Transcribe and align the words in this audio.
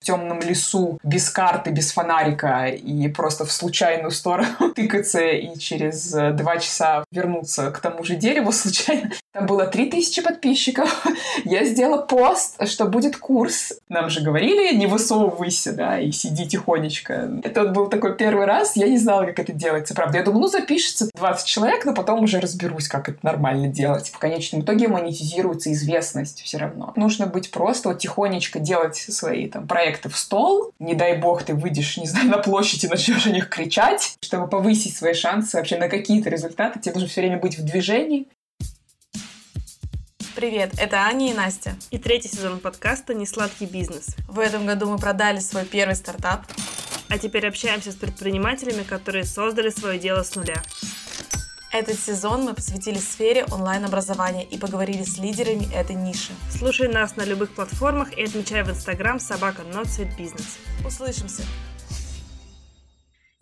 в 0.00 0.04
темном 0.06 0.40
лесу 0.40 0.98
без 1.04 1.28
карты, 1.28 1.70
без 1.70 1.92
фонарика 1.92 2.66
и 2.66 3.08
просто 3.08 3.44
в 3.44 3.52
случайную 3.52 4.10
сторону 4.10 4.72
тыкаться 4.74 5.20
и 5.20 5.58
через 5.58 6.14
э, 6.14 6.30
два 6.32 6.56
часа 6.56 7.04
вернуться 7.12 7.70
к 7.70 7.80
тому 7.80 8.02
же 8.02 8.16
дереву 8.16 8.50
случайно. 8.52 9.10
Там 9.32 9.46
было 9.46 9.66
3000 9.66 10.22
подписчиков. 10.22 11.06
Я 11.44 11.64
сделала 11.64 12.00
пост, 12.00 12.66
что 12.66 12.86
будет 12.86 13.16
курс. 13.16 13.74
Нам 13.88 14.08
же 14.08 14.22
говорили, 14.22 14.74
не 14.74 14.86
высовывайся, 14.86 15.72
да, 15.72 16.00
и 16.00 16.10
сиди 16.12 16.48
тихонечко. 16.48 17.30
Это 17.44 17.66
был 17.66 17.88
такой 17.88 18.16
первый 18.16 18.46
раз. 18.46 18.76
Я 18.76 18.88
не 18.88 18.98
знала, 18.98 19.26
как 19.26 19.38
это 19.38 19.52
делается, 19.52 19.94
правда. 19.94 20.18
Я 20.18 20.24
думала, 20.24 20.42
ну, 20.42 20.48
запишется 20.48 21.10
20 21.14 21.46
человек, 21.46 21.84
но 21.84 21.92
потом 21.92 22.24
уже 22.24 22.40
разберусь, 22.40 22.88
как 22.88 23.10
это 23.10 23.18
нормально 23.22 23.68
делать. 23.68 24.08
В 24.08 24.18
конечном 24.18 24.62
итоге 24.62 24.88
монетизируется 24.88 25.70
известность 25.72 26.40
все 26.42 26.56
равно. 26.56 26.94
Нужно 26.96 27.26
быть 27.26 27.50
просто 27.50 27.90
вот 27.90 27.98
тихонечко 27.98 28.58
делать 28.58 28.96
свои 28.96 29.46
там 29.46 29.68
проекты 29.68 29.89
проекты 29.90 30.08
в 30.08 30.16
стол. 30.16 30.72
Не 30.78 30.94
дай 30.94 31.18
бог 31.18 31.42
ты 31.42 31.54
выйдешь, 31.54 31.96
не 31.96 32.06
знаю, 32.06 32.28
на 32.30 32.38
площадь 32.38 32.84
и 32.84 32.88
начнешь 32.88 33.26
о 33.26 33.30
них 33.30 33.48
кричать. 33.48 34.16
Чтобы 34.20 34.46
повысить 34.46 34.96
свои 34.96 35.14
шансы 35.14 35.56
вообще 35.56 35.78
на 35.78 35.88
какие-то 35.88 36.30
результаты, 36.30 36.78
тебе 36.78 36.94
нужно 36.94 37.08
все 37.08 37.22
время 37.22 37.38
быть 37.38 37.58
в 37.58 37.64
движении. 37.64 38.28
Привет, 40.36 40.74
это 40.78 40.98
Аня 40.98 41.30
и 41.30 41.34
Настя. 41.34 41.74
И 41.90 41.98
третий 41.98 42.28
сезон 42.28 42.60
подкаста 42.60 43.14
«Несладкий 43.14 43.66
бизнес». 43.66 44.16
В 44.28 44.38
этом 44.38 44.64
году 44.64 44.88
мы 44.88 44.96
продали 44.96 45.40
свой 45.40 45.64
первый 45.64 45.96
стартап. 45.96 46.46
А 47.08 47.18
теперь 47.18 47.48
общаемся 47.48 47.90
с 47.90 47.96
предпринимателями, 47.96 48.84
которые 48.84 49.24
создали 49.24 49.70
свое 49.70 49.98
дело 49.98 50.22
с 50.22 50.36
нуля. 50.36 50.62
Этот 51.72 52.00
сезон 52.00 52.42
мы 52.42 52.54
посвятили 52.54 52.98
сфере 52.98 53.44
онлайн-образования 53.44 54.44
и 54.44 54.58
поговорили 54.58 55.04
с 55.04 55.18
лидерами 55.18 55.72
этой 55.72 55.94
ниши. 55.94 56.32
Слушай 56.50 56.88
нас 56.88 57.14
на 57.14 57.24
любых 57.24 57.54
платформах 57.54 58.12
и 58.18 58.24
отмечай 58.24 58.64
в 58.64 58.70
Инстаграм 58.70 59.20
собака 59.20 59.62
Not 59.62 59.86
Business. 60.18 60.58
Услышимся! 60.84 61.44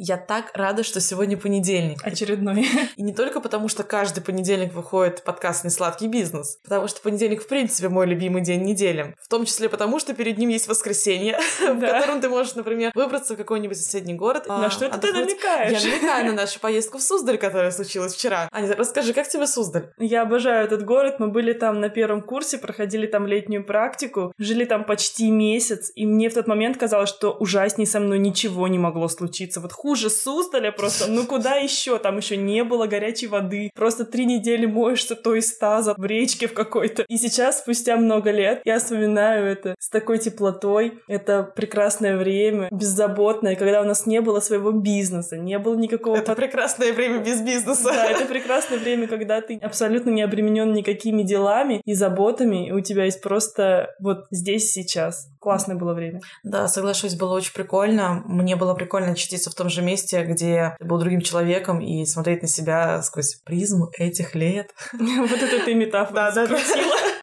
Я 0.01 0.17
так 0.17 0.53
рада, 0.55 0.85
что 0.85 1.01
сегодня 1.01 1.37
понедельник. 1.37 1.99
Очередной. 2.05 2.69
И 2.97 3.03
не 3.03 3.13
только 3.13 3.41
потому, 3.41 3.67
что 3.67 3.83
каждый 3.83 4.21
понедельник 4.23 4.73
выходит 4.73 5.25
подкаст 5.25 5.65
«Несладкий 5.65 6.07
бизнес», 6.07 6.61
потому 6.63 6.87
что 6.87 7.01
понедельник, 7.03 7.43
в 7.43 7.49
принципе, 7.49 7.89
мой 7.89 8.07
любимый 8.07 8.43
день 8.43 8.63
недели. 8.63 9.17
В 9.21 9.27
том 9.27 9.45
числе 9.45 9.69
потому, 9.69 9.99
что 9.99 10.15
перед 10.15 10.39
ним 10.39 10.51
есть 10.51 10.69
воскресенье, 10.69 11.37
в 11.61 11.81
котором 11.81 12.21
ты 12.21 12.29
можешь, 12.29 12.55
например, 12.55 12.93
выбраться 12.95 13.35
в 13.35 13.37
какой-нибудь 13.37 13.77
соседний 13.77 14.15
город. 14.15 14.47
На 14.47 14.67
а, 14.67 14.71
что 14.71 14.85
это 14.85 14.99
ты 14.99 15.13
намекаешь? 15.13 15.83
Я 15.83 15.91
намекаю 15.91 16.27
на 16.27 16.33
нашу 16.43 16.61
поездку 16.61 16.99
в 16.99 17.03
Суздаль, 17.03 17.37
которая 17.37 17.73
случилась 17.73 18.15
вчера. 18.15 18.49
Аня, 18.53 18.77
расскажи, 18.77 19.13
как 19.13 19.29
тебе 19.29 19.49
Суздаль? 19.49 19.91
Я 19.99 20.23
обожаю 20.23 20.65
этот 20.65 20.85
город. 20.85 21.17
Мы 21.19 21.27
были 21.27 21.53
там 21.53 21.81
на 21.81 21.89
первом 21.89 22.23
курсе, 22.23 22.59
проходили 22.59 23.09
там 23.09 23.27
летнюю 23.27 23.67
практику, 23.67 24.33
жили 24.39 24.65
там 24.65 24.85
почти 24.85 25.29
месяц, 25.33 25.91
и 25.97 26.07
мне 26.07 26.31
в 26.31 26.35
тот 26.35 26.47
момент 26.47 26.77
казалось, 26.77 27.09
что 27.09 27.33
ужаснее 27.33 27.89
со 27.89 27.99
мной 27.99 28.21
ничего 28.21 28.69
не 28.69 28.79
могло 28.79 29.09
случиться. 29.09 29.61
Вот 29.61 29.73
хуже 29.73 29.88
Суздаля 29.97 30.73
просто, 30.73 31.11
ну 31.11 31.25
куда 31.27 31.57
еще? 31.57 31.99
Там 31.99 32.17
еще 32.17 32.37
не 32.37 32.65
было 32.65 32.87
горячей 32.87 33.27
воды. 33.27 33.71
Просто 33.75 34.05
три 34.05 34.25
недели 34.27 34.67
моешься 34.67 35.15
то 35.15 35.35
из 35.35 35.57
таза 35.57 35.95
в 35.97 36.05
речке 36.05 36.49
в 36.49 36.55
какой-то. 36.55 37.05
И 37.09 37.17
сейчас, 37.17 37.61
спустя 37.61 37.97
много 37.97 38.31
лет, 38.31 38.61
я 38.65 38.79
вспоминаю 38.79 39.47
это 39.47 39.75
с 39.79 39.89
такой 39.89 40.19
теплотой. 40.19 41.01
Это 41.09 41.43
прекрасное 41.43 42.17
время, 42.17 42.69
беззаботное, 42.71 43.57
когда 43.57 43.81
у 43.81 43.85
нас 43.85 44.07
не 44.07 44.21
было 44.21 44.41
своего 44.41 44.73
бизнеса, 44.73 45.37
не 45.37 45.59
было 45.59 45.77
никакого... 45.77 46.17
Это 46.17 46.35
прекрасное 46.35 46.93
время 46.93 47.19
без 47.19 47.41
бизнеса. 47.41 47.85
Да, 47.85 48.07
это 48.07 48.27
прекрасное 48.27 48.79
время, 48.79 49.07
когда 49.07 49.41
ты 49.41 49.59
абсолютно 49.63 50.11
не 50.11 50.23
обременен 50.23 50.73
никакими 50.73 51.23
делами 51.23 51.81
и 51.85 51.95
заботами, 51.95 52.69
и 52.69 52.73
у 52.73 52.81
тебя 52.81 53.05
есть 53.05 53.21
просто 53.21 53.95
вот 54.01 54.27
здесь 54.31 54.73
сейчас. 54.73 55.29
Классное 55.39 55.77
было 55.77 55.95
время. 55.95 56.21
Да, 56.43 56.69
соглашусь, 56.69 57.15
было 57.15 57.35
очень 57.35 57.53
прикольно. 57.53 58.23
Мне 58.27 58.57
было 58.57 58.75
прикольно 58.75 59.13
очутиться 59.13 59.51
в 59.51 59.55
том 59.55 59.69
же 59.69 59.83
месте, 59.83 60.25
где 60.25 60.75
ты 60.79 60.85
был 60.85 60.99
другим 60.99 61.21
человеком 61.21 61.81
и 61.81 62.05
смотреть 62.05 62.43
на 62.43 62.49
себя 62.49 63.03
сквозь 63.03 63.37
призму 63.45 63.91
этих 63.99 64.35
лет. 64.35 64.71
Вот 65.19 65.33
это 65.33 65.65
ты 65.65 65.75
метафора 65.79 66.33
да, 66.35 66.47
да, 66.47 66.59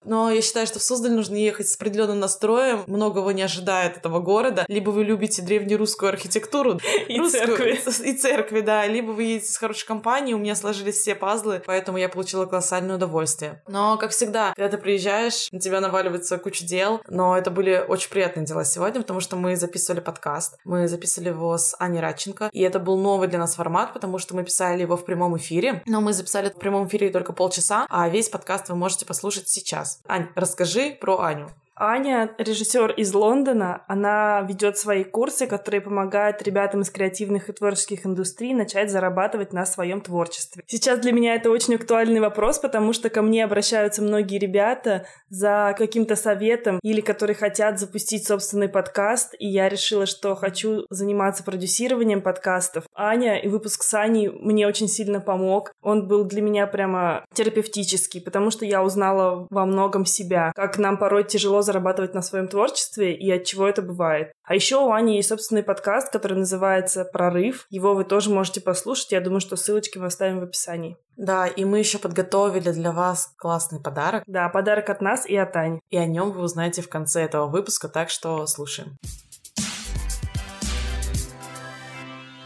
Но 0.05 0.31
я 0.31 0.41
считаю, 0.41 0.67
что 0.67 0.79
в 0.79 0.83
Суздаль 0.83 1.11
нужно 1.11 1.35
ехать 1.35 1.67
с 1.67 1.75
определенным 1.75 2.19
настроем. 2.19 2.83
Многого 2.87 3.31
не 3.31 3.41
ожидает 3.41 3.97
этого 3.97 4.19
города. 4.19 4.65
Либо 4.67 4.91
вы 4.91 5.03
любите 5.03 5.41
древнерусскую 5.41 6.09
архитектуру. 6.09 6.79
И 7.07 7.19
церкви. 7.29 7.79
И 8.05 8.13
церкви, 8.13 8.61
да. 8.61 8.85
Либо 8.85 9.11
вы 9.11 9.23
едете 9.23 9.51
с 9.51 9.57
хорошей 9.57 9.85
компанией. 9.85 10.35
У 10.35 10.37
меня 10.37 10.55
сложились 10.55 10.95
все 10.95 11.15
пазлы, 11.15 11.61
поэтому 11.65 11.97
я 11.97 12.09
получила 12.09 12.45
колоссальное 12.45 12.95
удовольствие. 12.95 13.61
Но, 13.67 13.97
как 13.97 14.11
всегда, 14.11 14.53
когда 14.55 14.69
ты 14.69 14.77
приезжаешь, 14.77 15.49
на 15.51 15.59
тебя 15.59 15.81
наваливается 15.81 16.37
куча 16.37 16.65
дел. 16.65 17.01
Но 17.07 17.37
это 17.37 17.51
были 17.51 17.83
очень 17.87 18.09
приятные 18.09 18.45
дела 18.45 18.63
сегодня, 18.63 19.01
потому 19.01 19.19
что 19.19 19.35
мы 19.35 19.55
записывали 19.55 19.99
подкаст. 19.99 20.57
Мы 20.63 20.87
записывали 20.87 21.29
его 21.29 21.57
с 21.57 21.75
Аней 21.79 21.99
Радченко. 21.99 22.49
И 22.51 22.61
это 22.61 22.79
был 22.79 22.97
новый 22.97 23.27
для 23.27 23.39
нас 23.39 23.55
формат, 23.55 23.93
потому 23.93 24.17
что 24.19 24.35
мы 24.35 24.43
писали 24.43 24.81
его 24.81 24.97
в 24.97 25.05
прямом 25.05 25.37
эфире. 25.37 25.81
Но 25.85 26.01
мы 26.01 26.13
записали 26.13 26.49
в 26.49 26.59
прямом 26.59 26.87
эфире 26.87 27.09
только 27.09 27.33
полчаса, 27.33 27.85
а 27.89 28.07
весь 28.09 28.29
подкаст 28.29 28.69
вы 28.69 28.75
можете 28.75 29.05
послушать 29.05 29.49
сейчас. 29.49 29.94
Ань, 30.07 30.29
расскажи 30.35 30.91
про 30.91 31.19
Аню. 31.21 31.49
Аня, 31.77 32.33
режиссер 32.37 32.91
из 32.91 33.13
Лондона, 33.13 33.83
она 33.89 34.41
ведет 34.47 34.77
свои 34.77 35.03
курсы, 35.03 35.45
которые 35.45 35.81
помогают 35.81 36.41
ребятам 36.41 36.81
из 36.81 36.89
креативных 36.89 37.49
и 37.49 37.51
творческих 37.51 38.05
индустрий 38.05 38.53
начать 38.53 38.89
зарабатывать 38.89 39.51
на 39.51 39.65
своем 39.65 39.99
творчестве. 39.99 40.63
Сейчас 40.67 40.99
для 40.99 41.11
меня 41.11 41.35
это 41.35 41.49
очень 41.49 41.75
актуальный 41.75 42.21
вопрос, 42.21 42.59
потому 42.59 42.93
что 42.93 43.09
ко 43.09 43.21
мне 43.21 43.43
обращаются 43.43 44.01
многие 44.01 44.39
ребята 44.39 45.05
за 45.27 45.75
каким-то 45.77 46.15
советом 46.15 46.79
или 46.81 47.01
которые 47.01 47.35
хотят 47.35 47.77
запустить 47.77 48.25
собственный 48.25 48.69
подкаст, 48.69 49.35
и 49.37 49.47
я 49.47 49.67
решила, 49.67 50.05
что 50.05 50.33
хочу 50.35 50.85
заниматься 50.89 51.43
продюсированием 51.43 52.21
подкастов. 52.21 52.85
Аня 52.95 53.37
и 53.37 53.49
выпуск 53.49 53.83
с 53.83 53.93
Аней 53.95 54.29
мне 54.29 54.65
очень 54.65 54.87
сильно 54.87 55.19
помог. 55.19 55.73
Он 55.81 56.07
был 56.07 56.23
для 56.23 56.41
меня 56.41 56.67
прямо 56.67 57.25
терапевтический, 57.33 58.21
потому 58.21 58.49
что 58.49 58.63
я 58.63 58.81
узнала 58.81 59.45
во 59.49 59.65
многом 59.65 60.05
себя, 60.05 60.53
как 60.55 60.77
нам 60.77 60.97
порой 60.97 61.25
тяжело 61.25 61.64
зарабатывать 61.65 62.13
на 62.13 62.21
своем 62.21 62.47
творчестве 62.47 63.13
и 63.13 63.29
от 63.31 63.43
чего 63.43 63.67
это 63.67 63.81
бывает. 63.81 64.31
А 64.43 64.55
еще 64.55 64.77
у 64.77 64.91
Ани 64.91 65.17
есть 65.17 65.29
собственный 65.29 65.63
подкаст, 65.63 66.11
который 66.11 66.37
называется 66.37 67.03
«Прорыв». 67.03 67.65
Его 67.69 67.93
вы 67.93 68.05
тоже 68.05 68.29
можете 68.29 68.61
послушать. 68.61 69.11
Я 69.11 69.21
думаю, 69.21 69.41
что 69.41 69.57
ссылочки 69.57 69.97
мы 69.97 70.05
оставим 70.05 70.39
в 70.39 70.43
описании. 70.43 70.97
Да, 71.17 71.47
и 71.47 71.65
мы 71.65 71.79
еще 71.79 71.97
подготовили 71.97 72.71
для 72.71 72.91
вас 72.91 73.33
классный 73.37 73.81
подарок. 73.81 74.23
Да, 74.27 74.49
подарок 74.49 74.89
от 74.89 75.01
нас 75.01 75.25
и 75.25 75.35
от 75.35 75.55
Ани. 75.55 75.79
И 75.89 75.97
о 75.97 76.05
нем 76.05 76.31
вы 76.31 76.41
узнаете 76.41 76.81
в 76.81 76.89
конце 76.89 77.23
этого 77.23 77.47
выпуска, 77.47 77.89
так 77.89 78.09
что 78.09 78.45
слушаем. 78.47 78.97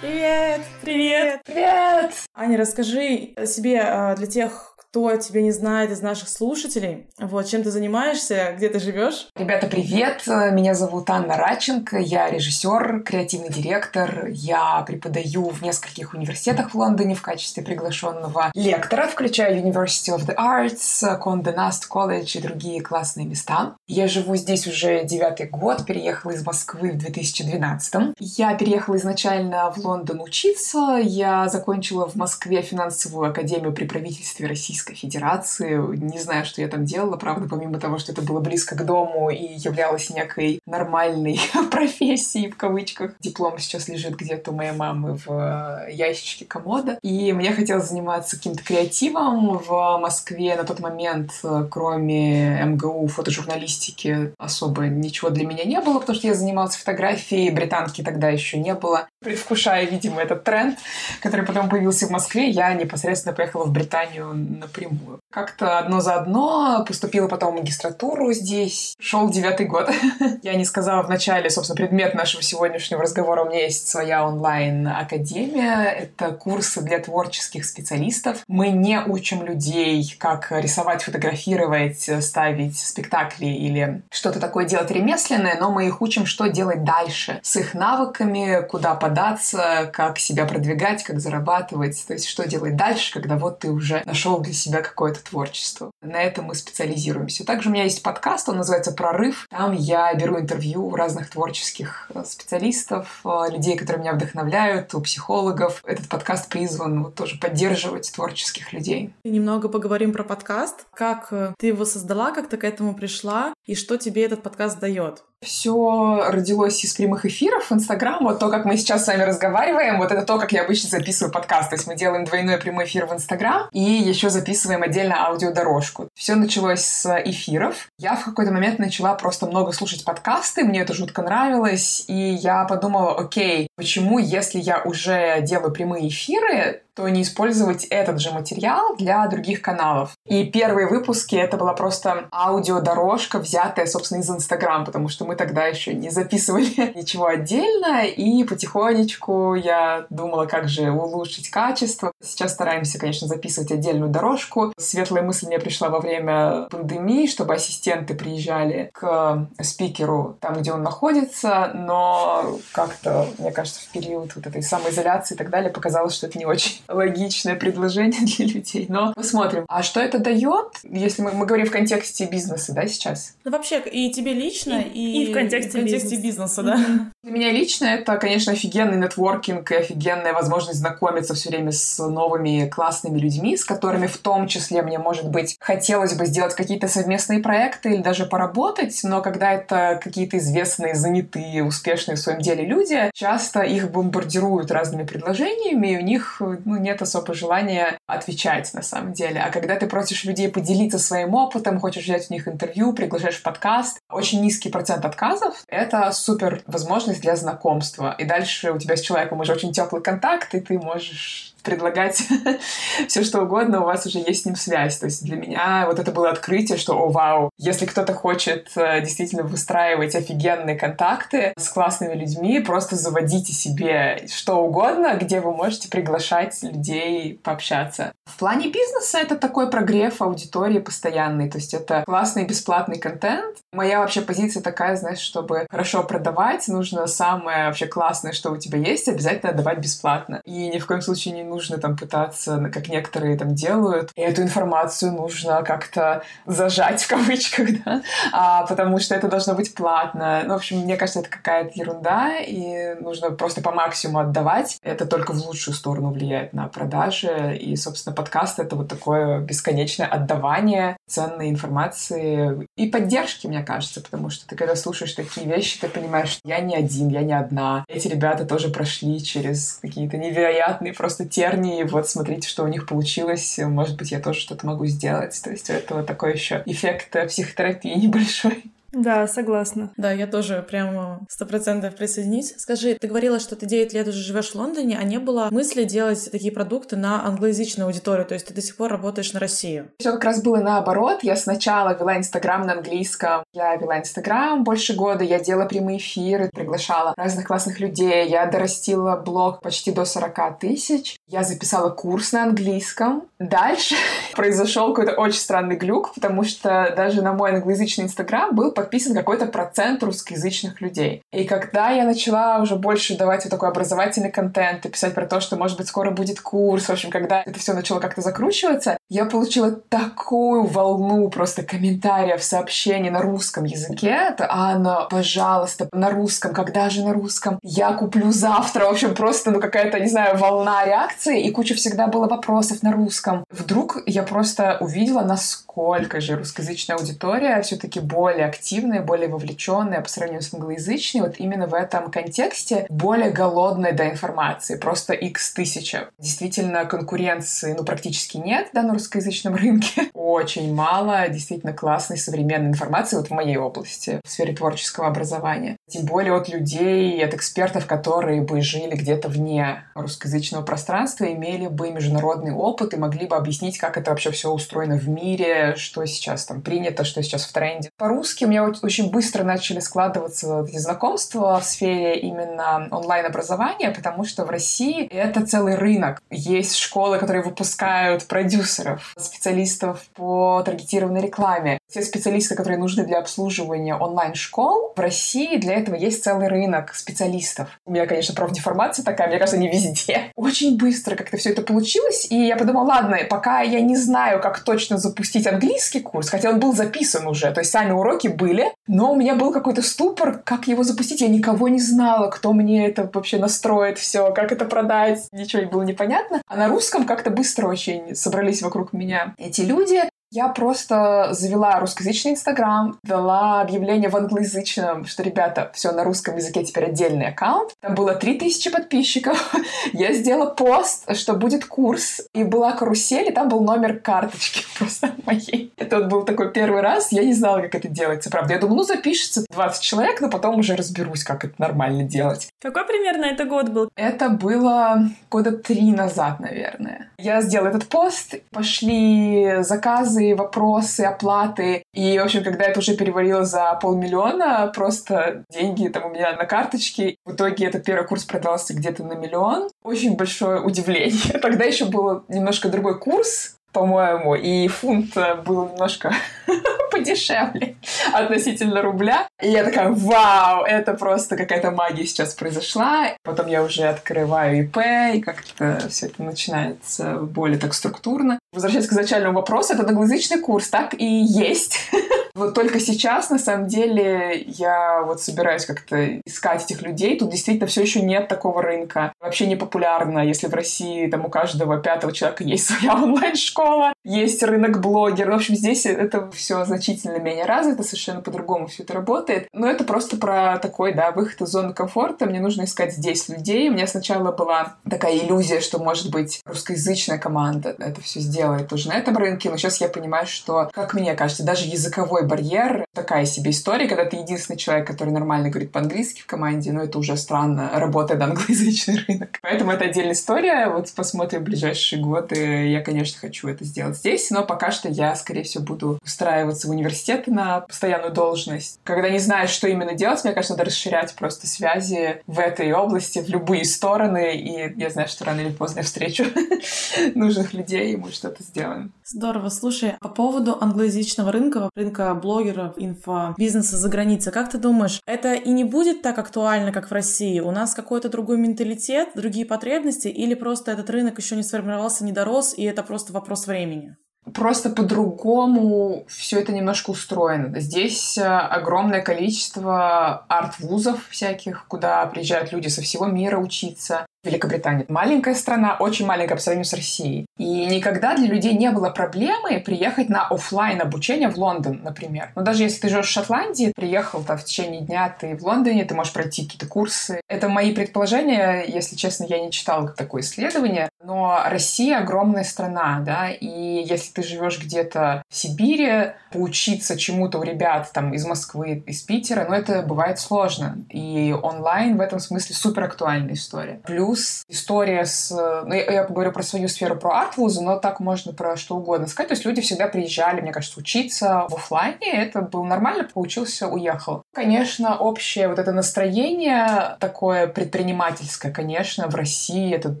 Привет! 0.00 0.60
Привет! 0.82 1.40
Привет! 1.44 2.12
Аня, 2.34 2.58
расскажи 2.58 3.32
о 3.34 3.46
себе 3.46 3.80
а, 3.80 4.14
для 4.14 4.26
тех, 4.26 4.75
кто 4.96 5.14
тебя 5.16 5.42
не 5.42 5.52
знает 5.52 5.90
из 5.90 6.00
наших 6.00 6.26
слушателей, 6.26 7.06
вот, 7.18 7.46
чем 7.46 7.62
ты 7.62 7.70
занимаешься, 7.70 8.54
где 8.56 8.70
ты 8.70 8.80
живешь? 8.80 9.28
Ребята, 9.36 9.66
привет! 9.66 10.22
Меня 10.26 10.72
зовут 10.72 11.10
Анна 11.10 11.36
Раченко, 11.36 11.98
я 11.98 12.30
режиссер, 12.30 13.02
креативный 13.04 13.50
директор. 13.50 14.28
Я 14.28 14.82
преподаю 14.86 15.50
в 15.50 15.60
нескольких 15.60 16.14
университетах 16.14 16.70
в 16.70 16.78
Лондоне 16.78 17.14
в 17.14 17.20
качестве 17.20 17.62
приглашенного 17.62 18.50
лектора, 18.54 19.06
включая 19.06 19.60
University 19.60 20.16
of 20.16 20.26
the 20.26 20.34
Arts, 20.34 21.04
Condé 21.20 21.54
Nast 21.54 21.90
College 21.92 22.38
и 22.38 22.40
другие 22.40 22.80
классные 22.80 23.26
места. 23.26 23.76
Я 23.86 24.08
живу 24.08 24.34
здесь 24.36 24.66
уже 24.66 25.04
девятый 25.04 25.46
год, 25.46 25.84
переехала 25.84 26.30
из 26.30 26.42
Москвы 26.42 26.92
в 26.92 26.96
2012. 26.96 28.14
Я 28.18 28.54
переехала 28.54 28.96
изначально 28.96 29.70
в 29.70 29.76
Лондон 29.76 30.22
учиться. 30.22 30.98
Я 31.02 31.50
закончила 31.50 32.08
в 32.08 32.14
Москве 32.14 32.62
финансовую 32.62 33.28
академию 33.28 33.74
при 33.74 33.84
правительстве 33.84 34.46
Российской 34.46 34.85
Российской 34.86 34.94
Федерации. 34.94 35.96
Не 35.96 36.18
знаю, 36.18 36.44
что 36.44 36.60
я 36.60 36.68
там 36.68 36.84
делала, 36.84 37.16
правда, 37.16 37.48
помимо 37.48 37.78
того, 37.78 37.98
что 37.98 38.12
это 38.12 38.22
было 38.22 38.40
близко 38.40 38.76
к 38.76 38.84
дому 38.84 39.30
и 39.30 39.54
являлось 39.56 40.10
некой 40.10 40.60
нормальной 40.66 41.40
профессией, 41.70 42.50
в 42.50 42.56
кавычках. 42.56 43.12
Диплом 43.20 43.58
сейчас 43.58 43.88
лежит 43.88 44.16
где-то 44.16 44.50
у 44.50 44.54
моей 44.54 44.72
мамы 44.72 45.16
в 45.16 45.30
э, 45.30 45.92
ящичке 45.92 46.44
комода. 46.44 46.98
И 47.02 47.32
мне 47.32 47.52
хотелось 47.52 47.88
заниматься 47.88 48.36
каким-то 48.36 48.62
креативом 48.62 49.58
в 49.58 49.98
Москве. 49.98 50.56
На 50.56 50.64
тот 50.64 50.80
момент, 50.80 51.32
э, 51.42 51.66
кроме 51.70 52.62
МГУ, 52.64 53.08
фотожурналистики, 53.08 54.32
особо 54.38 54.86
ничего 54.86 55.30
для 55.30 55.46
меня 55.46 55.64
не 55.64 55.80
было, 55.80 55.98
потому 55.98 56.16
что 56.16 56.28
я 56.28 56.34
занималась 56.34 56.76
фотографией, 56.76 57.50
британки 57.50 58.02
тогда 58.02 58.28
еще 58.28 58.58
не 58.58 58.74
было. 58.74 59.08
предвкушая, 59.20 59.86
видимо, 59.86 60.22
этот 60.22 60.44
тренд, 60.44 60.78
который 61.20 61.44
потом 61.44 61.68
появился 61.68 62.06
в 62.06 62.10
Москве, 62.10 62.48
я 62.48 62.72
непосредственно 62.74 63.34
поехала 63.34 63.64
в 63.64 63.72
Британию 63.72 64.32
напрямую. 64.66 65.20
Как-то 65.30 65.78
одно 65.78 66.00
за 66.00 66.14
одно 66.14 66.84
поступила 66.86 67.28
потом 67.28 67.54
в 67.54 67.58
магистратуру 67.58 68.32
здесь. 68.32 68.94
Шел 68.98 69.28
девятый 69.30 69.66
год. 69.66 69.90
Я 70.42 70.54
не 70.54 70.64
сказала 70.64 71.02
в 71.02 71.08
начале, 71.08 71.50
собственно, 71.50 71.76
предмет 71.76 72.14
нашего 72.14 72.42
сегодняшнего 72.42 73.02
разговора. 73.02 73.44
У 73.44 73.48
меня 73.48 73.64
есть 73.64 73.88
своя 73.88 74.26
онлайн-академия. 74.26 75.84
Это 75.84 76.32
курсы 76.32 76.80
для 76.80 76.98
творческих 76.98 77.64
специалистов. 77.64 78.38
Мы 78.48 78.70
не 78.70 79.00
учим 79.00 79.44
людей, 79.44 80.14
как 80.18 80.50
рисовать, 80.50 81.02
фотографировать, 81.02 82.08
ставить 82.22 82.78
спектакли 82.78 83.46
или 83.46 84.02
что-то 84.10 84.40
такое 84.40 84.64
делать 84.64 84.90
ремесленное, 84.90 85.56
но 85.60 85.70
мы 85.70 85.86
их 85.86 86.00
учим, 86.00 86.26
что 86.26 86.46
делать 86.48 86.84
дальше 86.84 87.40
с 87.42 87.56
их 87.56 87.74
навыками, 87.74 88.66
куда 88.66 88.94
податься, 88.94 89.90
как 89.92 90.18
себя 90.18 90.46
продвигать, 90.46 91.02
как 91.02 91.20
зарабатывать, 91.20 92.04
то 92.06 92.14
есть 92.14 92.26
что 92.26 92.48
делать 92.48 92.76
дальше, 92.76 93.12
когда 93.12 93.36
вот 93.36 93.60
ты 93.60 93.70
уже 93.70 94.02
нашел 94.04 94.38
для 94.40 94.54
себя 94.56 94.82
какое-то 94.82 95.22
творчество. 95.22 95.90
На 96.02 96.22
этом 96.22 96.46
мы 96.46 96.54
специализируемся. 96.54 97.44
Также 97.44 97.68
у 97.68 97.72
меня 97.72 97.84
есть 97.84 98.02
подкаст, 98.02 98.48
он 98.48 98.56
называется 98.56 98.92
«Прорыв». 98.92 99.46
Там 99.50 99.72
я 99.72 100.12
беру 100.14 100.38
интервью 100.38 100.86
у 100.86 100.94
разных 100.96 101.30
творческих 101.30 102.10
э, 102.14 102.24
специалистов, 102.24 103.20
э, 103.24 103.50
людей, 103.50 103.76
которые 103.76 104.02
меня 104.02 104.12
вдохновляют, 104.14 104.94
у 104.94 105.00
психологов. 105.00 105.82
Этот 105.84 106.08
подкаст 106.08 106.48
призван 106.48 107.04
вот 107.04 107.14
тоже 107.14 107.38
поддерживать 107.38 108.12
творческих 108.12 108.72
людей. 108.72 109.14
Немного 109.24 109.68
поговорим 109.68 110.12
про 110.12 110.24
подкаст. 110.24 110.86
Как 110.94 111.28
э, 111.32 111.54
ты 111.58 111.68
его 111.68 111.84
создала, 111.84 112.32
как 112.32 112.48
ты 112.48 112.56
к 112.56 112.64
этому 112.64 112.94
пришла, 112.94 113.52
и 113.66 113.74
что 113.74 113.96
тебе 113.96 114.24
этот 114.24 114.42
подкаст 114.42 114.78
дает? 114.78 115.24
Все 115.42 116.24
родилось 116.28 116.82
из 116.84 116.94
прямых 116.94 117.26
эфиров 117.26 117.70
в 117.70 117.72
Инстаграм. 117.72 118.24
Вот 118.24 118.38
то, 118.38 118.48
как 118.48 118.64
мы 118.64 118.76
сейчас 118.76 119.04
с 119.04 119.08
вами 119.08 119.22
разговариваем, 119.22 119.98
вот 119.98 120.10
это 120.10 120.22
то, 120.24 120.38
как 120.38 120.52
я 120.52 120.62
обычно 120.62 120.88
записываю 120.88 121.32
подкаст. 121.32 121.70
То 121.70 121.76
есть 121.76 121.86
мы 121.86 121.94
делаем 121.94 122.24
двойной 122.24 122.58
прямой 122.58 122.86
эфир 122.86 123.06
в 123.06 123.12
Инстаграм 123.12 123.68
и 123.72 123.80
еще 123.80 124.30
записываем 124.30 124.82
отдельно 124.82 125.26
аудиодорожку. 125.26 126.08
Все 126.14 126.34
началось 126.34 126.80
с 126.80 127.22
эфиров. 127.24 127.88
Я 127.98 128.16
в 128.16 128.24
какой-то 128.24 128.52
момент 128.52 128.78
начала 128.78 129.14
просто 129.14 129.46
много 129.46 129.72
слушать 129.72 130.04
подкасты, 130.04 130.64
мне 130.64 130.80
это 130.80 130.94
жутко 130.94 131.22
нравилось, 131.22 132.04
и 132.08 132.14
я 132.14 132.64
подумала, 132.64 133.18
окей, 133.18 133.68
почему, 133.76 134.18
если 134.18 134.58
я 134.58 134.82
уже 134.82 135.40
делаю 135.42 135.72
прямые 135.72 136.08
эфиры, 136.08 136.82
то 136.96 137.06
не 137.08 137.22
использовать 137.22 137.84
этот 137.84 138.20
же 138.20 138.32
материал 138.32 138.96
для 138.96 139.26
других 139.26 139.60
каналов. 139.60 140.16
И 140.26 140.44
первые 140.44 140.88
выпуски 140.88 141.36
это 141.36 141.58
была 141.58 141.74
просто 141.74 142.26
аудиодорожка, 142.32 143.38
взятая, 143.38 143.86
собственно, 143.86 144.20
из 144.20 144.30
Инстаграм, 144.30 144.84
потому 144.84 145.08
что 145.08 145.26
мы 145.26 145.36
тогда 145.36 145.66
еще 145.66 145.92
не 145.92 146.08
записывали 146.08 146.92
ничего 146.96 147.26
отдельно, 147.26 148.06
и 148.06 148.42
потихонечку 148.44 149.54
я 149.54 150.06
думала, 150.08 150.46
как 150.46 150.68
же 150.68 150.90
улучшить 150.90 151.50
качество. 151.50 152.12
Сейчас 152.22 152.54
стараемся, 152.54 152.98
конечно, 152.98 153.28
записывать 153.28 153.70
отдельную 153.70 154.10
дорожку. 154.10 154.72
Светлая 154.78 155.22
мысль 155.22 155.46
мне 155.46 155.58
пришла 155.58 155.90
во 155.90 156.00
время 156.00 156.66
пандемии, 156.70 157.26
чтобы 157.26 157.54
ассистенты 157.54 158.14
приезжали 158.14 158.90
к 158.94 159.48
спикеру 159.60 160.38
там, 160.40 160.54
где 160.54 160.72
он 160.72 160.82
находится, 160.82 161.72
но 161.74 162.58
как-то, 162.72 163.28
мне 163.38 163.52
кажется, 163.52 163.80
в 163.82 163.92
период 163.92 164.34
вот 164.34 164.46
этой 164.46 164.62
самоизоляции 164.62 165.34
и 165.34 165.38
так 165.38 165.50
далее 165.50 165.70
показалось, 165.70 166.14
что 166.14 166.26
это 166.26 166.38
не 166.38 166.46
очень 166.46 166.85
логичное 166.88 167.56
предложение 167.56 168.20
для 168.36 168.46
людей. 168.46 168.86
Но 168.88 169.12
посмотрим. 169.14 169.64
А 169.68 169.82
что 169.82 170.00
это 170.00 170.18
дает, 170.18 170.78
если 170.84 171.22
мы, 171.22 171.32
мы 171.32 171.46
говорим 171.46 171.66
в 171.66 171.70
контексте 171.70 172.26
бизнеса, 172.26 172.72
да, 172.72 172.86
сейчас? 172.86 173.36
Ну, 173.44 173.50
вообще, 173.50 173.80
и 173.80 174.10
тебе 174.10 174.32
лично, 174.32 174.80
и, 174.80 174.98
и, 174.98 175.24
и 175.24 175.30
в 175.30 175.34
контексте, 175.34 175.70
в 175.70 175.74
контексте 175.74 176.16
бизнеса, 176.16 176.62
да? 176.62 177.12
Для 177.26 177.34
меня 177.34 177.50
лично 177.50 177.86
это, 177.86 178.18
конечно, 178.18 178.52
офигенный 178.52 178.98
нетворкинг 178.98 179.68
и 179.72 179.74
офигенная 179.74 180.32
возможность 180.32 180.78
знакомиться 180.78 181.34
все 181.34 181.48
время 181.48 181.72
с 181.72 181.98
новыми 181.98 182.68
классными 182.68 183.18
людьми, 183.18 183.56
с 183.56 183.64
которыми 183.64 184.06
в 184.06 184.16
том 184.16 184.46
числе 184.46 184.80
мне, 184.82 185.00
может 185.00 185.28
быть, 185.28 185.56
хотелось 185.58 186.14
бы 186.14 186.26
сделать 186.26 186.54
какие-то 186.54 186.86
совместные 186.86 187.40
проекты 187.40 187.94
или 187.94 188.00
даже 188.00 188.26
поработать, 188.26 188.96
но 189.02 189.22
когда 189.22 189.54
это 189.54 189.98
какие-то 190.00 190.38
известные, 190.38 190.94
занятые, 190.94 191.64
успешные 191.64 192.14
в 192.14 192.20
своем 192.20 192.38
деле 192.38 192.64
люди, 192.64 193.10
часто 193.12 193.62
их 193.62 193.90
бомбардируют 193.90 194.70
разными 194.70 195.02
предложениями, 195.02 195.94
и 195.94 195.96
у 195.96 196.02
них 196.02 196.40
ну, 196.40 196.76
нет 196.76 197.02
особо 197.02 197.34
желания 197.34 197.98
отвечать 198.06 198.72
на 198.72 198.82
самом 198.82 199.14
деле. 199.14 199.40
А 199.40 199.50
когда 199.50 199.74
ты 199.74 199.88
просишь 199.88 200.22
людей 200.22 200.48
поделиться 200.48 201.00
своим 201.00 201.34
опытом, 201.34 201.80
хочешь 201.80 202.04
взять 202.04 202.30
у 202.30 202.34
них 202.34 202.46
интервью, 202.46 202.92
приглашаешь 202.92 203.38
в 203.38 203.42
подкаст, 203.42 203.98
очень 204.08 204.40
низкий 204.42 204.68
процент 204.68 205.04
отказов— 205.04 205.56
это 205.68 206.12
супер 206.12 206.62
возможность 206.68 207.15
для 207.20 207.36
знакомства. 207.36 208.14
И 208.18 208.24
дальше 208.24 208.72
у 208.72 208.78
тебя 208.78 208.96
с 208.96 209.00
человеком 209.00 209.40
уже 209.40 209.52
очень 209.52 209.72
теплый 209.72 210.02
контакт, 210.02 210.54
и 210.54 210.60
ты 210.60 210.78
можешь 210.78 211.54
предлагать 211.66 212.22
все 213.08 213.24
что 213.24 213.42
угодно, 213.42 213.82
у 213.82 213.84
вас 213.84 214.06
уже 214.06 214.20
есть 214.20 214.42
с 214.42 214.46
ним 214.46 214.56
связь. 214.56 214.96
То 214.98 215.06
есть 215.06 215.24
для 215.24 215.36
меня 215.36 215.84
вот 215.86 215.98
это 215.98 216.12
было 216.12 216.30
открытие, 216.30 216.78
что, 216.78 216.94
о, 216.94 217.10
вау, 217.10 217.50
если 217.58 217.84
кто-то 217.84 218.14
хочет 218.14 218.70
э, 218.76 219.00
действительно 219.00 219.42
выстраивать 219.42 220.14
офигенные 220.14 220.76
контакты 220.76 221.52
с 221.58 221.68
классными 221.68 222.14
людьми, 222.14 222.60
просто 222.60 222.96
заводите 222.96 223.52
себе 223.52 224.26
что 224.28 224.64
угодно, 224.64 225.18
где 225.20 225.40
вы 225.40 225.52
можете 225.52 225.90
приглашать 225.90 226.62
людей 226.62 227.38
пообщаться. 227.42 228.12
В 228.24 228.38
плане 228.38 228.70
бизнеса 228.70 229.18
это 229.18 229.36
такой 229.36 229.68
прогрев 229.68 230.22
аудитории 230.22 230.78
постоянный, 230.78 231.50
то 231.50 231.58
есть 231.58 231.74
это 231.74 232.04
классный 232.06 232.44
бесплатный 232.44 232.98
контент. 232.98 233.56
Моя 233.72 234.00
вообще 234.00 234.22
позиция 234.22 234.62
такая, 234.62 234.96
знаешь, 234.96 235.18
чтобы 235.18 235.66
хорошо 235.68 236.04
продавать, 236.04 236.68
нужно 236.68 237.06
самое 237.08 237.66
вообще 237.66 237.86
классное, 237.86 238.32
что 238.32 238.52
у 238.52 238.56
тебя 238.56 238.78
есть, 238.78 239.08
обязательно 239.08 239.50
отдавать 239.50 239.78
бесплатно. 239.78 240.40
И 240.44 240.68
ни 240.68 240.78
в 240.78 240.86
коем 240.86 241.02
случае 241.02 241.34
не 241.34 241.42
нужно 241.42 241.55
там 241.78 241.96
пытаться, 241.96 242.70
как 242.72 242.88
некоторые 242.88 243.36
там 243.36 243.54
делают, 243.54 244.10
и 244.14 244.20
эту 244.20 244.42
информацию 244.42 245.12
нужно 245.12 245.62
как-то 245.62 246.22
зажать 246.46 247.02
в 247.02 247.08
кавычках, 247.08 247.68
да, 247.84 248.02
а, 248.32 248.66
потому 248.66 248.98
что 248.98 249.14
это 249.14 249.28
должно 249.28 249.54
быть 249.54 249.74
платно. 249.74 250.42
Ну, 250.44 250.54
в 250.54 250.56
общем, 250.56 250.78
мне 250.78 250.96
кажется, 250.96 251.20
это 251.20 251.30
какая-то 251.30 251.72
ерунда, 251.74 252.38
и 252.38 252.94
нужно 253.00 253.30
просто 253.30 253.60
по 253.60 253.72
максимуму 253.72 254.20
отдавать. 254.20 254.78
Это 254.82 255.06
только 255.06 255.32
в 255.32 255.46
лучшую 255.46 255.74
сторону 255.74 256.10
влияет 256.10 256.52
на 256.52 256.68
продажи, 256.68 257.56
и, 257.56 257.76
собственно, 257.76 258.14
подкаст— 258.14 258.58
это 258.60 258.76
вот 258.76 258.88
такое 258.88 259.40
бесконечное 259.40 260.06
отдавание 260.06 260.96
ценной 261.08 261.50
информации 261.50 262.68
и 262.76 262.88
поддержки, 262.88 263.46
мне 263.46 263.62
кажется, 263.62 264.00
потому 264.00 264.30
что 264.30 264.46
ты, 264.46 264.56
когда 264.56 264.76
слушаешь 264.76 265.12
такие 265.12 265.46
вещи, 265.46 265.80
ты 265.80 265.88
понимаешь, 265.88 266.30
что 266.30 266.48
я 266.48 266.60
не 266.60 266.76
один, 266.76 267.08
я 267.08 267.22
не 267.22 267.32
одна. 267.32 267.84
Эти 267.88 268.08
ребята 268.08 268.44
тоже 268.44 268.68
прошли 268.68 269.22
через 269.22 269.78
какие-то 269.80 270.16
невероятные 270.16 270.92
просто 270.92 271.26
те 271.26 271.45
тернии, 271.50 271.82
вот 271.84 272.08
смотрите, 272.08 272.48
что 272.48 272.64
у 272.64 272.68
них 272.68 272.86
получилось, 272.86 273.58
может 273.58 273.96
быть, 273.96 274.10
я 274.10 274.20
тоже 274.20 274.40
что-то 274.40 274.66
могу 274.66 274.86
сделать. 274.86 275.40
То 275.42 275.50
есть 275.50 275.70
у 275.70 275.72
этого 275.72 276.02
такой 276.02 276.34
еще 276.34 276.62
эффект 276.66 277.14
психотерапии 277.28 277.94
небольшой. 277.94 278.64
Да, 278.96 279.26
согласна. 279.26 279.92
Да, 279.98 280.10
я 280.10 280.26
тоже 280.26 280.64
прямо 280.66 281.20
сто 281.28 281.44
процентов 281.44 281.94
присоединюсь. 281.96 282.54
Скажи, 282.56 282.96
ты 282.98 283.08
говорила, 283.08 283.38
что 283.38 283.54
ты 283.54 283.66
9 283.66 283.92
лет 283.92 284.08
уже 284.08 284.18
живешь 284.18 284.52
в 284.52 284.54
Лондоне, 284.54 284.98
а 284.98 285.04
не 285.04 285.18
было 285.18 285.48
мысли 285.50 285.84
делать 285.84 286.30
такие 286.32 286.50
продукты 286.50 286.96
на 286.96 287.26
англоязычную 287.26 287.86
аудиторию, 287.86 288.24
то 288.26 288.32
есть 288.32 288.46
ты 288.46 288.54
до 288.54 288.62
сих 288.62 288.76
пор 288.76 288.90
работаешь 288.90 289.34
на 289.34 289.40
Россию? 289.40 289.90
Все 289.98 290.12
как 290.12 290.24
раз 290.24 290.42
было 290.42 290.56
наоборот. 290.56 291.18
Я 291.22 291.36
сначала 291.36 291.94
вела 291.94 292.16
Инстаграм 292.16 292.66
на 292.66 292.72
английском. 292.72 293.44
Я 293.52 293.76
вела 293.76 293.98
Инстаграм 293.98 294.64
больше 294.64 294.94
года, 294.94 295.24
я 295.24 295.40
делала 295.40 295.66
прямые 295.66 295.98
эфиры, 295.98 296.50
приглашала 296.54 297.12
разных 297.18 297.46
классных 297.46 297.80
людей. 297.80 298.26
Я 298.28 298.46
дорастила 298.46 299.16
блог 299.16 299.60
почти 299.60 299.92
до 299.92 300.06
40 300.06 300.58
тысяч. 300.58 301.16
Я 301.28 301.42
записала 301.42 301.90
курс 301.90 302.32
на 302.32 302.44
английском. 302.44 303.24
Дальше 303.38 303.94
произошел 304.34 304.94
какой-то 304.94 305.20
очень 305.20 305.40
странный 305.40 305.76
глюк, 305.76 306.14
потому 306.14 306.44
что 306.44 306.94
даже 306.96 307.20
на 307.20 307.34
мой 307.34 307.50
англоязычный 307.52 308.04
Инстаграм 308.04 308.54
был 308.54 308.72
подписан 308.86 309.14
какой-то 309.14 309.46
процент 309.46 310.02
русскоязычных 310.02 310.80
людей. 310.80 311.22
И 311.32 311.44
когда 311.44 311.90
я 311.90 312.04
начала 312.04 312.60
уже 312.62 312.76
больше 312.76 313.16
давать 313.18 313.44
вот 313.44 313.50
такой 313.50 313.68
образовательный 313.68 314.30
контент 314.30 314.86
и 314.86 314.88
писать 314.88 315.14
про 315.14 315.26
то, 315.26 315.40
что, 315.40 315.56
может 315.56 315.76
быть, 315.76 315.88
скоро 315.88 316.12
будет 316.12 316.40
курс, 316.40 316.84
в 316.84 316.90
общем, 316.90 317.10
когда 317.10 317.42
это 317.42 317.58
все 317.58 317.72
начало 317.72 317.98
как-то 317.98 318.20
закручиваться, 318.20 318.96
я 319.08 319.24
получила 319.24 319.72
такую 319.72 320.64
волну 320.64 321.28
просто 321.30 321.62
комментариев, 321.62 322.42
сообщений 322.42 323.10
на 323.10 323.22
русском 323.22 323.64
языке. 323.64 324.08
Это 324.08 324.46
Анна, 324.50 325.06
пожалуйста, 325.10 325.88
на 325.92 326.10
русском, 326.10 326.52
когда 326.52 326.90
же 326.90 327.04
на 327.04 327.12
русском? 327.12 327.58
Я 327.62 327.92
куплю 327.92 328.30
завтра. 328.30 328.86
В 328.86 328.90
общем, 328.90 329.14
просто, 329.14 329.50
ну, 329.50 329.60
какая-то, 329.60 329.98
не 330.00 330.08
знаю, 330.08 330.38
волна 330.38 330.84
реакции, 330.84 331.42
и 331.42 331.50
куча 331.50 331.74
всегда 331.74 332.06
было 332.06 332.28
вопросов 332.28 332.82
на 332.82 332.92
русском. 332.92 333.44
Вдруг 333.50 334.02
я 334.06 334.22
просто 334.22 334.76
увидела, 334.80 335.22
насколько 335.22 336.20
же 336.20 336.36
русскоязычная 336.36 336.96
аудитория 336.96 337.60
все-таки 337.62 338.00
более 338.00 338.46
активна 338.46 338.66
активная, 338.76 339.00
более 339.00 339.28
вовлеченная 339.28 340.00
по 340.00 340.08
сравнению 340.08 340.42
с 340.42 340.52
англоязычной, 340.52 341.20
вот 341.22 341.34
именно 341.38 341.66
в 341.66 341.74
этом 341.74 342.10
контексте 342.10 342.86
более 342.90 343.30
голодная 343.30 343.92
до 343.92 344.08
информации, 344.08 344.76
просто 344.76 345.12
x 345.12 345.54
тысяча. 345.54 346.08
Действительно, 346.18 346.84
конкуренции 346.84 347.74
ну, 347.76 347.84
практически 347.84 348.36
нет 348.36 348.68
да, 348.72 348.82
на 348.82 348.94
русскоязычном 348.96 349.54
рынке. 349.54 350.10
Очень 350.14 350.74
мало 350.74 351.28
действительно 351.28 351.72
классной 351.72 352.16
современной 352.16 352.68
информации 352.68 353.16
вот 353.16 353.28
в 353.28 353.30
моей 353.30 353.56
области, 353.56 354.20
в 354.24 354.28
сфере 354.28 354.54
творческого 354.54 355.06
образования. 355.06 355.76
Тем 355.88 356.06
более 356.06 356.34
от 356.34 356.48
людей, 356.48 357.22
от 357.24 357.34
экспертов, 357.34 357.86
которые 357.86 358.40
бы 358.40 358.60
жили 358.62 358.94
где-то 358.94 359.28
вне 359.28 359.84
русскоязычного 359.94 360.62
пространства, 360.62 361.26
имели 361.26 361.66
бы 361.66 361.90
международный 361.90 362.52
опыт 362.52 362.94
и 362.94 362.96
могли 362.96 363.26
бы 363.26 363.36
объяснить, 363.36 363.78
как 363.78 363.98
это 363.98 364.10
вообще 364.10 364.30
все 364.30 364.50
устроено 364.50 364.96
в 364.96 365.08
мире, 365.08 365.74
что 365.76 366.04
сейчас 366.06 366.46
там 366.46 366.62
принято, 366.62 367.04
что 367.04 367.22
сейчас 367.22 367.44
в 367.44 367.52
тренде. 367.52 367.90
По-русски 367.98 368.44
у 368.44 368.48
меня 368.48 368.64
очень 368.64 369.10
быстро 369.10 369.44
начали 369.44 369.80
складываться 369.80 370.64
эти 370.66 370.78
знакомства 370.78 371.60
в 371.60 371.64
сфере 371.64 372.18
именно 372.18 372.88
онлайн-образования, 372.90 373.90
потому 373.90 374.24
что 374.24 374.44
в 374.44 374.50
России 374.50 375.06
это 375.06 375.46
целый 375.46 375.76
рынок. 375.76 376.22
Есть 376.30 376.76
школы, 376.76 377.18
которые 377.18 377.42
выпускают 377.42 378.26
продюсеров, 378.26 378.85
специалистов 379.18 380.04
по 380.14 380.62
таргетированной 380.64 381.22
рекламе. 381.22 381.78
Те 381.92 382.02
специалисты, 382.02 382.54
которые 382.54 382.78
нужны 382.78 383.04
для 383.04 383.18
обслуживания 383.18 383.94
онлайн-школ, 383.94 384.92
в 384.96 385.00
России 385.00 385.56
для 385.56 385.74
этого 385.74 385.94
есть 385.94 386.22
целый 386.22 386.48
рынок 386.48 386.94
специалистов. 386.94 387.68
У 387.84 387.92
меня, 387.92 388.06
конечно, 388.06 388.34
профдеформация 388.34 389.04
такая, 389.04 389.28
мне 389.28 389.38
кажется, 389.38 389.58
не 389.58 389.68
везде. 389.68 390.32
Очень 390.34 390.76
быстро 390.76 391.16
как-то 391.16 391.36
все 391.36 391.50
это 391.50 391.62
получилось, 391.62 392.26
и 392.30 392.46
я 392.46 392.56
подумала, 392.56 392.86
ладно, 392.86 393.18
пока 393.28 393.60
я 393.60 393.80
не 393.80 393.96
знаю, 393.96 394.40
как 394.40 394.60
точно 394.60 394.98
запустить 394.98 395.46
английский 395.46 396.00
курс, 396.00 396.28
хотя 396.28 396.50
он 396.50 396.60
был 396.60 396.74
записан 396.74 397.26
уже, 397.26 397.50
то 397.52 397.60
есть 397.60 397.70
сами 397.70 397.92
уроки 397.92 398.28
были, 398.28 398.72
но 398.86 399.12
у 399.12 399.16
меня 399.16 399.34
был 399.34 399.52
какой-то 399.52 399.82
ступор, 399.82 400.40
как 400.44 400.68
его 400.68 400.82
запустить. 400.82 401.20
Я 401.20 401.28
никого 401.28 401.68
не 401.68 401.80
знала, 401.80 402.28
кто 402.28 402.52
мне 402.52 402.86
это 402.86 403.08
вообще 403.12 403.38
настроит 403.38 403.98
все, 403.98 404.32
как 404.32 404.52
это 404.52 404.64
продать. 404.64 405.26
Ничего 405.32 405.62
не 405.62 405.68
было 405.68 405.82
непонятно. 405.82 406.42
А 406.46 406.56
на 406.56 406.68
русском 406.68 407.04
как-то 407.06 407.30
быстро 407.30 407.68
очень 407.68 408.14
собрались 408.14 408.62
вокруг 408.62 408.75
меня 408.92 409.34
эти 409.38 409.62
люди. 409.62 410.02
Я 410.36 410.48
просто 410.48 411.28
завела 411.30 411.80
русскоязычный 411.80 412.32
Инстаграм, 412.32 412.98
дала 413.02 413.62
объявление 413.62 414.10
в 414.10 414.16
англоязычном, 414.18 415.06
что, 415.06 415.22
ребята, 415.22 415.70
все 415.72 415.92
на 415.92 416.04
русском 416.04 416.36
языке 416.36 416.62
теперь 416.62 416.84
отдельный 416.84 417.28
аккаунт. 417.28 417.72
Там 417.80 417.94
было 417.94 418.14
3000 418.14 418.70
подписчиков. 418.70 419.54
Я 419.94 420.12
сделала 420.12 420.50
пост, 420.50 421.16
что 421.16 421.32
будет 421.32 421.64
курс, 421.64 422.20
и 422.34 422.44
была 422.44 422.72
карусель, 422.72 423.28
и 423.28 423.32
там 423.32 423.48
был 423.48 423.60
номер 423.60 423.98
карточки 423.98 424.66
просто 424.78 425.12
моей. 425.24 425.72
Это 425.78 426.00
вот 426.00 426.08
был 426.08 426.22
такой 426.24 426.52
первый 426.52 426.82
раз, 426.82 427.12
я 427.12 427.24
не 427.24 427.32
знала, 427.32 427.62
как 427.62 427.74
это 427.74 427.88
делается, 427.88 428.28
правда. 428.28 428.52
Я 428.52 428.60
думала, 428.60 428.76
ну, 428.76 428.82
запишется 428.82 429.46
20 429.50 429.82
человек, 429.82 430.20
но 430.20 430.28
потом 430.28 430.58
уже 430.58 430.76
разберусь, 430.76 431.24
как 431.24 431.46
это 431.46 431.54
нормально 431.56 432.02
делать. 432.02 432.48
Какой 432.60 432.84
примерно 432.86 433.24
это 433.24 433.46
год 433.46 433.70
был? 433.70 433.88
Это 433.96 434.28
было 434.28 435.08
года 435.30 435.52
три 435.52 435.92
назад, 435.92 436.40
наверное. 436.40 437.10
Я 437.16 437.40
сделала 437.40 437.68
этот 437.68 437.88
пост, 437.88 438.34
пошли 438.50 439.62
заказы, 439.62 440.25
заказы, 440.26 440.34
вопросы, 440.34 441.00
оплаты. 441.02 441.82
И, 441.94 442.18
в 442.18 442.24
общем, 442.24 442.42
когда 442.42 442.64
это 442.64 442.80
уже 442.80 442.96
перевалило 442.96 443.44
за 443.44 443.74
полмиллиона, 443.80 444.70
просто 444.74 445.44
деньги 445.50 445.88
там 445.88 446.06
у 446.06 446.10
меня 446.10 446.34
на 446.36 446.46
карточке. 446.46 447.16
В 447.24 447.34
итоге 447.34 447.66
этот 447.66 447.84
первый 447.84 448.06
курс 448.06 448.24
продался 448.24 448.74
где-то 448.74 449.04
на 449.04 449.14
миллион. 449.14 449.68
Очень 449.82 450.16
большое 450.16 450.60
удивление. 450.60 451.38
Тогда 451.42 451.64
еще 451.64 451.84
был 451.86 452.24
немножко 452.28 452.68
другой 452.68 452.98
курс, 452.98 453.56
по-моему, 453.72 454.34
и 454.34 454.68
фунт 454.68 455.14
был 455.44 455.68
немножко 455.68 456.14
подешевле 456.90 457.76
относительно 458.14 458.80
рубля. 458.80 459.28
И 459.42 459.50
я 459.50 459.64
такая, 459.64 459.90
вау, 459.90 460.64
это 460.64 460.94
просто 460.94 461.36
какая-то 461.36 461.70
магия 461.70 462.06
сейчас 462.06 462.34
произошла. 462.34 463.08
Потом 463.22 463.48
я 463.48 463.62
уже 463.62 463.84
открываю 463.84 464.64
ИП, 464.64 464.78
и 465.14 465.20
как-то 465.20 465.86
все 465.90 466.06
это 466.06 466.22
начинается 466.22 467.16
более 467.16 467.58
так 467.58 467.74
структурно. 467.74 468.38
Возвращаясь 468.56 468.86
к 468.86 468.92
изначальному 468.92 469.34
вопросу, 469.34 469.74
это 469.74 469.86
англоязычный 469.86 470.40
курс, 470.40 470.68
так 470.68 470.94
и 470.94 471.04
есть. 471.04 471.78
Вот 472.36 472.52
только 472.52 472.80
сейчас, 472.80 473.30
на 473.30 473.38
самом 473.38 473.66
деле, 473.66 474.42
я 474.46 475.00
вот 475.06 475.22
собираюсь 475.22 475.64
как-то 475.64 476.20
искать 476.26 476.64
этих 476.64 476.82
людей. 476.82 477.18
Тут 477.18 477.30
действительно 477.30 477.66
все 477.66 477.80
еще 477.80 478.02
нет 478.02 478.28
такого 478.28 478.60
рынка. 478.60 479.14
Вообще 479.22 479.46
не 479.46 479.56
популярно, 479.56 480.18
если 480.18 480.46
в 480.46 480.52
России 480.52 481.06
там 481.06 481.24
у 481.24 481.30
каждого 481.30 481.78
пятого 481.78 482.12
человека 482.12 482.44
есть 482.44 482.66
своя 482.68 482.94
онлайн-школа, 482.94 483.94
есть 484.04 484.42
рынок 484.42 484.82
блогеров. 484.82 485.32
В 485.32 485.36
общем, 485.36 485.56
здесь 485.56 485.86
это 485.86 486.30
все 486.30 486.62
значительно 486.66 487.18
менее 487.18 487.46
развито, 487.46 487.82
совершенно 487.82 488.20
по-другому 488.20 488.66
все 488.66 488.82
это 488.82 488.92
работает. 488.92 489.48
Но 489.54 489.66
это 489.66 489.84
просто 489.84 490.18
про 490.18 490.58
такой, 490.58 490.92
да, 490.92 491.12
выход 491.12 491.40
из 491.40 491.48
зоны 491.48 491.72
комфорта. 491.72 492.26
Мне 492.26 492.40
нужно 492.40 492.64
искать 492.64 492.92
здесь 492.92 493.30
людей. 493.30 493.70
У 493.70 493.72
меня 493.72 493.86
сначала 493.86 494.30
была 494.30 494.74
такая 494.90 495.16
иллюзия, 495.16 495.60
что, 495.60 495.78
может 495.78 496.10
быть, 496.10 496.42
русскоязычная 496.44 497.16
команда 497.16 497.74
это 497.78 498.02
все 498.02 498.20
сделает 498.46 498.68
тоже 498.68 498.88
на 498.88 498.94
этом 498.94 499.16
рынке. 499.16 499.50
Но 499.50 499.56
сейчас 499.56 499.80
я 499.80 499.88
понимаю, 499.88 500.26
что, 500.26 500.70
как 500.72 500.94
мне 500.94 501.14
кажется, 501.14 501.44
даже 501.44 501.66
языковой 501.66 502.26
барьер. 502.26 502.86
Такая 502.94 503.26
себе 503.26 503.50
история, 503.50 503.88
когда 503.88 504.04
ты 504.04 504.16
единственный 504.16 504.56
человек, 504.56 504.86
который 504.86 505.10
нормально 505.10 505.50
говорит 505.50 505.72
по-английски 505.72 506.20
в 506.20 506.26
команде, 506.26 506.72
но 506.72 506.82
это 506.82 506.98
уже 506.98 507.16
странно, 507.16 507.70
работает 507.74 508.22
англоязычный 508.22 509.04
рынок. 509.08 509.38
Поэтому 509.42 509.72
это 509.72 509.86
отдельная 509.86 510.12
история. 510.12 510.68
Вот 510.68 510.90
посмотрим 510.92 511.40
в 511.40 511.44
ближайшие 511.44 512.00
годы. 512.00 512.68
Я, 512.68 512.82
конечно, 512.82 513.18
хочу 513.20 513.48
это 513.48 513.64
сделать 513.64 513.96
здесь, 513.96 514.30
но 514.30 514.44
пока 514.44 514.70
что 514.70 514.88
я, 514.88 515.14
скорее 515.16 515.42
всего, 515.42 515.64
буду 515.64 515.98
устраиваться 516.04 516.68
в 516.68 516.70
университет 516.70 517.26
на 517.26 517.60
постоянную 517.60 518.12
должность. 518.12 518.78
Когда 518.84 519.08
не 519.08 519.18
знаешь, 519.18 519.50
что 519.50 519.68
именно 519.68 519.94
делать, 519.94 520.22
мне 520.24 520.32
кажется, 520.32 520.54
надо 520.54 520.66
расширять 520.66 521.14
просто 521.14 521.46
связи 521.46 522.22
в 522.26 522.38
этой 522.38 522.72
области, 522.72 523.18
в 523.18 523.28
любые 523.28 523.64
стороны, 523.64 524.36
и 524.36 524.74
я 524.80 524.90
знаю, 524.90 525.08
что 525.08 525.24
рано 525.24 525.40
или 525.40 525.50
поздно 525.50 525.80
я 525.80 525.84
встречу 525.84 526.24
нужных 527.14 527.52
людей, 527.52 527.92
и 527.92 527.96
мы 527.96 528.12
что-то 528.12 528.35
сделаем. 528.42 528.92
Здорово. 529.04 529.48
Слушай, 529.48 529.94
по 530.00 530.08
поводу 530.08 530.56
англоязычного 530.60 531.32
рынка, 531.32 531.70
рынка 531.74 532.14
блогеров, 532.14 532.74
инфобизнеса 532.76 533.76
за 533.76 533.88
границей. 533.88 534.32
Как 534.32 534.50
ты 534.50 534.58
думаешь, 534.58 535.00
это 535.06 535.34
и 535.34 535.50
не 535.50 535.64
будет 535.64 536.02
так 536.02 536.18
актуально, 536.18 536.72
как 536.72 536.90
в 536.90 536.92
России? 536.92 537.40
У 537.40 537.50
нас 537.50 537.74
какой-то 537.74 538.08
другой 538.08 538.38
менталитет, 538.38 539.10
другие 539.14 539.46
потребности, 539.46 540.08
или 540.08 540.34
просто 540.34 540.72
этот 540.72 540.90
рынок 540.90 541.18
еще 541.18 541.36
не 541.36 541.42
сформировался, 541.42 542.04
не 542.04 542.12
дорос, 542.12 542.54
и 542.56 542.62
это 542.64 542.82
просто 542.82 543.12
вопрос 543.12 543.46
времени? 543.46 543.96
просто 544.32 544.70
по-другому 544.70 546.04
все 546.08 546.40
это 546.40 546.52
немножко 546.52 546.90
устроено. 546.90 547.58
Здесь 547.60 548.18
э, 548.18 548.24
огромное 548.24 549.00
количество 549.00 550.26
арт-вузов 550.28 551.08
всяких, 551.08 551.66
куда 551.68 552.04
приезжают 552.06 552.52
люди 552.52 552.68
со 552.68 552.82
всего 552.82 553.06
мира 553.06 553.38
учиться. 553.38 554.06
Великобритания. 554.26 554.84
Маленькая 554.88 555.34
страна, 555.34 555.76
очень 555.78 556.06
маленькая 556.06 556.34
по 556.34 556.40
сравнению 556.40 556.66
с 556.66 556.72
Россией. 556.72 557.26
И 557.38 557.66
никогда 557.66 558.16
для 558.16 558.26
людей 558.26 558.54
не 558.54 558.70
было 558.70 558.90
проблемы 558.90 559.60
приехать 559.60 560.08
на 560.08 560.26
офлайн 560.26 560.80
обучение 560.80 561.28
в 561.28 561.36
Лондон, 561.36 561.80
например. 561.82 562.30
Но 562.34 562.42
даже 562.42 562.62
если 562.64 562.80
ты 562.80 562.88
живешь 562.88 563.06
в 563.06 563.10
Шотландии, 563.10 563.72
приехал 563.74 564.22
там 564.22 564.38
в 564.38 564.44
течение 564.44 564.82
дня, 564.82 565.14
ты 565.18 565.36
в 565.36 565.42
Лондоне, 565.44 565.84
ты 565.84 565.94
можешь 565.94 566.12
пройти 566.12 566.44
какие-то 566.44 566.66
курсы. 566.66 567.20
Это 567.28 567.48
мои 567.48 567.74
предположения, 567.74 568.64
если 568.66 568.96
честно, 568.96 569.24
я 569.24 569.40
не 569.40 569.50
читала 569.50 569.88
такое 569.88 570.22
исследование. 570.22 570.88
Но 571.02 571.40
Россия 571.46 571.98
огромная 571.98 572.44
страна, 572.44 573.00
да, 573.04 573.30
и 573.30 573.84
если 573.86 574.12
ты 574.12 574.22
живешь 574.22 574.60
где-то 574.60 575.22
в 575.28 575.34
Сибири, 575.34 576.14
поучиться 576.32 576.98
чему-то 576.98 577.38
у 577.38 577.42
ребят 577.42 577.90
там 577.92 578.12
из 578.12 578.26
Москвы, 578.26 578.82
из 578.86 579.02
Питера, 579.02 579.46
ну 579.48 579.54
это 579.54 579.82
бывает 579.82 580.18
сложно. 580.18 580.78
И 580.90 581.34
онлайн 581.42 581.96
в 581.96 582.00
этом 582.00 582.18
смысле 582.18 582.54
супер 582.54 582.84
актуальная 582.84 583.34
история. 583.34 583.80
Плюс 583.84 584.15
плюс 584.16 584.44
история 584.48 585.04
с... 585.04 585.30
Ну, 585.30 585.74
я, 585.74 585.92
я 585.92 586.04
поговорю 586.04 586.32
про 586.32 586.42
свою 586.42 586.68
сферу, 586.68 586.96
про 586.96 587.20
арт-вузы, 587.20 587.62
но 587.62 587.76
так 587.76 588.00
можно 588.00 588.32
про 588.32 588.56
что 588.56 588.76
угодно 588.76 589.06
сказать. 589.06 589.28
То 589.28 589.34
есть 589.34 589.44
люди 589.44 589.60
всегда 589.60 589.88
приезжали, 589.88 590.40
мне 590.40 590.52
кажется, 590.52 590.80
учиться 590.80 591.46
в 591.48 591.54
офлайне. 591.54 592.10
Это 592.12 592.40
было 592.40 592.64
нормально, 592.64 593.08
поучился, 593.12 593.68
уехал. 593.68 594.22
Конечно, 594.34 594.96
общее 594.96 595.48
вот 595.48 595.58
это 595.58 595.72
настроение 595.72 596.96
такое 596.98 597.46
предпринимательское, 597.46 598.52
конечно, 598.52 599.08
в 599.08 599.14
России 599.14 599.74
этот 599.74 600.00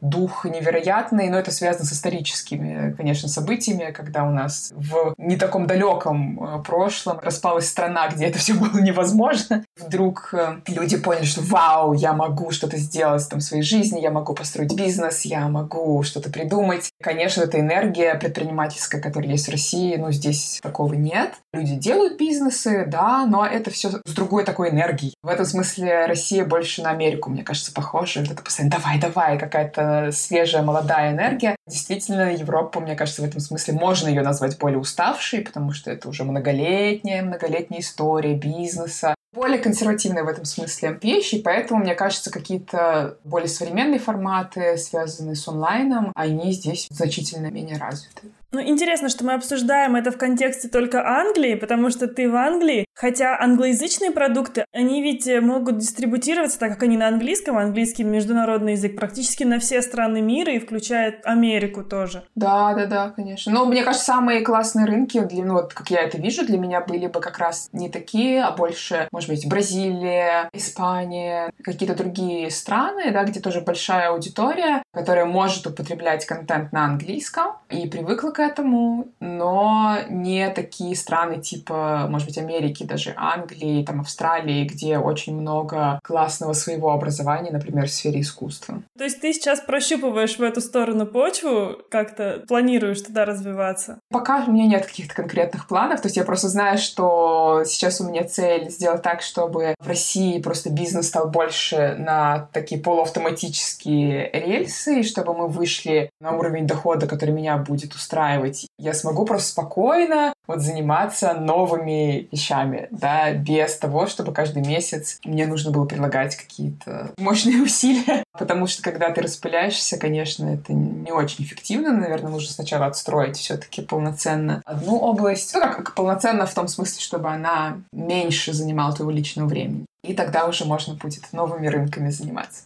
дух 0.00 0.44
невероятный, 0.44 1.28
но 1.28 1.38
это 1.38 1.50
связано 1.50 1.84
с 1.84 1.92
историческими, 1.92 2.94
конечно, 2.94 3.28
событиями, 3.28 3.92
когда 3.92 4.24
у 4.24 4.30
нас 4.30 4.72
в 4.74 5.14
не 5.16 5.36
таком 5.36 5.66
далеком 5.66 6.42
э, 6.42 6.62
прошлом 6.62 7.18
распалась 7.20 7.68
страна, 7.68 8.08
где 8.08 8.26
это 8.26 8.38
все 8.38 8.54
было 8.54 8.78
невозможно. 8.78 9.64
Вдруг 9.76 10.34
э, 10.34 10.60
люди 10.66 10.98
поняли, 10.98 11.24
что 11.24 11.40
вау, 11.42 11.94
я 11.94 12.12
могу 12.12 12.50
что-то 12.50 12.76
сделать 12.76 13.26
там 13.28 13.40
в 13.40 13.42
своей 13.42 13.62
жизни, 13.62 14.01
я 14.02 14.10
могу 14.10 14.34
построить 14.34 14.74
бизнес, 14.74 15.22
я 15.22 15.48
могу 15.48 16.02
что-то 16.02 16.30
придумать. 16.30 16.90
Конечно, 17.02 17.42
это 17.42 17.58
энергия 17.60 18.14
предпринимательская, 18.14 19.00
которая 19.00 19.30
есть 19.30 19.48
в 19.48 19.50
России, 19.50 19.96
но 19.96 20.10
здесь 20.12 20.60
такого 20.62 20.94
нет. 20.94 21.34
Люди 21.52 21.76
делают 21.76 22.18
бизнесы, 22.18 22.84
да, 22.86 23.24
но 23.26 23.46
это 23.46 23.70
все 23.70 23.90
с 24.04 24.12
другой 24.12 24.44
такой 24.44 24.70
энергией. 24.70 25.14
В 25.22 25.28
этом 25.28 25.46
смысле 25.46 26.06
Россия 26.06 26.44
больше 26.44 26.82
на 26.82 26.90
Америку, 26.90 27.30
мне 27.30 27.42
кажется, 27.42 27.72
похожа. 27.72 28.20
Вот 28.20 28.30
это 28.30 28.42
постоянно 28.42 28.76
давай, 28.76 28.98
давай, 29.00 29.38
какая-то 29.38 30.10
свежая, 30.12 30.62
молодая 30.62 31.12
энергия. 31.12 31.56
Действительно, 31.66 32.34
Европа, 32.34 32.80
мне 32.80 32.96
кажется, 32.96 33.22
в 33.22 33.24
этом 33.24 33.40
смысле 33.40 33.74
можно 33.74 34.08
ее 34.08 34.22
назвать 34.22 34.58
более 34.58 34.78
уставшей, 34.78 35.42
потому 35.42 35.72
что 35.72 35.90
это 35.90 36.08
уже 36.08 36.24
многолетняя, 36.24 37.22
многолетняя 37.22 37.80
история 37.80 38.34
бизнеса, 38.34 39.14
более 39.32 39.58
консервативные 39.58 40.24
в 40.24 40.28
этом 40.28 40.44
смысле 40.44 40.98
вещи, 41.02 41.40
поэтому, 41.40 41.80
мне 41.80 41.94
кажется, 41.94 42.30
какие-то 42.30 43.18
более 43.24 43.48
современные 43.48 43.98
форматы, 43.98 44.76
связанные 44.76 45.36
с 45.36 45.48
онлайном, 45.48 46.12
они 46.14 46.52
здесь 46.52 46.86
значительно 46.90 47.46
менее 47.46 47.78
развиты. 47.78 48.28
Ну, 48.52 48.60
интересно, 48.60 49.08
что 49.08 49.24
мы 49.24 49.32
обсуждаем 49.32 49.96
это 49.96 50.10
в 50.10 50.18
контексте 50.18 50.68
только 50.68 51.02
Англии, 51.06 51.54
потому 51.54 51.88
что 51.88 52.06
ты 52.06 52.30
в 52.30 52.36
Англии, 52.36 52.84
хотя 52.94 53.38
англоязычные 53.38 54.10
продукты, 54.10 54.64
они 54.72 55.02
ведь 55.02 55.28
могут 55.40 55.78
дистрибутироваться, 55.78 56.58
так 56.58 56.72
как 56.72 56.82
они 56.84 56.96
на 56.96 57.08
английском, 57.08 57.58
английский 57.58 58.04
международный 58.04 58.72
язык, 58.72 58.96
практически 58.96 59.44
на 59.44 59.58
все 59.58 59.82
страны 59.82 60.20
мира 60.20 60.52
и 60.52 60.58
включает 60.58 61.24
Америку 61.24 61.84
тоже. 61.84 62.24
Да, 62.34 62.74
да, 62.74 62.86
да, 62.86 63.10
конечно. 63.10 63.52
Но 63.52 63.64
мне 63.66 63.82
кажется, 63.82 64.06
самые 64.06 64.42
классные 64.42 64.86
рынки, 64.86 65.20
для, 65.20 65.44
ну, 65.44 65.54
вот 65.54 65.74
как 65.74 65.90
я 65.90 66.00
это 66.00 66.18
вижу, 66.18 66.44
для 66.44 66.58
меня 66.58 66.80
были 66.80 67.06
бы 67.06 67.20
как 67.20 67.38
раз 67.38 67.68
не 67.72 67.88
такие, 67.88 68.44
а 68.44 68.52
больше, 68.52 69.08
может 69.12 69.28
быть, 69.28 69.48
Бразилия, 69.48 70.48
Испания, 70.52 71.52
какие-то 71.62 71.94
другие 71.94 72.50
страны, 72.50 73.10
да, 73.12 73.24
где 73.24 73.40
тоже 73.40 73.60
большая 73.60 74.10
аудитория, 74.10 74.82
которая 74.92 75.24
может 75.24 75.66
употреблять 75.66 76.26
контент 76.26 76.72
на 76.72 76.84
английском 76.84 77.56
и 77.70 77.88
привыкла 77.88 78.30
к 78.30 78.40
этому, 78.40 79.08
но 79.20 79.98
не 80.08 80.48
такие 80.50 80.96
страны 80.96 81.40
типа, 81.40 82.06
может 82.08 82.28
быть, 82.28 82.38
Америки, 82.38 82.81
даже 82.84 83.14
Англии, 83.16 83.84
там, 83.84 84.00
Австралии, 84.00 84.64
где 84.64 84.98
очень 84.98 85.34
много 85.34 86.00
классного 86.02 86.52
своего 86.52 86.92
образования, 86.92 87.50
например, 87.50 87.86
в 87.86 87.92
сфере 87.92 88.20
искусства. 88.20 88.82
То 88.96 89.04
есть 89.04 89.20
ты 89.20 89.32
сейчас 89.32 89.60
прощупываешь 89.60 90.38
в 90.38 90.42
эту 90.42 90.60
сторону 90.60 91.06
почву, 91.06 91.78
как-то 91.90 92.44
планируешь 92.46 93.00
туда 93.00 93.24
развиваться? 93.24 93.98
Пока 94.10 94.44
у 94.44 94.52
меня 94.52 94.66
нет 94.66 94.86
каких-то 94.86 95.14
конкретных 95.14 95.68
планов, 95.68 96.00
то 96.00 96.06
есть 96.06 96.16
я 96.16 96.24
просто 96.24 96.48
знаю, 96.48 96.78
что 96.78 97.62
сейчас 97.64 98.00
у 98.00 98.08
меня 98.08 98.24
цель 98.24 98.70
сделать 98.70 99.02
так, 99.02 99.22
чтобы 99.22 99.74
в 99.78 99.86
России 99.86 100.40
просто 100.40 100.70
бизнес 100.70 101.08
стал 101.08 101.28
больше 101.28 101.96
на 101.98 102.48
такие 102.52 102.80
полуавтоматические 102.80 104.30
рельсы, 104.32 105.00
и 105.00 105.02
чтобы 105.02 105.34
мы 105.34 105.48
вышли 105.48 106.10
на 106.20 106.32
уровень 106.32 106.66
дохода, 106.66 107.06
который 107.06 107.30
меня 107.30 107.56
будет 107.56 107.94
устраивать. 107.94 108.66
Я 108.82 108.94
смогу 108.94 109.24
просто 109.24 109.50
спокойно 109.50 110.34
вот 110.48 110.58
заниматься 110.58 111.34
новыми 111.34 112.28
вещами, 112.32 112.88
да, 112.90 113.32
без 113.32 113.76
того, 113.76 114.08
чтобы 114.08 114.32
каждый 114.32 114.66
месяц 114.66 115.20
мне 115.24 115.46
нужно 115.46 115.70
было 115.70 115.84
прилагать 115.84 116.34
какие-то 116.34 117.12
мощные 117.16 117.58
усилия. 117.62 118.24
Потому 118.36 118.66
что 118.66 118.82
когда 118.82 119.10
ты 119.10 119.22
распыляешься, 119.22 119.98
конечно, 119.98 120.48
это 120.52 120.72
не 120.72 121.12
очень 121.12 121.44
эффективно. 121.44 121.92
Наверное, 121.92 122.32
нужно 122.32 122.52
сначала 122.52 122.86
отстроить 122.86 123.36
все-таки 123.36 123.82
полноценно 123.82 124.62
одну 124.64 124.98
область. 124.98 125.54
Ну, 125.54 125.60
как 125.60 125.94
полноценно 125.94 126.44
в 126.46 126.52
том 126.52 126.66
смысле, 126.66 127.00
чтобы 127.00 127.28
она 127.28 127.78
меньше 127.92 128.52
занимала 128.52 128.92
твоего 128.92 129.12
личного 129.12 129.46
времени. 129.46 129.86
И 130.02 130.12
тогда 130.12 130.46
уже 130.46 130.64
можно 130.64 130.94
будет 130.94 131.32
новыми 131.32 131.68
рынками 131.68 132.10
заниматься. 132.10 132.62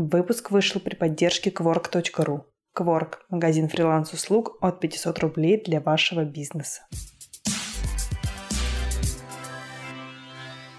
Выпуск 0.00 0.52
вышел 0.52 0.80
при 0.80 0.94
поддержке 0.94 1.50
Quark.ru. 1.50 2.42
Quark– 2.78 3.14
магазин 3.30 3.68
фриланс-услуг 3.68 4.56
от 4.60 4.78
500 4.78 5.18
рублей 5.18 5.60
для 5.60 5.80
вашего 5.80 6.24
бизнеса. 6.24 6.82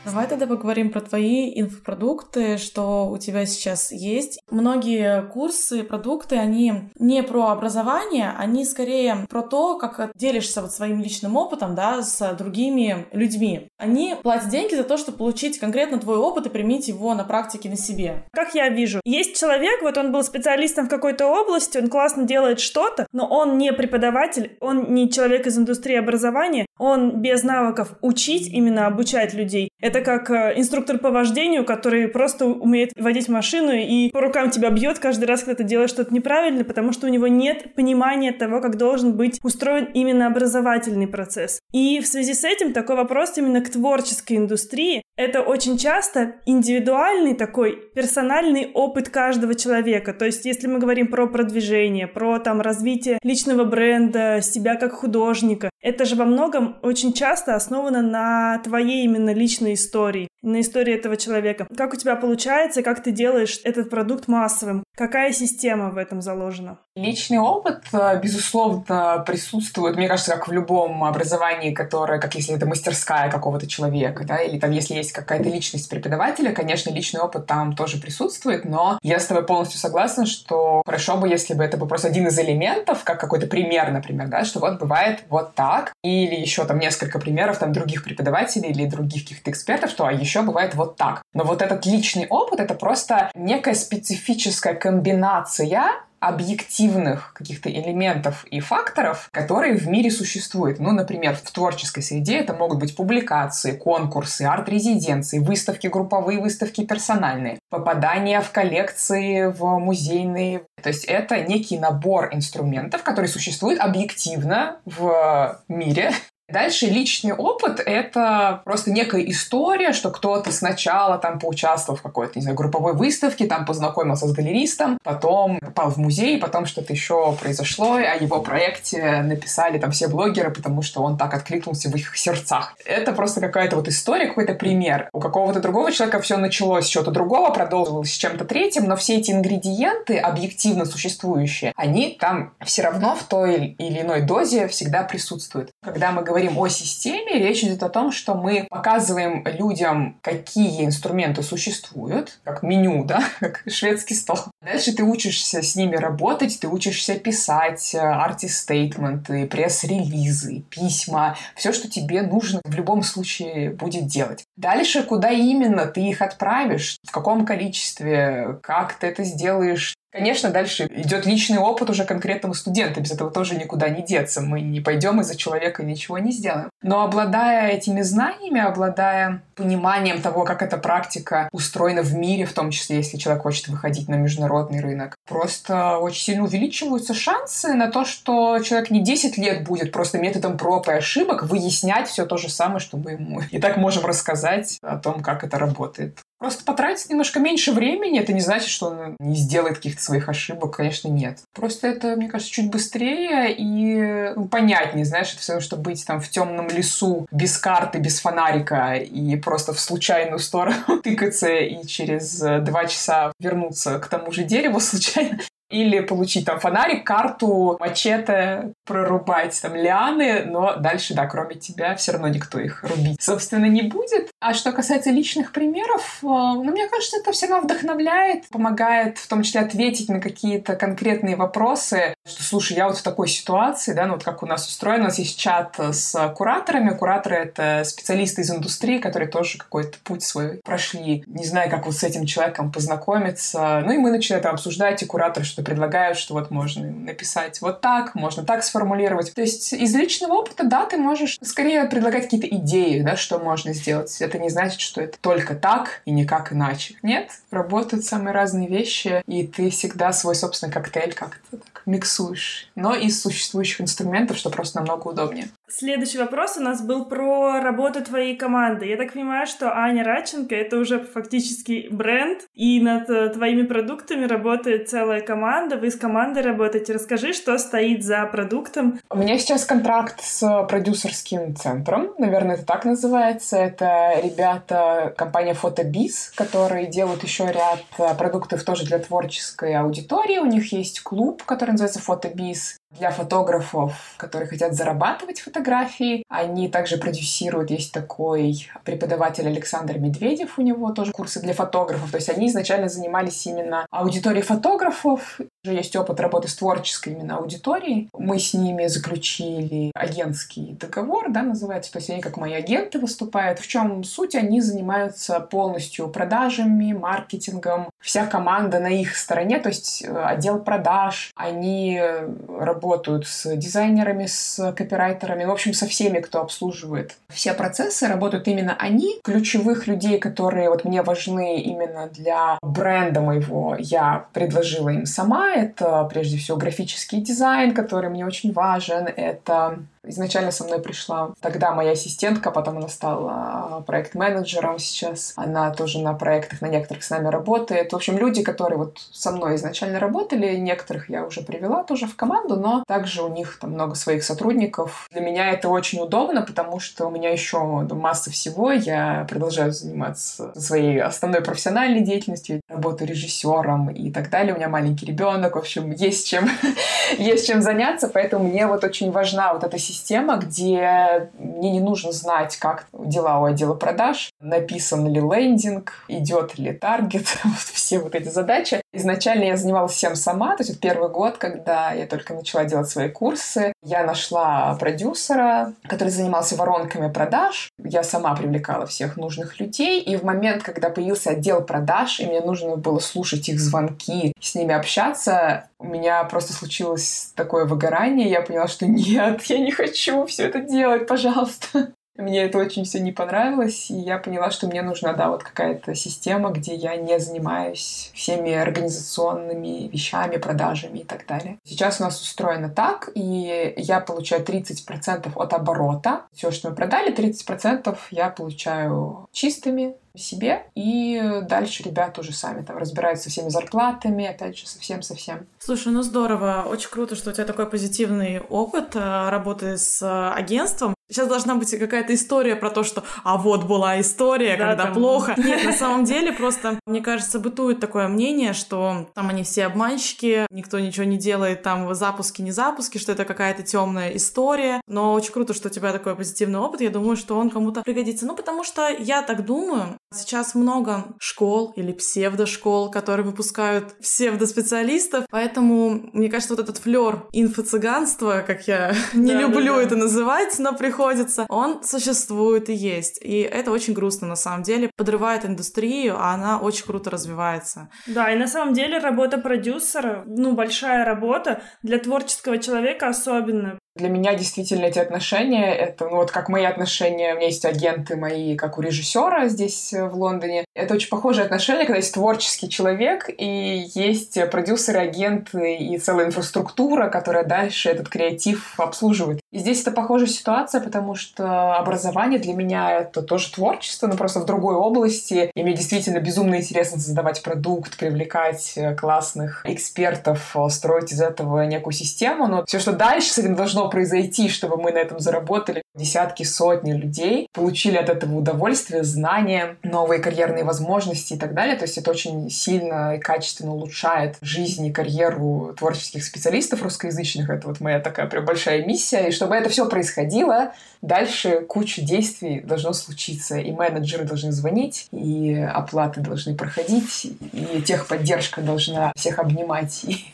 Давай 0.10 0.26
тогда 0.26 0.48
поговорим 0.48 0.90
про 0.92 1.02
твои 1.02 1.52
инфопродукты, 1.62 2.58
что 2.58 3.08
у 3.12 3.20
тебя 3.20 3.46
сейчас 3.46 3.92
есть. 3.92 4.42
Многие 4.50 5.22
курсы, 5.22 5.84
продукты, 5.84 6.36
они 6.36 6.90
не 6.98 7.22
про 7.22 7.50
образование, 7.50 8.34
они 8.36 8.66
скорее 8.66 9.28
про 9.30 9.44
то, 9.44 9.78
как 9.78 10.10
делишься 10.16 10.64
вот 10.64 10.72
своим 10.72 11.00
личным 11.00 11.36
опытом, 11.36 11.76
да, 11.76 12.02
с 12.02 12.34
другими 12.34 13.06
людьми. 13.12 13.68
Они 13.78 14.16
платят 14.24 14.50
деньги 14.50 14.74
за 14.74 14.84
то, 14.84 14.98
чтобы 14.98 15.20
получить 15.20 15.60
конкретно 15.60 16.00
твой 16.00 16.18
опыт 16.18 16.48
и 16.48 16.50
применить 16.50 16.88
его 16.88 17.14
на 17.14 17.24
практике 17.24 17.70
на 17.70 17.78
себе. 17.78 18.24
Как 18.32 18.56
я 18.56 18.68
вижу, 18.70 19.02
есть 19.06 19.40
человек, 19.40 19.84
вот 19.84 19.96
он 20.00 20.12
был 20.12 20.24
специалистом 20.24 20.88
в 20.88 20.90
какой-то 20.90 21.28
области, 21.28 21.78
он 21.78 21.88
классно 21.88 22.24
делает 22.24 22.60
что-то, 22.60 23.06
но 23.12 23.28
он 23.28 23.60
не 23.60 23.72
преподаватель, 23.74 24.58
он 24.60 24.92
не 24.92 25.12
человек 25.12 25.46
из 25.46 25.60
индустрии 25.60 25.98
образования, 25.98 26.66
он 26.80 27.22
без 27.22 27.44
навыков 27.44 27.94
учить, 28.02 28.48
именно 28.48 28.88
обучать 28.88 29.36
людей. 29.36 29.69
Это 29.82 30.02
как 30.02 30.30
э, 30.30 30.54
инструктор 30.58 30.98
по 30.98 31.10
вождению, 31.10 31.64
который 31.64 32.08
просто 32.08 32.46
умеет 32.46 32.92
водить 32.98 33.30
машину 33.30 33.72
и 33.72 34.10
по 34.12 34.22
рукам 34.22 34.50
тебя 34.50 34.70
бьет 34.70 35.00
каждый 35.00 35.26
раз, 35.26 35.44
когда 35.44 35.56
ты 35.56 35.64
делаешь 35.64 35.90
что-то 35.90 36.14
неправильно, 36.14 36.64
потому 36.64 36.92
что 36.92 37.08
у 37.08 37.10
него 37.10 37.28
нет 37.28 37.76
понимания 37.76 38.34
того, 38.34 38.60
как 38.60 38.78
должен 38.78 39.16
быть 39.16 39.40
устроен 39.42 39.86
именно 39.94 40.28
образовательный 40.28 41.08
процесс. 41.08 41.60
И 41.72 42.02
в 42.02 42.08
связи 42.08 42.34
с 42.34 42.44
этим 42.44 42.74
такой 42.74 42.98
вопрос 42.98 43.38
именно 43.38 43.62
к 43.62 43.70
творческой 43.70 44.38
индустрии. 44.38 45.02
Это 45.16 45.42
очень 45.42 45.78
часто 45.78 46.36
индивидуальный 46.46 47.34
такой 47.34 47.78
персональный 47.94 48.72
опыт 48.74 49.10
каждого 49.10 49.56
человека. 49.56 50.14
То 50.14 50.26
есть, 50.26 50.46
если 50.46 50.68
мы 50.68 50.80
говорим 50.80 51.08
про 51.08 51.28
продвижение, 51.28 52.08
про 52.08 52.40
там 52.40 52.62
развитие 52.62 53.20
личного 53.24 53.64
бренда, 53.64 54.40
себя 54.42 54.76
как 54.76 54.94
художника, 54.94 55.69
это 55.82 56.06
же 56.06 56.16
во 56.16 56.26
многом 56.26 56.78
очень 56.82 57.14
часто 57.14 57.56
основано 57.56 58.02
на 58.02 58.60
твоей 58.60 59.06
именно 59.06 59.34
личной 59.34 59.74
истории, 59.74 60.28
на 60.42 60.62
истории 60.62 60.94
этого 60.94 61.18
человека. 61.18 61.68
Как 61.76 61.94
у 61.94 61.98
тебя 61.98 62.16
получается, 62.16 62.84
как 62.84 63.02
ты 63.04 63.12
делаешь 63.12 63.60
этот 63.64 63.90
продукт 63.90 64.28
массовым? 64.28 64.84
Какая 64.98 65.32
система 65.32 65.92
в 65.92 65.98
этом 65.98 66.22
заложена? 66.22 66.80
Личный 66.96 67.38
опыт, 67.38 67.84
э, 67.94 68.20
безусловно, 68.22 69.24
присутствует, 69.26 69.96
мне 69.96 70.08
кажется, 70.08 70.34
как 70.36 70.48
в 70.50 70.52
любом 70.52 71.04
образовании, 71.06 71.74
которое, 71.74 72.20
как 72.20 72.36
если 72.36 72.56
это 72.56 72.66
мастерская 72.66 73.32
какого-то 73.32 73.68
человека, 73.68 74.26
да, 74.26 74.38
или 74.38 74.60
там, 74.60 74.72
если 74.72 74.96
есть 74.96 75.14
какая-то 75.14 75.48
личность 75.48 75.90
преподавателя, 75.90 76.52
конечно, 76.52 76.90
личный 76.92 77.22
опыт 77.22 77.46
там 77.46 77.76
тоже 77.76 78.02
присутствует, 78.02 78.66
но 78.66 79.00
я 79.02 79.20
с 79.20 79.28
тобой 79.28 79.46
полностью 79.46 79.80
согласна, 79.80 80.26
что 80.26 80.82
хорошо 80.86 81.18
бы, 81.18 81.30
если 81.30 81.54
бы 81.54 81.64
это 81.64 81.78
был 81.78 81.88
просто 81.88 82.10
один 82.10 82.28
из 82.28 82.38
элементов, 82.38 83.04
как 83.06 83.20
какой-то 83.20 83.48
пример, 83.48 83.92
например, 83.92 84.28
да, 84.28 84.44
что 84.44 84.60
вот 84.60 84.80
бывает 84.80 85.24
вот 85.30 85.56
так, 85.56 85.69
или 86.04 86.36
еще 86.36 86.66
там 86.66 86.80
несколько 86.80 87.20
примеров 87.20 87.58
там 87.58 87.74
других 87.74 88.04
преподавателей 88.04 88.70
или 88.70 88.86
других 88.86 89.24
каких-то 89.24 89.52
экспертов, 89.52 89.92
что 89.92 90.06
а 90.06 90.12
еще 90.12 90.42
бывает 90.42 90.76
вот 90.76 90.96
так. 90.96 91.22
Но 91.34 91.44
вот 91.44 91.62
этот 91.62 91.86
личный 91.86 92.28
опыт— 92.28 92.60
это 92.62 92.74
просто 92.74 93.32
некая 93.36 93.76
специфическая 93.76 94.74
комбинация 94.74 96.00
объективных 96.20 97.34
каких-то 97.34 97.70
элементов 97.70 98.46
и 98.46 98.60
факторов, 98.60 99.30
которые 99.32 99.76
в 99.76 99.88
мире 99.88 100.12
существуют. 100.12 100.80
Ну, 100.80 100.92
например, 100.92 101.36
в 101.36 101.52
творческой 101.52 102.02
среде 102.02 102.38
это 102.38 102.54
могут 102.54 102.80
быть 102.80 102.96
публикации, 102.96 103.72
конкурсы, 103.72 104.44
арт-резиденции, 104.44 105.40
выставки 105.40 105.88
групповые, 105.88 106.40
выставки 106.40 106.86
персональные, 106.86 107.60
попадания 107.70 108.42
в 108.42 108.52
коллекции, 108.52 109.46
в 109.46 109.80
музейные. 109.80 110.64
То 110.82 110.90
есть 110.90 111.06
это 111.06 111.42
некий 111.42 111.78
набор 111.78 112.30
инструментов, 112.32 113.04
которые 113.04 113.30
существуют 113.30 113.80
объективно 113.80 114.78
в 114.86 115.62
мире, 115.68 116.12
Дальше 116.52 116.88
личный 116.88 117.34
опыт— 117.34 117.80
это 117.86 118.62
просто 118.66 118.92
некая 118.92 119.22
история, 119.30 119.94
что 119.94 120.10
кто-то 120.10 120.52
сначала 120.52 121.18
там 121.18 121.40
поучаствовал 121.40 121.98
в 121.98 122.02
какой-то, 122.02 122.40
не 122.40 122.42
знаю, 122.42 122.58
групповой 122.58 122.94
выставке, 122.94 123.46
там 123.46 123.66
познакомился 123.66 124.28
с 124.28 124.34
галеристом, 124.34 124.98
потом 125.04 125.60
попал 125.60 125.92
в 125.92 125.98
музей, 125.98 126.40
потом 126.40 126.66
что-то 126.66 126.92
еще 126.92 127.34
произошло, 127.40 127.96
о 127.96 128.16
его 128.16 128.42
проекте 128.42 129.22
написали 129.22 129.78
там 129.78 129.92
все 129.92 130.08
блогеры, 130.08 130.52
потому 130.52 130.82
что 130.82 131.04
он 131.04 131.18
так 131.18 131.34
откликнулся 131.34 131.90
в 131.90 131.96
их 131.96 132.18
сердцах. 132.18 132.74
Это 132.84 133.14
просто 133.14 133.42
какая-то 133.42 133.76
вот 133.76 133.88
история, 133.88 134.28
какой-то 134.28 134.56
пример. 134.56 135.10
У 135.14 135.20
какого-то 135.20 135.60
другого 135.60 135.92
человека 135.92 136.20
все 136.20 136.38
началось 136.38 136.86
с 136.86 136.90
чего-то 136.90 137.12
другого, 137.12 137.52
продолжилось 137.52 138.12
с 138.12 138.18
чем-то 138.18 138.46
третьим, 138.46 138.86
но 138.86 138.96
все 138.96 139.18
эти 139.18 139.32
ингредиенты, 139.32 140.18
объективно 140.18 140.86
существующие, 140.86 141.74
они 141.76 142.18
там 142.20 142.54
все 142.64 142.82
равно 142.82 143.16
в 143.16 143.24
той 143.24 143.76
или 143.78 144.02
иной 144.02 144.22
дозе 144.22 144.68
всегда 144.68 145.04
присутствуют. 145.04 145.70
Когда 145.84 146.12
мы 146.12 146.24
говорим 146.24 146.39
говорим 146.40 146.58
о 146.58 146.70
системе, 146.70 147.34
речь 147.34 147.64
идет 147.64 147.84
о 147.84 147.90
том, 147.90 148.12
что 148.12 148.34
мы 148.34 148.66
показываем 148.70 149.44
людям, 149.46 150.18
какие 150.22 150.86
инструменты 150.86 151.44
существуют, 151.44 152.40
как 152.46 152.64
меню, 152.64 153.04
да, 153.04 153.22
как 153.40 153.64
шведский 153.68 154.16
стол. 154.16 154.38
Дальше 154.62 154.94
ты 154.94 155.04
учишься 155.04 155.62
с 155.62 155.76
ними 155.76 155.98
работать, 155.98 156.58
ты 156.60 156.68
учишься 156.68 157.16
писать 157.16 157.94
арти-стейтменты, 157.94 159.48
пресс-релизы, 159.48 160.64
письма, 160.70 161.36
все, 161.56 161.74
что 161.74 161.90
тебе 161.90 162.22
нужно 162.22 162.62
в 162.64 162.74
любом 162.74 163.04
случае 163.04 163.72
будет 163.72 164.08
делать. 164.08 164.46
Дальше, 164.56 165.04
куда 165.04 165.32
именно 165.32 165.88
ты 165.88 166.02
их 166.02 166.22
отправишь, 166.22 166.98
в 167.06 167.12
каком 167.12 167.46
количестве, 167.46 168.60
как 168.62 168.94
ты 168.94 169.08
это 169.08 169.26
сделаешь, 169.26 169.94
Конечно, 170.12 170.50
дальше 170.50 170.88
идет 170.90 171.28
личный 171.28 171.60
опыт 171.60 171.90
уже 171.92 172.04
конкретного 172.04 172.54
студента. 172.54 173.00
Без 173.00 173.12
этого 173.12 173.30
тоже 173.30 173.56
никуда 173.56 173.90
не 173.90 174.02
деться. 174.02 174.42
Мы 174.42 174.62
не 174.62 174.82
пойдем 174.82 175.22
из-за 175.22 175.38
человека 175.38 175.84
ничего 175.84 176.18
не 176.18 176.32
сделаем. 176.32 176.70
Но 176.82 177.04
обладая 177.04 177.72
этими 177.72 178.02
знаниями, 178.02 178.60
обладая 178.60 179.44
пониманием 179.56 180.22
того, 180.22 180.46
как 180.46 180.64
эта 180.64 180.78
практика 180.78 181.48
устроена 181.52 182.02
в 182.02 182.16
мире, 182.16 182.46
в 182.46 182.54
том 182.54 182.72
числе, 182.72 182.98
если 182.98 183.18
человек 183.18 183.44
хочет 183.44 183.68
выходить 183.68 184.10
на 184.10 184.16
международный 184.16 184.80
рынок, 184.80 185.16
просто 185.28 185.98
очень 185.98 186.24
сильно 186.24 186.44
увеличиваются 186.44 187.14
шансы 187.14 187.74
на 187.76 187.92
то, 187.92 188.04
что 188.04 188.60
человек 188.60 188.90
не 188.90 189.04
10 189.04 189.38
лет 189.38 189.64
будет 189.64 189.92
просто 189.92 190.18
методом 190.18 190.58
проб 190.58 190.88
и 190.88 190.92
ошибок 190.92 191.44
выяснять 191.44 192.08
все 192.08 192.26
то 192.26 192.38
же 192.38 192.50
самое, 192.50 192.80
что 192.80 192.98
мы 192.98 193.12
ему 193.12 193.42
и 193.52 193.60
так 193.60 193.78
можем 193.78 194.06
рассказать 194.06 194.80
о 194.82 194.98
том, 194.98 195.22
как 195.22 195.44
это 195.44 195.60
работает. 195.60 196.18
Просто 196.40 196.64
потратить 196.64 197.10
немножко 197.10 197.40
меньше 197.40 197.74
времени, 197.74 198.20
это 198.20 198.32
не 198.32 198.40
значит, 198.40 198.70
что 198.70 198.88
он 198.88 199.16
не 199.20 199.36
сделает 199.36 199.76
каких-то 199.76 200.02
своих 200.02 200.30
ошибок, 200.30 200.78
конечно, 200.78 201.10
нет. 201.10 201.40
Просто 201.54 201.88
это, 201.88 202.16
мне 202.16 202.30
кажется, 202.30 202.54
чуть 202.54 202.72
быстрее 202.72 203.54
и 203.54 204.34
ну, 204.36 204.46
понятнее, 204.46 205.06
знаешь, 205.06 205.32
это 205.34 205.42
все 205.42 205.54
равно, 205.54 205.66
что 205.66 205.76
быть 205.76 206.06
там 206.06 206.22
в 206.22 206.30
темном 206.30 206.70
лесу 206.70 207.28
без 207.32 207.58
карты, 207.58 208.00
без 208.00 208.22
фонарика 208.22 208.96
и 208.96 209.36
просто 209.36 209.74
в 209.74 209.80
случайную 209.80 210.40
сторону 210.40 210.78
тыкаться 211.04 211.50
и 211.50 211.86
через 211.86 212.42
э, 212.42 212.60
два 212.60 212.86
часа 212.86 213.34
вернуться 213.40 214.00
к 214.00 214.08
тому 214.08 214.32
же 214.32 214.44
дереву 214.44 214.80
случайно. 214.80 215.40
Или 215.70 216.00
получить 216.00 216.46
там 216.46 216.60
фонарик, 216.60 217.06
карту, 217.06 217.78
мачете, 217.80 218.74
прорубать 218.86 219.60
там 219.62 219.76
лианы, 219.76 220.44
но 220.46 220.76
дальше, 220.78 221.14
да, 221.14 221.28
кроме 221.28 221.56
тебя 221.56 221.96
все 221.96 222.14
равно 222.14 222.28
никто 222.28 222.60
их 222.60 222.84
рубить, 222.84 223.22
собственно, 223.22 223.66
не 223.66 223.84
будет. 223.84 224.32
А 224.42 224.54
что 224.54 224.72
касается 224.72 225.12
личных 225.12 225.52
примеров, 225.52 226.20
э, 226.24 226.26
ну, 226.28 226.64
мне 226.64 226.88
кажется, 226.88 227.18
это 227.18 227.34
все 227.34 227.48
равно 227.48 227.66
вдохновляет, 227.66 228.48
помогает 228.48 229.18
в 229.18 229.28
том 229.28 229.44
числе 229.44 229.60
ответить 229.60 230.08
на 230.08 230.22
какие-то 230.22 230.78
конкретные 230.78 231.36
вопросы, 231.36 232.14
что, 232.26 232.44
слушай, 232.44 232.78
я 232.78 232.88
вот 232.88 232.98
в 232.98 233.04
такой 233.04 233.28
ситуации, 233.28 233.92
да, 233.92 234.06
ну 234.06 234.14
вот 234.14 234.24
как 234.24 234.42
у 234.42 234.46
нас 234.46 234.66
устроено, 234.66 235.04
у 235.04 235.08
нас 235.08 235.20
есть 235.20 235.38
чат 235.38 235.76
с 235.78 236.34
кураторами, 236.38 236.96
кураторы— 236.96 237.36
это 237.38 237.84
специалисты 237.84 238.42
из 238.44 238.52
индустрии, 238.52 239.00
которые 239.00 239.30
тоже 239.30 239.58
какой-то 239.58 239.98
путь 240.06 240.24
свой 240.24 240.62
прошли, 240.64 241.26
не 241.28 241.44
знаю, 241.44 241.70
как 241.70 241.86
вот 241.86 241.96
с 241.96 242.04
этим 242.04 242.26
человеком 242.26 242.72
познакомиться, 242.72 243.82
ну 243.86 243.92
и 243.92 243.98
мы 243.98 244.10
начинаем 244.10 244.42
там 244.42 244.54
обсуждать, 244.54 245.04
и 245.04 245.06
кураторы 245.06 245.46
что 245.46 245.64
предлагают, 245.64 246.18
что 246.18 246.34
вот 246.34 246.50
можно 246.50 246.90
написать 246.90 247.60
вот 247.60 247.82
так, 247.82 248.16
можно 248.16 248.44
так 248.46 248.64
сформулировать. 248.64 249.34
То 249.34 249.42
есть 249.42 249.74
из 249.74 249.94
личного 249.94 250.36
опыта, 250.36 250.64
да, 250.64 250.86
ты 250.86 250.96
можешь 250.96 251.38
скорее 251.42 251.84
предлагать 251.86 252.24
какие-то 252.24 252.48
идеи, 252.48 253.02
да, 253.02 253.18
что 253.18 253.38
можно 253.40 253.74
сделать. 253.74 254.29
Это 254.30 254.38
не 254.38 254.50
значит, 254.50 254.80
что 254.80 255.02
это 255.02 255.18
только 255.20 255.56
так 255.56 256.04
и 256.06 256.12
никак 256.12 256.54
иначе. 256.54 256.94
Нет, 257.02 257.32
работают 257.50 258.06
самые 258.06 258.32
разные 258.32 258.68
вещи, 258.68 259.24
и 259.26 259.48
ты 259.48 259.72
всегда 259.72 260.14
свой 260.14 260.36
собственный 260.36 260.72
коктейль 260.72 261.16
как-то 261.16 261.58
так 261.58 261.82
миксуешь. 261.88 262.70
Но 262.76 262.94
из 262.94 263.20
существующих 263.20 263.82
инструментов, 263.82 264.38
что 264.38 264.52
просто 264.52 264.78
намного 264.78 265.08
удобнее. 265.08 265.50
Следующий 265.72 266.18
вопрос 266.18 266.58
у 266.58 266.62
нас 266.62 266.82
был 266.82 267.06
про 267.06 267.62
работу 267.62 268.04
твоей 268.04 268.36
команды. 268.36 268.88
Я 268.88 268.98
так 268.98 269.14
понимаю, 269.14 269.46
что 269.46 269.72
Аня 269.78 270.04
Радченко— 270.04 270.56
это 270.56 270.78
уже 270.78 271.00
фактически 271.00 271.88
бренд, 271.92 272.40
и 272.56 272.82
над 272.82 273.08
э, 273.10 273.30
твоими 273.30 273.62
продуктами 273.62 274.26
работает 274.26 274.90
целая 274.90 275.22
команда, 275.22 275.78
вы 275.78 275.92
с 275.92 275.96
командой 275.96 276.42
работаете. 276.42 276.94
Расскажи, 276.94 277.34
что 277.34 277.56
стоит 277.60 278.04
за 278.04 278.26
продуктом. 278.26 279.00
У 279.12 279.18
меня 279.18 279.38
сейчас 279.38 279.64
контракт 279.64 280.22
с 280.22 280.66
продюсерским 280.68 281.56
центром, 281.56 282.14
наверное, 282.18 282.56
это 282.56 282.66
так 282.66 282.86
называется. 282.86 283.58
Это 283.58 284.20
ребята, 284.24 285.14
компания 285.16 285.54
Фотобиз, 285.54 286.32
которые 286.36 286.88
делают 286.88 287.22
еще 287.22 287.46
ряд 287.46 287.84
э, 288.00 288.16
продуктов 288.18 288.64
тоже 288.64 288.86
для 288.86 288.98
творческой 288.98 289.76
аудитории. 289.76 290.40
У 290.40 290.46
них 290.46 290.74
есть 290.74 291.02
клуб, 291.02 291.44
который 291.44 291.72
называется 291.72 292.02
Фотобиз 292.02 292.79
для 292.92 293.12
фотографов, 293.12 294.16
которые 294.18 294.50
хотят 294.50 294.74
зарабатывать 294.74 295.40
фотографии. 295.40 296.24
Они 296.28 296.68
также 296.70 296.98
продюсируют, 296.98 297.70
есть 297.70 297.94
такой 297.94 298.68
преподаватель 298.84 299.48
Александр 299.48 300.00
Медведев, 300.00 300.58
у 300.58 300.62
него 300.62 300.92
тоже 300.92 301.12
курсы 301.12 301.40
для 301.40 301.54
фотографов. 301.54 302.10
То 302.12 302.18
есть 302.18 302.30
они 302.30 302.48
изначально 302.48 302.90
занимались 302.90 303.46
именно 303.46 303.86
аудиторией 303.92 304.44
фотографов. 304.44 305.40
Уже 305.66 305.74
есть 305.74 305.96
опыт 305.98 306.22
работы 306.22 306.48
с 306.48 306.56
творческой 306.56 307.14
именно 307.14 307.36
аудиторией. 307.38 308.10
Мы 308.18 308.40
с 308.40 308.54
ними 308.54 308.88
заключили 308.88 309.92
агентский 309.94 310.78
договор, 310.80 311.30
да, 311.30 311.42
называется. 311.42 311.92
То 311.92 312.00
есть 312.00 312.10
они 312.10 312.22
как 312.22 312.38
мои 312.38 312.54
агенты 312.54 312.98
выступают. 312.98 313.60
В 313.60 313.68
чем 313.68 314.06
суть? 314.06 314.36
Они 314.36 314.62
занимаются 314.62 315.42
полностью 315.42 316.08
продажами, 316.08 316.94
маркетингом. 316.94 317.90
Вся 318.00 318.26
команда 318.26 318.80
на 318.80 318.88
их 318.88 319.18
стороне, 319.18 319.60
то 319.60 319.68
есть 319.68 320.02
э, 320.02 320.24
отдел 320.24 320.60
продаж. 320.60 321.32
Они 321.36 322.02
работают 322.48 323.28
с 323.28 323.54
дизайнерами, 323.58 324.28
с 324.28 324.72
копирайтерами, 324.72 325.44
в 325.44 325.52
общем, 325.52 325.74
со 325.74 325.88
всеми, 325.88 326.20
кто 326.20 326.40
обслуживает 326.40 327.18
все 327.28 327.54
процессы, 327.54 328.08
работают 328.08 328.48
именно 328.48 328.78
они. 328.80 329.20
Ключевых 329.26 329.88
людей, 329.88 330.20
которые 330.20 330.70
вот 330.70 330.86
мне 330.86 331.02
важны 331.02 331.62
именно 331.62 332.08
для 332.08 332.58
бренда 332.62 333.20
моего, 333.20 333.76
я 333.78 334.28
предложила 334.32 334.88
им 334.90 335.06
сама. 335.06 335.49
Это 335.54 336.04
прежде 336.12 336.38
всего 336.38 336.58
графический 336.58 337.22
дизайн, 337.22 337.74
который 337.74 338.10
мне 338.10 338.26
очень 338.26 338.52
важен. 338.54 339.06
Это 339.08 339.80
Изначально 340.04 340.52
со 340.52 340.64
мной 340.64 340.80
пришла 340.80 341.34
тогда 341.42 341.72
моя 341.74 341.92
ассистентка, 341.92 342.52
потом 342.52 342.78
она 342.78 342.88
стала 342.88 343.32
а, 343.32 343.82
проект-менеджером 343.82 344.80
сейчас. 344.80 345.34
Она 345.36 345.72
тоже 345.72 346.00
на 346.00 346.14
проектах, 346.14 346.62
на 346.62 346.68
некоторых 346.68 347.04
с 347.04 347.10
нами 347.10 347.28
работает. 347.28 347.92
В 347.92 347.96
общем, 347.96 348.18
люди, 348.18 348.44
которые 348.44 348.78
вот 348.78 348.98
со 349.12 349.32
мной 349.32 349.56
изначально 349.56 350.00
работали, 350.00 350.56
некоторых 350.56 351.10
я 351.10 351.26
уже 351.26 351.42
привела 351.42 351.84
тоже 351.84 352.08
в 352.08 352.16
команду, 352.16 352.56
но 352.56 352.84
также 352.88 353.24
у 353.24 353.30
них 353.30 353.60
там 353.60 353.72
много 353.72 353.96
своих 353.96 354.24
сотрудников. 354.24 355.08
Для 355.12 355.22
меня 355.22 355.52
это 355.52 355.70
очень 355.70 356.00
удобно, 356.00 356.42
потому 356.44 356.80
что 356.80 357.08
у 357.08 357.12
меня 357.12 357.32
еще 357.32 357.60
масса 357.60 358.32
всего. 358.32 358.72
Я 358.72 359.26
продолжаю 359.30 359.72
заниматься 359.72 360.54
своей 360.56 361.02
основной 361.02 361.42
профессиональной 361.42 362.02
деятельностью, 362.02 362.62
работаю 362.70 363.10
режиссером 363.10 363.90
и 363.90 364.12
так 364.12 364.30
далее. 364.30 364.54
У 364.54 364.58
меня 364.58 364.70
маленький 364.70 365.06
ребенок, 365.06 365.56
в 365.56 365.60
общем, 365.60 365.92
есть 365.92 366.28
чем, 366.28 366.50
есть 367.18 367.48
чем 367.48 367.62
заняться, 367.62 368.08
поэтому 368.08 368.46
мне 368.46 368.66
вот 368.68 368.84
очень 368.84 369.12
важна 369.12 369.54
вот 369.54 369.64
эта 369.64 369.78
система, 369.90 370.38
где 370.38 371.30
мне 371.38 371.72
не 371.72 371.80
нужно 371.80 372.12
знать, 372.12 372.58
как 372.58 372.86
дела 372.94 373.40
у 373.40 373.46
отдела 373.46 373.74
продаж, 373.74 374.30
написан 374.40 375.08
ли 375.08 375.20
лендинг, 375.20 375.94
идет 376.08 376.58
ли 376.58 376.74
таргет, 376.74 377.26
вот 377.44 377.60
все 377.74 378.00
вот 378.00 378.16
эти 378.16 378.30
задачи. 378.30 378.82
Изначально 378.94 379.46
я 379.46 379.58
занималась 379.58 379.94
всем 379.94 380.16
сама, 380.16 380.56
то 380.56 380.62
есть 380.62 380.72
вот 380.72 380.80
первый 380.80 381.10
год, 381.10 381.38
когда 381.38 381.92
я 381.92 382.06
только 382.06 382.34
начала 382.34 382.66
делать 382.66 382.90
свои 382.90 383.10
курсы, 383.10 383.74
я 383.84 384.04
нашла 384.04 384.76
продюсера, 384.80 385.74
который 385.88 386.10
занимался 386.10 386.56
воронками 386.56 387.12
продаж. 387.12 387.70
Я 387.84 388.04
сама 388.04 388.36
привлекала 388.36 388.86
всех 388.86 389.18
нужных 389.18 389.60
людей, 389.60 390.02
и 390.02 390.16
в 390.16 390.24
момент, 390.24 390.64
когда 390.64 390.90
появился 390.90 391.32
отдел 391.32 391.62
продаж, 391.62 392.20
и 392.20 392.28
мне 392.28 392.42
нужно 392.42 392.76
было 392.76 393.00
слушать 393.00 393.50
их 393.50 393.60
звонки, 393.60 394.34
с 394.40 394.56
ними 394.56 394.74
общаться, 394.74 395.69
у 395.80 395.88
меня 395.88 396.24
просто 396.26 396.54
случилось 396.54 397.32
такое 397.36 397.66
выгорание, 397.66 398.30
я 398.30 398.42
поняла, 398.42 398.68
что 398.68 398.86
нет, 398.88 399.42
я 399.44 399.60
не 399.60 399.72
хочу 399.72 400.26
все 400.26 400.44
это 400.44 400.60
делать, 400.60 401.08
пожалуйста. 401.08 401.94
Мне 402.18 402.44
это 402.44 402.58
очень 402.58 402.84
все 402.84 403.00
не 403.00 403.14
понравилось, 403.14 403.90
и 403.90 403.94
я 403.94 404.18
поняла, 404.18 404.52
что 404.52 404.68
мне 404.68 404.82
нужна, 404.82 405.14
да, 405.14 405.30
вот 405.30 405.42
какая-то 405.42 405.96
система, 405.96 406.50
где 406.50 406.76
я 406.76 406.98
не 406.98 407.18
занимаюсь 407.18 408.12
всеми 408.14 408.52
организационными 408.52 409.88
вещами, 409.88 410.36
продажами 410.36 411.00
и 411.00 411.04
так 411.06 411.26
далее. 411.26 411.60
Сейчас 411.64 412.02
у 412.02 412.04
нас 412.04 412.22
устроено 412.22 412.68
так, 412.68 413.10
и 413.16 413.74
я 413.78 414.02
получаю 414.02 414.44
30% 414.44 415.32
от 415.34 415.54
оборота. 415.54 416.24
Все, 416.34 416.52
что 416.52 416.72
мы 416.72 416.76
продали, 416.76 417.16
30% 417.16 417.98
я 418.12 418.30
получаю 418.30 419.30
чистыми, 419.32 419.96
себе, 420.16 420.66
и 420.76 421.42
дальше 421.44 421.84
ребята 421.84 422.22
уже 422.22 422.34
сами 422.34 422.64
там 422.64 422.78
разбираются 422.78 423.26
со 423.26 423.30
всеми 423.30 423.50
зарплатами, 423.50 424.26
опять 424.26 424.58
же, 424.58 424.68
совсем-совсем. 424.68 425.48
Слушай, 425.60 425.94
ну 425.94 426.02
здорово, 426.02 426.66
очень 426.68 426.90
круто, 426.90 427.16
что 427.16 427.30
у 427.30 427.34
тебя 427.34 427.46
такой 427.46 427.70
позитивный 427.70 428.40
опыт 428.40 428.96
э, 428.96 429.30
работы 429.30 429.78
с 429.78 430.02
э, 430.02 430.34
агентством. 430.34 430.94
Сейчас 431.12 431.28
должна 431.28 431.56
быть 431.56 431.76
какая-то 431.78 432.14
история 432.14 432.56
про 432.56 432.70
то, 432.70 432.84
что 432.84 433.04
«а 433.24 433.38
вот 433.38 433.64
была 433.64 434.00
история, 434.00 434.56
да, 434.58 434.68
когда 434.68 434.84
там... 434.86 434.94
плохо». 434.94 435.34
Нет, 435.38 435.64
на 435.64 435.72
самом 435.74 436.06
деле 436.06 436.32
просто, 436.32 436.80
мне 436.86 437.02
кажется, 437.02 437.40
бытует 437.40 437.80
такое 437.80 438.08
мнение, 438.08 438.54
что 438.54 439.10
там 439.16 439.30
они 439.30 439.44
все 439.44 439.66
обманщики, 439.66 440.46
никто 440.52 440.78
ничего 440.80 441.06
не 441.06 441.18
делает, 441.18 441.64
там 441.64 441.96
запуски, 441.96 442.44
не 442.44 442.52
запуски, 442.52 443.00
что 443.00 443.12
это 443.12 443.26
какая-то 443.26 443.64
темная 443.64 444.16
история. 444.16 444.82
Но 444.88 445.14
очень 445.14 445.34
круто, 445.34 445.56
что 445.56 445.70
у 445.70 445.72
тебя 445.72 445.92
такой 445.92 446.16
позитивный 446.16 446.60
опыт. 446.60 446.82
Я 446.82 446.92
думаю, 446.92 447.18
что 447.18 447.40
он 447.40 447.50
кому-то 447.50 447.82
пригодится. 447.82 448.28
Ну, 448.28 448.36
потому 448.36 448.64
что 448.64 448.88
я 448.88 449.24
так 449.24 449.46
думаю, 449.46 449.98
сейчас 450.14 450.56
много 450.56 451.16
школ 451.20 451.72
или 451.76 451.92
псевдошкол, 451.92 452.90
которые 452.90 453.26
выпускают 453.26 453.98
псевдоспециалистов, 454.00 455.26
поэтому, 455.30 456.10
мне 456.14 456.30
кажется, 456.30 456.56
вот 456.56 456.64
этот 456.64 456.78
флер 456.78 457.28
инфо-цыганства, 457.32 458.44
как 458.46 458.68
я 458.68 458.94
не 459.14 459.34
да, 459.34 459.42
люблю 459.42 459.74
да, 459.74 459.76
да. 459.76 459.84
это 459.84 459.96
называть, 459.96 460.58
но 460.60 460.74
приходится, 460.74 461.46
он 461.50 461.84
существует 461.84 462.70
и 462.70 462.74
есть. 462.74 463.20
И 463.22 463.40
это 463.42 463.72
очень 463.72 463.94
грустно 463.94 464.28
на 464.28 464.36
самом 464.36 464.64
деле. 464.64 464.92
Подрывает 464.96 465.46
индустрию, 465.46 466.16
а 466.18 466.34
она 466.34 466.60
очень 466.60 466.86
круто 466.86 467.10
развивается. 467.10 467.90
Да, 468.08 468.32
и 468.32 468.38
на 468.38 468.48
самом 468.48 468.74
деле 468.74 468.98
работа 468.98 469.38
продюсера, 469.38 470.24
ну, 470.26 470.54
большая 470.54 471.06
работа 471.06 471.62
для 471.84 472.00
творческого 472.00 472.58
человека 472.58 473.08
особенно. 473.08 473.80
Для 474.00 474.08
меня 474.08 474.34
действительно 474.34 474.86
эти 474.86 474.98
отношения, 474.98 475.76
это 475.76 476.06
ну, 476.06 476.16
вот 476.16 476.32
как 476.32 476.48
мои 476.48 476.64
отношения, 476.64 477.34
у 477.34 477.36
меня 477.36 477.48
есть 477.48 477.66
агенты 477.66 478.16
мои, 478.16 478.56
как 478.56 478.78
у 478.78 478.82
режиссера 478.82 479.50
здесь 479.50 479.92
э, 479.92 480.08
в 480.08 480.16
Лондоне. 480.16 480.64
Это 480.74 480.94
очень 480.94 481.10
похожие 481.10 481.44
отношения, 481.44 481.84
когда 481.84 481.98
есть 481.98 482.14
творческий 482.14 482.70
человек 482.70 483.30
и 483.30 483.84
есть 483.94 484.40
продюсеры, 484.52 485.00
агенты 485.00 485.76
и 485.76 485.98
целая 485.98 486.28
инфраструктура, 486.28 487.10
которая 487.10 487.44
дальше 487.44 487.90
этот 487.90 488.08
креатив 488.08 488.80
обслуживает. 488.80 489.42
И 489.52 489.60
здесь 489.60 489.82
это 489.82 489.92
похожая 489.92 490.28
ситуация, 490.28 490.80
потому 490.80 491.16
что 491.16 491.76
образование 491.76 492.40
для 492.40 492.54
меня 492.54 493.02
это 493.02 493.22
тоже 493.22 493.52
творчество, 493.52 494.08
но 494.08 494.16
просто 494.16 494.40
в 494.40 494.46
другой 494.46 494.76
области. 494.76 495.52
И 495.54 495.64
мне 495.64 495.74
действительно 495.74 496.20
безумно 496.20 496.56
интересно 496.56 497.00
создавать 497.00 497.44
продукт, 497.44 497.98
привлекать 497.98 498.74
э, 498.78 498.96
классных 498.96 499.66
экспертов, 499.66 500.56
э, 500.56 500.70
строить 500.70 501.12
из 501.12 501.20
этого 501.20 501.64
некую 501.64 501.94
систему. 501.94 502.48
Но 502.48 502.64
все, 502.66 502.80
что 502.80 502.94
дальше 502.94 503.34
с 503.34 503.38
этим 503.40 503.56
должно 503.56 503.89
произойти, 503.90 504.50
чтобы 504.50 504.78
мы 504.78 504.92
на 504.92 504.98
этом 504.98 505.20
заработали, 505.20 505.84
десятки, 505.96 506.44
сотни 506.44 506.94
людей 506.94 507.48
получили 507.54 507.98
от 507.98 508.10
этого 508.10 508.38
удовольствие, 508.38 509.04
знания, 509.04 509.78
новые 509.84 510.22
карьерные 510.22 510.64
возможности 510.64 511.34
и 511.34 511.38
так 511.38 511.54
далее. 511.54 511.76
То 511.76 511.86
есть 511.86 511.98
это 511.98 512.12
очень 512.12 512.50
сильно 512.50 513.16
и 513.16 513.20
качественно 513.20 513.74
улучшает 513.74 514.38
жизнь 514.42 514.86
и 514.86 514.92
карьеру 514.92 515.76
творческих 515.78 516.24
специалистов 516.24 516.84
русскоязычных. 516.84 517.50
Это 517.50 517.68
вот 517.68 517.80
моя 517.80 518.00
такая 518.00 518.28
прям 518.28 518.46
большая 518.46 518.86
миссия. 518.86 519.28
И 519.28 519.32
чтобы 519.32 519.56
это 519.56 519.70
все 519.70 519.88
происходило, 519.88 520.74
дальше 521.02 521.62
куча 521.62 522.02
действий 522.02 522.62
должно 522.62 522.94
случиться. 522.94 523.58
И 523.58 523.72
менеджеры 523.72 524.26
должны 524.26 524.52
звонить, 524.52 525.08
и 525.12 525.54
оплаты 525.56 526.22
должны 526.22 526.56
проходить, 526.56 527.32
и 527.52 527.82
техподдержка 527.82 528.62
должна 528.62 529.12
всех 529.16 529.40
обнимать 529.40 530.04
и, 530.06 530.26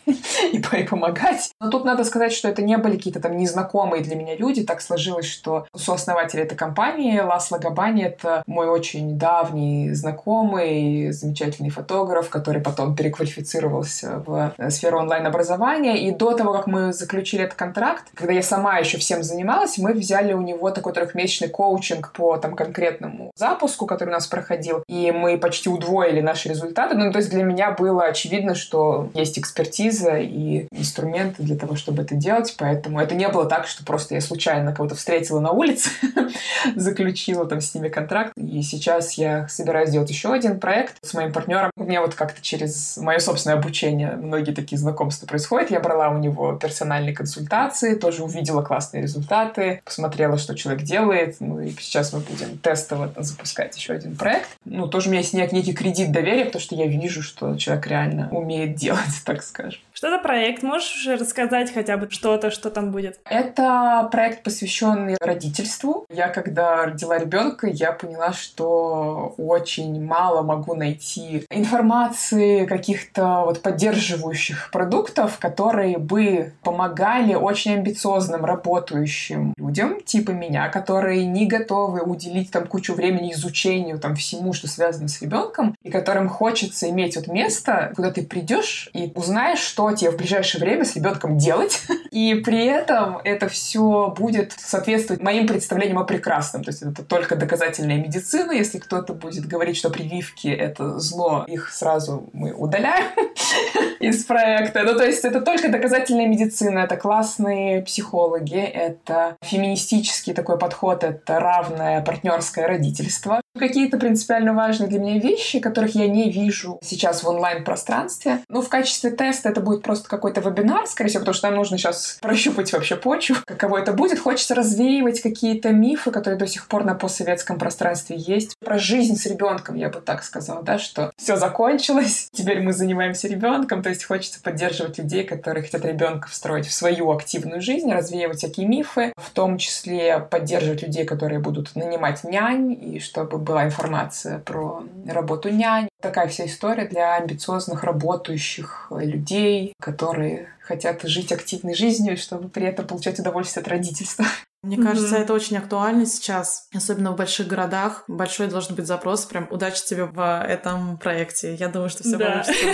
и, 0.52 0.84
помогать. 0.84 1.52
Но 1.60 1.70
тут 1.70 1.86
надо 1.86 2.04
сказать, 2.04 2.34
что 2.34 2.48
это 2.48 2.62
не 2.62 2.78
были 2.78 2.98
какие-то 2.98 3.20
там 3.20 3.35
незнакомые 3.38 4.04
для 4.04 4.16
меня 4.16 4.36
люди. 4.36 4.64
Так 4.64 4.82
сложилось, 4.82 5.26
что 5.26 5.68
сооснователь 5.76 6.40
этой 6.40 6.56
компании 6.56 7.20
Ласло 7.20 7.58
Габани— 7.58 8.04
это 8.06 8.44
мой 8.48 8.68
очень 8.68 9.18
давний 9.18 9.94
знакомый, 9.94 11.12
замечательный 11.12 11.70
фотограф, 11.70 12.30
который 12.30 12.62
потом 12.62 12.96
переквалифицировался 12.96 14.24
в 14.26 14.54
сферу 14.70 15.00
онлайн-образования. 15.00 16.08
И 16.08 16.12
до 16.12 16.34
того, 16.34 16.54
как 16.54 16.68
мы 16.68 16.94
заключили 16.94 17.44
этот 17.44 17.58
контракт, 17.58 18.06
когда 18.14 18.34
я 18.34 18.42
сама 18.42 18.78
еще 18.78 18.98
всем 18.98 19.24
занималась, 19.24 19.78
мы 19.78 19.94
взяли 19.94 20.34
у 20.34 20.42
него 20.42 20.72
такой 20.72 20.94
трехмесячный 20.94 21.50
коучинг 21.50 22.12
по 22.14 22.38
там 22.38 22.56
конкретному 22.56 23.32
запуску, 23.36 23.86
который 23.86 24.10
у 24.10 24.14
нас 24.14 24.28
проходил, 24.28 24.84
и 24.88 25.12
мы 25.12 25.38
почти 25.38 25.70
удвоили 25.70 26.22
наши 26.22 26.50
результаты. 26.50 26.96
Ну, 26.96 27.12
то 27.12 27.20
есть 27.20 27.30
для 27.30 27.44
меня 27.44 27.72
было 27.72 28.06
очевидно, 28.06 28.56
что 28.56 29.10
есть 29.14 29.38
экспертиза 29.40 30.18
и 30.18 30.68
инструменты 30.72 31.44
для 31.44 31.56
того, 31.56 31.76
чтобы 31.76 32.04
это 32.04 32.16
делать, 32.16 32.56
поэтому 32.58 33.00
это 33.00 33.16
не 33.16 33.25
было 33.30 33.46
так, 33.46 33.68
что 33.68 33.84
просто 33.84 34.16
я 34.16 34.22
случайно 34.22 34.74
кого-то 34.74 34.96
встретила 34.96 35.40
на 35.40 35.52
улице, 35.52 35.90
заключила 36.76 37.46
там 37.46 37.62
с 37.62 37.74
ними 37.74 37.90
контракт, 37.90 38.34
и 38.38 38.62
сейчас 38.62 39.14
я 39.14 39.48
собираюсь 39.48 39.90
сделать 39.90 40.10
еще 40.10 40.34
один 40.34 40.60
проект 40.60 40.98
с 41.02 41.14
моим 41.14 41.32
партнером. 41.32 41.72
У 41.78 41.84
меня 41.84 42.02
вот 42.02 42.16
как-то 42.16 42.42
через 42.42 42.98
мое 42.98 43.20
собственное 43.20 43.58
обучение 43.58 44.12
многие 44.12 44.52
такие 44.52 44.78
знакомства 44.78 45.28
происходят. 45.28 45.72
Я 45.72 45.80
брала 45.80 46.10
у 46.10 46.18
него 46.18 46.54
персональные 46.54 47.16
консультации, 47.16 47.96
тоже 47.96 48.24
увидела 48.24 48.62
классные 48.62 49.04
результаты, 49.04 49.82
посмотрела, 49.84 50.38
что 50.38 50.56
человек 50.56 50.84
делает. 50.84 51.38
Ну 51.40 51.62
и 51.62 51.72
сейчас 51.80 52.14
мы 52.14 52.20
будем 52.20 52.58
тестово 52.58 53.12
запускать 53.18 53.76
еще 53.78 53.94
один 53.94 54.16
проект. 54.16 54.48
Ну, 54.66 54.88
тоже 54.88 55.08
у 55.08 55.12
меня 55.12 55.22
есть 55.22 55.34
некий 55.34 55.74
кредит 55.74 56.12
доверия, 56.12 56.46
потому 56.46 56.62
что 56.62 56.76
я 56.76 56.88
вижу, 56.88 57.22
что 57.22 57.56
человек 57.58 57.88
реально 57.88 58.30
умеет 58.32 58.76
делать, 58.76 59.02
так 59.26 59.44
скажем. 59.44 59.80
Что 59.94 60.10
за 60.10 60.20
проект? 60.20 60.64
Можешь 60.64 60.96
уже 60.96 61.16
рассказать 61.16 61.74
хотя 61.74 61.98
бы 61.98 62.10
что-то, 62.10 62.52
что 62.52 62.70
там 62.70 62.92
будет? 62.92 63.15
Это 63.24 64.08
проект, 64.12 64.44
посвященный 64.44 65.18
родительству. 65.20 66.06
Я, 66.10 66.28
когда 66.30 66.86
родила 66.86 67.18
ребенка, 67.18 67.68
я 67.68 67.92
поняла, 67.92 68.34
что 68.34 69.34
очень 69.38 70.04
мало 70.04 70.42
могу 70.42 70.76
найти 70.76 71.46
информации, 71.50 72.66
каких-то 72.66 73.44
вот 73.46 73.62
поддерживающих 73.62 74.70
продуктов, 74.72 75.38
которые 75.40 75.98
бы 75.98 76.54
помогали 76.64 77.34
очень 77.34 77.74
амбициозным 77.74 78.46
работающим 78.46 79.54
людям, 79.58 80.02
типа 80.02 80.32
меня, 80.32 80.70
которые 80.70 81.26
не 81.26 81.48
готовы 81.48 82.02
уделить 82.02 82.52
там 82.52 82.68
кучу 82.68 82.94
времени 82.94 83.34
изучению 83.34 84.00
там 84.00 84.16
всему, 84.16 84.54
что 84.54 84.68
связано 84.68 85.08
с 85.08 85.22
ребенком, 85.22 85.76
и 85.84 85.90
которым 85.90 86.30
хочется 86.30 86.90
иметь 86.90 87.16
вот 87.16 87.28
место, 87.28 87.92
куда 87.96 88.12
ты 88.12 88.24
придешь 88.24 88.90
и 88.94 89.12
узнаешь, 89.16 89.60
что 89.60 89.92
тебе 89.92 90.12
в 90.12 90.18
ближайшее 90.18 90.62
время 90.62 90.86
с 90.86 90.96
ребенком 90.96 91.38
делать. 91.38 91.82
И 92.12 92.36
при 92.36 92.66
этом 92.66 93.05
это 93.24 93.48
все 93.48 94.14
будет 94.18 94.54
соответствовать 94.54 95.22
моим 95.22 95.48
представлениям 95.48 96.00
о 96.00 96.04
прекрасном. 96.04 96.64
То 96.64 96.72
есть 96.72 96.82
это 96.82 97.04
только 97.04 97.36
доказательная 97.36 97.98
медицина. 97.98 98.52
Если 98.52 98.80
кто-то 98.80 99.14
будет 99.14 99.46
говорить, 99.46 99.78
что 99.78 99.90
прививки— 99.90 100.48
это 100.50 101.00
зло, 101.00 101.46
их 101.48 101.70
сразу 101.70 102.30
мы 102.34 102.54
удаляем 102.54 103.12
из 104.00 104.24
проекта. 104.26 104.84
Ну, 104.84 104.96
то 104.96 105.06
есть 105.06 105.26
это 105.26 105.42
только 105.42 105.70
доказательная 105.70 106.28
медицина, 106.28 106.80
это 106.80 106.98
классные 106.98 107.82
психологи, 107.82 108.60
это 108.60 109.38
феминистический 109.42 110.34
такой 110.34 110.58
подход, 110.58 111.04
это 111.04 111.40
равное 111.40 112.02
партнерское 112.02 112.68
родительство. 112.68 113.42
Какие-то 113.58 113.98
принципиально 113.98 114.54
важные 114.54 114.90
для 114.90 115.00
меня 115.00 115.20
вещи, 115.20 115.60
которых 115.60 115.96
я 115.96 116.08
не 116.08 116.30
вижу 116.30 116.78
сейчас 116.84 117.24
в 117.24 117.30
онлайн-пространстве. 117.30 118.40
Ну, 118.50 118.62
в 118.62 118.68
качестве 118.68 119.12
теста 119.12 119.50
это 119.50 119.62
будет 119.62 119.82
просто 119.82 120.10
какой-то 120.10 120.42
вебинар, 120.42 120.86
скорее 120.88 121.10
всего, 121.10 121.22
потому 121.22 121.36
что 121.36 121.48
нам 121.48 121.56
нужно 121.56 121.78
сейчас 121.78 122.18
прощупать 122.22 122.74
вообще 122.74 122.98
почву, 122.98 123.38
каково 123.46 123.78
это 123.78 123.94
будет. 123.94 124.20
Хочется 124.20 124.56
развеивать 124.56 125.22
какие-то 125.22 125.70
мифы, 125.70 126.12
которые 126.12 126.38
до 126.38 126.48
сих 126.48 126.68
пор 126.68 126.84
на 126.84 126.96
постсоветском 126.96 127.58
пространстве 127.58 128.18
есть. 128.20 128.58
Про 128.60 128.78
жизнь 128.78 129.16
с 129.16 129.26
ребенком, 129.26 129.76
я 129.76 129.90
бы 129.90 130.02
так 130.02 130.24
сказала, 130.24 130.62
да, 130.62 130.78
что 130.78 131.14
все 131.16 131.38
закончилось, 131.38 132.30
теперь 132.34 132.60
мы 132.62 132.74
занимаемся 132.74 133.30
ребенком. 133.30 133.82
То 133.84 133.90
есть 133.90 134.04
хочется 134.04 134.42
поддерживать 134.42 134.98
людей, 134.98 135.24
которые 135.24 135.64
хотят 135.64 135.86
ребенка 135.86 136.28
встроить 136.28 136.68
в 136.68 136.74
свою 136.74 137.12
активную 137.12 137.62
жизнь, 137.62 137.92
развеивать 137.92 138.40
всякие 138.40 138.68
мифы, 138.68 139.14
в 139.16 139.30
том 139.30 139.58
числе 139.58 140.20
поддерживать 140.20 140.82
людей, 140.82 141.06
которые 141.06 141.40
будут 141.40 141.74
нанимать 141.76 142.26
нянь, 142.26 142.74
и 142.74 143.00
чтобы 143.00 143.45
была 143.46 143.66
информация 143.66 144.40
про 144.40 144.84
работу 145.08 145.50
нянь. 145.50 145.88
Такая 146.02 146.28
вся 146.28 146.46
история 146.46 146.86
для 146.86 147.16
амбициозных 147.16 147.84
работающих 147.84 148.88
людей, 148.92 149.74
которые 149.80 150.50
хотят 150.60 151.04
жить 151.04 151.32
активной 151.32 151.76
жизнью, 151.76 152.18
чтобы 152.18 152.50
при 152.50 152.66
этом 152.66 152.88
получать 152.88 153.20
удовольствие 153.20 153.62
от 153.62 153.68
родительства. 153.68 154.26
Мне 154.64 154.78
кажется, 154.78 155.18
mm-hmm. 155.18 155.22
это 155.22 155.34
очень 155.34 155.58
актуально 155.58 156.08
сейчас, 156.08 156.68
особенно 156.74 157.12
в 157.12 157.16
больших 157.16 157.48
городах. 157.48 158.04
Большой 158.08 158.48
должен 158.48 158.76
быть 158.76 158.88
запрос. 158.88 159.26
Прям 159.26 159.48
удачи 159.52 159.86
тебе 159.86 160.06
в 160.06 160.44
этом 160.44 160.98
проекте. 160.98 161.54
Я 161.54 161.68
думаю, 161.68 161.90
что 161.90 162.02
все 162.02 162.18
да. 162.18 162.44
получится. 162.44 162.66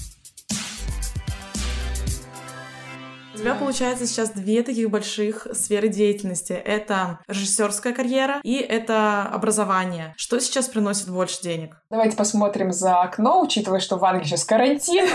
тебя 3.44 3.54
получается 3.54 4.06
сейчас 4.06 4.30
две 4.30 4.62
таких 4.62 4.90
больших 4.90 5.46
сферы 5.52 5.88
деятельности. 5.88 6.52
Это 6.52 7.18
режиссерская 7.28 7.92
карьера 7.92 8.40
и 8.42 8.56
это 8.56 9.22
образование. 9.22 10.14
Что 10.16 10.40
сейчас 10.40 10.66
приносит 10.68 11.10
больше 11.10 11.42
денег? 11.42 11.76
Давайте 11.90 12.16
посмотрим 12.16 12.72
за 12.72 13.02
окно, 13.02 13.42
учитывая, 13.42 13.80
что 13.80 13.96
в 13.96 14.04
Англии 14.04 14.24
сейчас 14.24 14.44
карантин. 14.44 15.06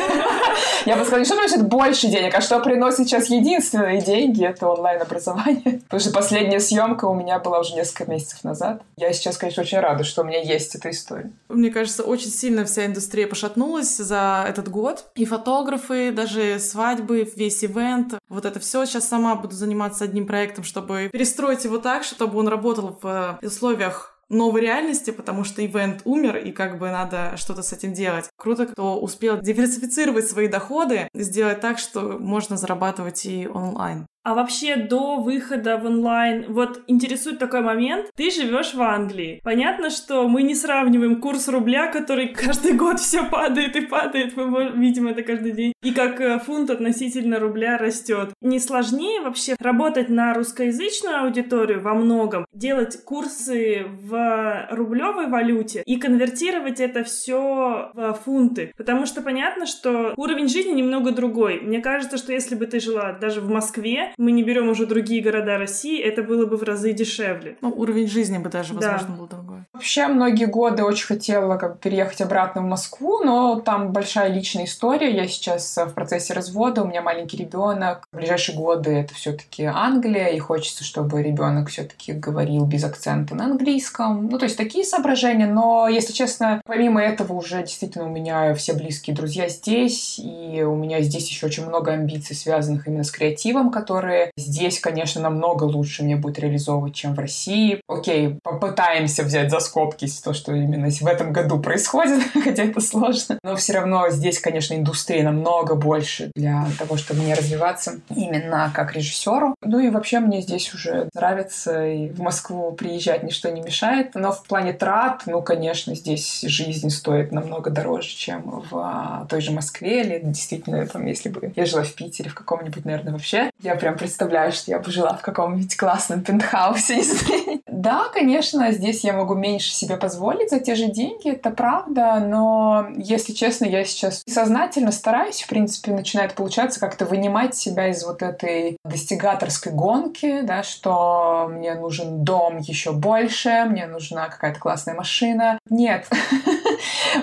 Я 0.86 0.96
бы 0.96 1.06
сказала, 1.06 1.26
что 1.26 1.36
приносит 1.36 1.68
больше 1.68 2.08
денег, 2.08 2.36
а 2.36 2.42
что 2.42 2.60
приносит 2.60 3.08
сейчас 3.08 3.30
единственные 3.30 4.02
деньги, 4.02 4.46
это 4.46 4.68
онлайн-образование. 4.68 5.82
Потому 5.86 6.00
что 6.00 6.12
последняя 6.12 6.60
съемка 6.60 7.06
у 7.06 7.16
меня 7.16 7.40
была 7.40 7.60
уже 7.60 7.74
несколько 7.74 8.10
месяцев 8.10 8.44
назад. 8.44 8.84
Я 8.96 9.12
сейчас, 9.12 9.38
конечно, 9.38 9.64
очень 9.64 9.80
рада, 9.80 10.04
что 10.04 10.22
у 10.22 10.26
меня 10.26 10.40
есть 10.40 10.76
эта 10.76 10.92
история. 10.92 11.32
Мне 11.50 11.72
кажется, 11.72 12.04
очень 12.04 12.30
сильно 12.30 12.66
вся 12.66 12.86
индустрия 12.86 13.28
пошатнулась 13.28 13.98
за 13.98 14.46
этот 14.48 14.70
год. 14.70 15.06
И 15.16 15.26
фотографы, 15.26 16.12
даже 16.12 16.60
свадьбы, 16.60 17.28
весь 17.36 17.64
ивент, 17.64 18.19
вот 18.28 18.46
это 18.46 18.60
все 18.60 18.86
сейчас 18.86 19.08
сама 19.08 19.36
буду 19.36 19.56
заниматься 19.56 20.04
одним 20.04 20.28
проектом, 20.28 20.64
чтобы 20.64 21.10
перестроить 21.12 21.64
его 21.64 21.78
так, 21.78 22.04
чтобы 22.04 22.38
он 22.40 22.48
работал 22.48 22.98
в 23.02 23.40
условиях 23.42 24.20
новой 24.30 24.62
реальности, 24.62 25.12
потому 25.12 25.44
что 25.44 25.66
ивент 25.66 26.02
умер, 26.06 26.38
и 26.38 26.52
как 26.52 26.78
бы 26.78 26.90
надо 26.90 27.36
что-то 27.36 27.64
с 27.64 27.74
этим 27.74 27.94
делать. 27.94 28.30
Круто, 28.38 28.68
кто 28.68 29.00
успел 29.00 29.40
диверсифицировать 29.40 30.28
свои 30.28 30.48
доходы, 30.48 31.10
сделать 31.14 31.62
так, 31.62 31.80
что 31.80 32.18
можно 32.20 32.56
зарабатывать 32.56 33.26
и 33.26 33.48
онлайн. 33.48 34.06
А 34.30 34.36
вообще 34.36 34.76
до 34.76 35.16
выхода 35.16 35.78
в 35.78 35.86
онлайн, 35.88 36.46
вот 36.50 36.84
интересует 36.86 37.40
такой 37.40 37.62
момент, 37.62 38.12
ты 38.16 38.30
живешь 38.30 38.76
в 38.76 38.82
Англии. 38.84 39.42
Понятно, 39.44 39.90
что 39.90 40.28
мы 40.28 40.44
не 40.44 40.54
сравниваем 40.54 41.20
курс 41.20 41.48
рубля, 41.48 41.88
который 41.88 42.28
каждый 42.28 42.74
год 42.74 43.00
все 43.00 43.24
падает 43.24 43.76
и 43.76 43.82
падает, 43.82 44.38
мы 44.38 44.70
видим 44.76 45.08
это 45.08 45.24
каждый 45.24 45.54
день, 45.54 45.74
и 45.82 45.92
как 45.92 46.22
э, 46.22 46.38
фунт 46.38 46.70
относительно 46.70 47.40
рубля 47.40 47.80
растет. 47.80 48.30
Не 48.40 48.60
сложнее 48.60 49.22
вообще 49.22 49.56
работать 49.60 50.10
на 50.10 50.36
русскоязычную 50.36 51.24
аудиторию 51.24 51.82
во 51.82 51.96
многом, 51.96 52.46
делать 52.54 53.04
курсы 53.04 53.88
в 54.04 54.68
рублевой 54.70 55.26
валюте 55.26 55.82
и 55.88 55.98
конвертировать 55.98 56.80
это 56.80 57.04
все 57.04 57.90
в 57.96 58.14
фунты. 58.24 58.74
Потому 58.78 59.08
что 59.08 59.24
понятно, 59.24 59.66
что 59.66 60.14
уровень 60.18 60.50
жизни 60.50 60.74
немного 60.74 61.14
другой. 61.14 61.62
Мне 61.62 61.80
кажется, 61.80 62.18
что 62.18 62.32
если 62.32 62.54
бы 62.54 62.68
ты 62.68 62.80
жила 62.80 63.14
даже 63.14 63.42
в 63.42 63.50
Москве, 63.50 64.14
мы 64.20 64.32
не 64.32 64.44
берем 64.44 64.70
уже 64.70 64.86
другие 64.86 65.24
города 65.24 65.58
России, 65.58 66.00
это 66.00 66.22
было 66.22 66.46
бы 66.46 66.58
в 66.58 66.64
разы 66.64 66.92
дешевле. 66.94 67.58
Ну, 67.62 67.70
уровень 67.70 68.08
жизни 68.08 68.38
бы 68.38 68.50
даже, 68.50 68.74
Да. 68.76 68.92
возможно, 68.92 69.16
был 69.16 69.28
другой. 69.28 69.49
Вообще, 69.74 70.08
многие 70.08 70.46
годы 70.46 70.84
очень 70.84 71.06
хотела 71.06 71.58
как 71.58 71.80
переехать 71.80 72.22
обратно 72.22 72.62
в 72.62 72.66
Москву, 72.66 73.24
но 73.24 73.60
там 73.60 73.92
большая 73.92 74.30
личная 74.30 74.66
история. 74.66 75.16
Я 75.16 75.28
сейчас 75.28 75.78
э, 75.78 75.86
в 75.86 75.94
процессе 75.94 76.34
развода, 76.34 76.84
у 76.84 76.88
меня 76.88 77.02
маленький 77.02 77.38
ребенок. 77.38 78.04
В 78.12 78.18
ближайшие 78.18 78.58
годы 78.58 78.92
это 78.92 79.14
все-таки 79.14 79.66
Англия, 79.66 80.28
и 80.28 80.40
хочется, 80.40 80.84
чтобы 80.84 81.22
ребенок 81.24 81.70
все-таки 81.70 82.14
говорил 82.14 82.66
без 82.66 82.84
акцента 82.84 83.36
на 83.36 83.46
английском. 83.46 84.28
Ну, 84.28 84.38
то 84.38 84.46
есть 84.46 84.58
такие 84.58 84.84
соображения. 84.84 85.48
Но, 85.48 85.88
если 85.88 86.14
честно, 86.14 86.62
помимо 86.66 87.02
этого 87.02 87.34
уже 87.34 87.62
действительно 87.62 88.06
у 88.06 88.10
меня 88.10 88.54
все 88.54 88.74
близкие 88.74 89.16
друзья 89.16 89.48
здесь, 89.50 90.20
и 90.20 90.64
у 90.64 90.76
меня 90.76 91.02
здесь 91.02 91.30
еще 91.30 91.46
очень 91.46 91.66
много 91.66 91.92
амбиций, 91.92 92.36
связанных 92.36 92.88
именно 92.88 93.04
с 93.04 93.12
креативом, 93.12 93.72
которые 93.72 94.32
здесь, 94.38 94.80
конечно, 94.80 95.22
намного 95.22 95.64
лучше 95.64 96.04
мне 96.04 96.16
будет 96.16 96.40
реализовывать, 96.40 96.96
чем 96.96 97.14
в 97.14 97.20
России. 97.20 97.82
Окей, 97.88 98.40
попытаемся 98.44 99.24
взять 99.24 99.49
за 99.50 99.60
скобки 99.60 100.08
то, 100.24 100.34
что 100.34 100.54
именно 100.54 100.90
в 100.90 101.08
этом 101.08 101.32
году 101.34 101.60
происходит, 101.60 102.24
хотя 102.44 102.64
это 102.64 102.82
сложно. 102.82 103.40
Но 103.44 103.56
все 103.56 103.74
равно 103.74 104.10
здесь, 104.10 104.40
конечно, 104.40 104.74
индустрия 104.74 105.24
намного 105.24 105.76
больше 105.76 106.32
для 106.36 106.68
того, 106.78 106.98
чтобы 106.98 107.22
мне 107.22 107.34
развиваться 107.34 108.00
именно 108.10 108.72
как 108.74 108.96
режиссеру. 108.96 109.56
Ну 109.64 109.80
и 109.80 109.90
вообще 109.90 110.20
мне 110.20 110.42
здесь 110.42 110.74
уже 110.74 111.10
нравится, 111.14 111.86
и 111.86 112.10
в 112.10 112.20
Москву 112.20 112.72
приезжать 112.72 113.24
ничто 113.24 113.50
не 113.50 113.62
мешает. 113.62 114.16
Но 114.16 114.32
в 114.32 114.44
плане 114.44 114.74
трат, 114.74 115.24
ну, 115.26 115.42
конечно, 115.42 115.96
здесь 115.96 116.42
жизнь 116.42 116.90
стоит 116.90 117.32
намного 117.32 117.70
дороже, 117.70 118.10
чем 118.10 118.64
в 118.70 118.78
а, 118.78 119.26
той 119.30 119.42
же 119.42 119.52
Москве. 119.52 120.02
Или 120.02 120.20
действительно, 120.24 120.86
там, 120.88 121.06
если 121.06 121.30
бы 121.30 121.52
я 121.56 121.66
жила 121.66 121.84
в 121.84 121.94
Питере, 121.94 122.30
в 122.30 122.36
каком-нибудь, 122.36 122.86
наверное, 122.86 123.14
вообще, 123.14 123.52
я 123.62 123.76
прям 123.76 123.98
представляю, 123.98 124.52
что 124.52 124.72
я 124.72 124.80
бы 124.80 124.92
жила 124.92 125.14
в 125.14 125.22
каком-нибудь 125.22 125.76
классном 125.78 126.22
пентхаусе. 126.22 127.02
Да, 127.80 128.10
конечно, 128.12 128.74
здесь 128.74 129.06
я 129.06 129.14
могу 129.14 129.36
меньше 129.36 129.72
себе 129.72 129.96
позволить 129.96 130.50
за 130.50 130.60
те 130.60 130.76
же 130.76 130.88
деньги, 130.88 131.32
это 131.32 131.50
правда, 131.50 132.20
но, 132.20 132.88
если 132.98 133.32
честно, 133.32 133.64
я 133.64 133.86
сейчас 133.86 134.22
сознательно 134.28 134.92
стараюсь, 134.92 135.44
в 135.44 135.48
принципе, 135.48 135.94
начинает 135.94 136.34
получаться 136.34 136.82
как-то 136.82 137.06
вынимать 137.06 137.56
себя 137.56 137.88
из 137.88 138.04
вот 138.04 138.22
этой 138.22 138.76
достигаторской 138.84 139.72
гонки, 139.72 140.42
да, 140.42 140.62
что 140.62 141.48
мне 141.50 141.74
нужен 141.76 142.26
дом 142.26 142.58
еще 142.58 142.92
больше, 142.92 143.64
мне 143.70 143.88
нужна 143.88 144.28
какая-то 144.28 144.60
классная 144.60 144.96
машина. 144.96 145.58
Нет, 145.70 146.06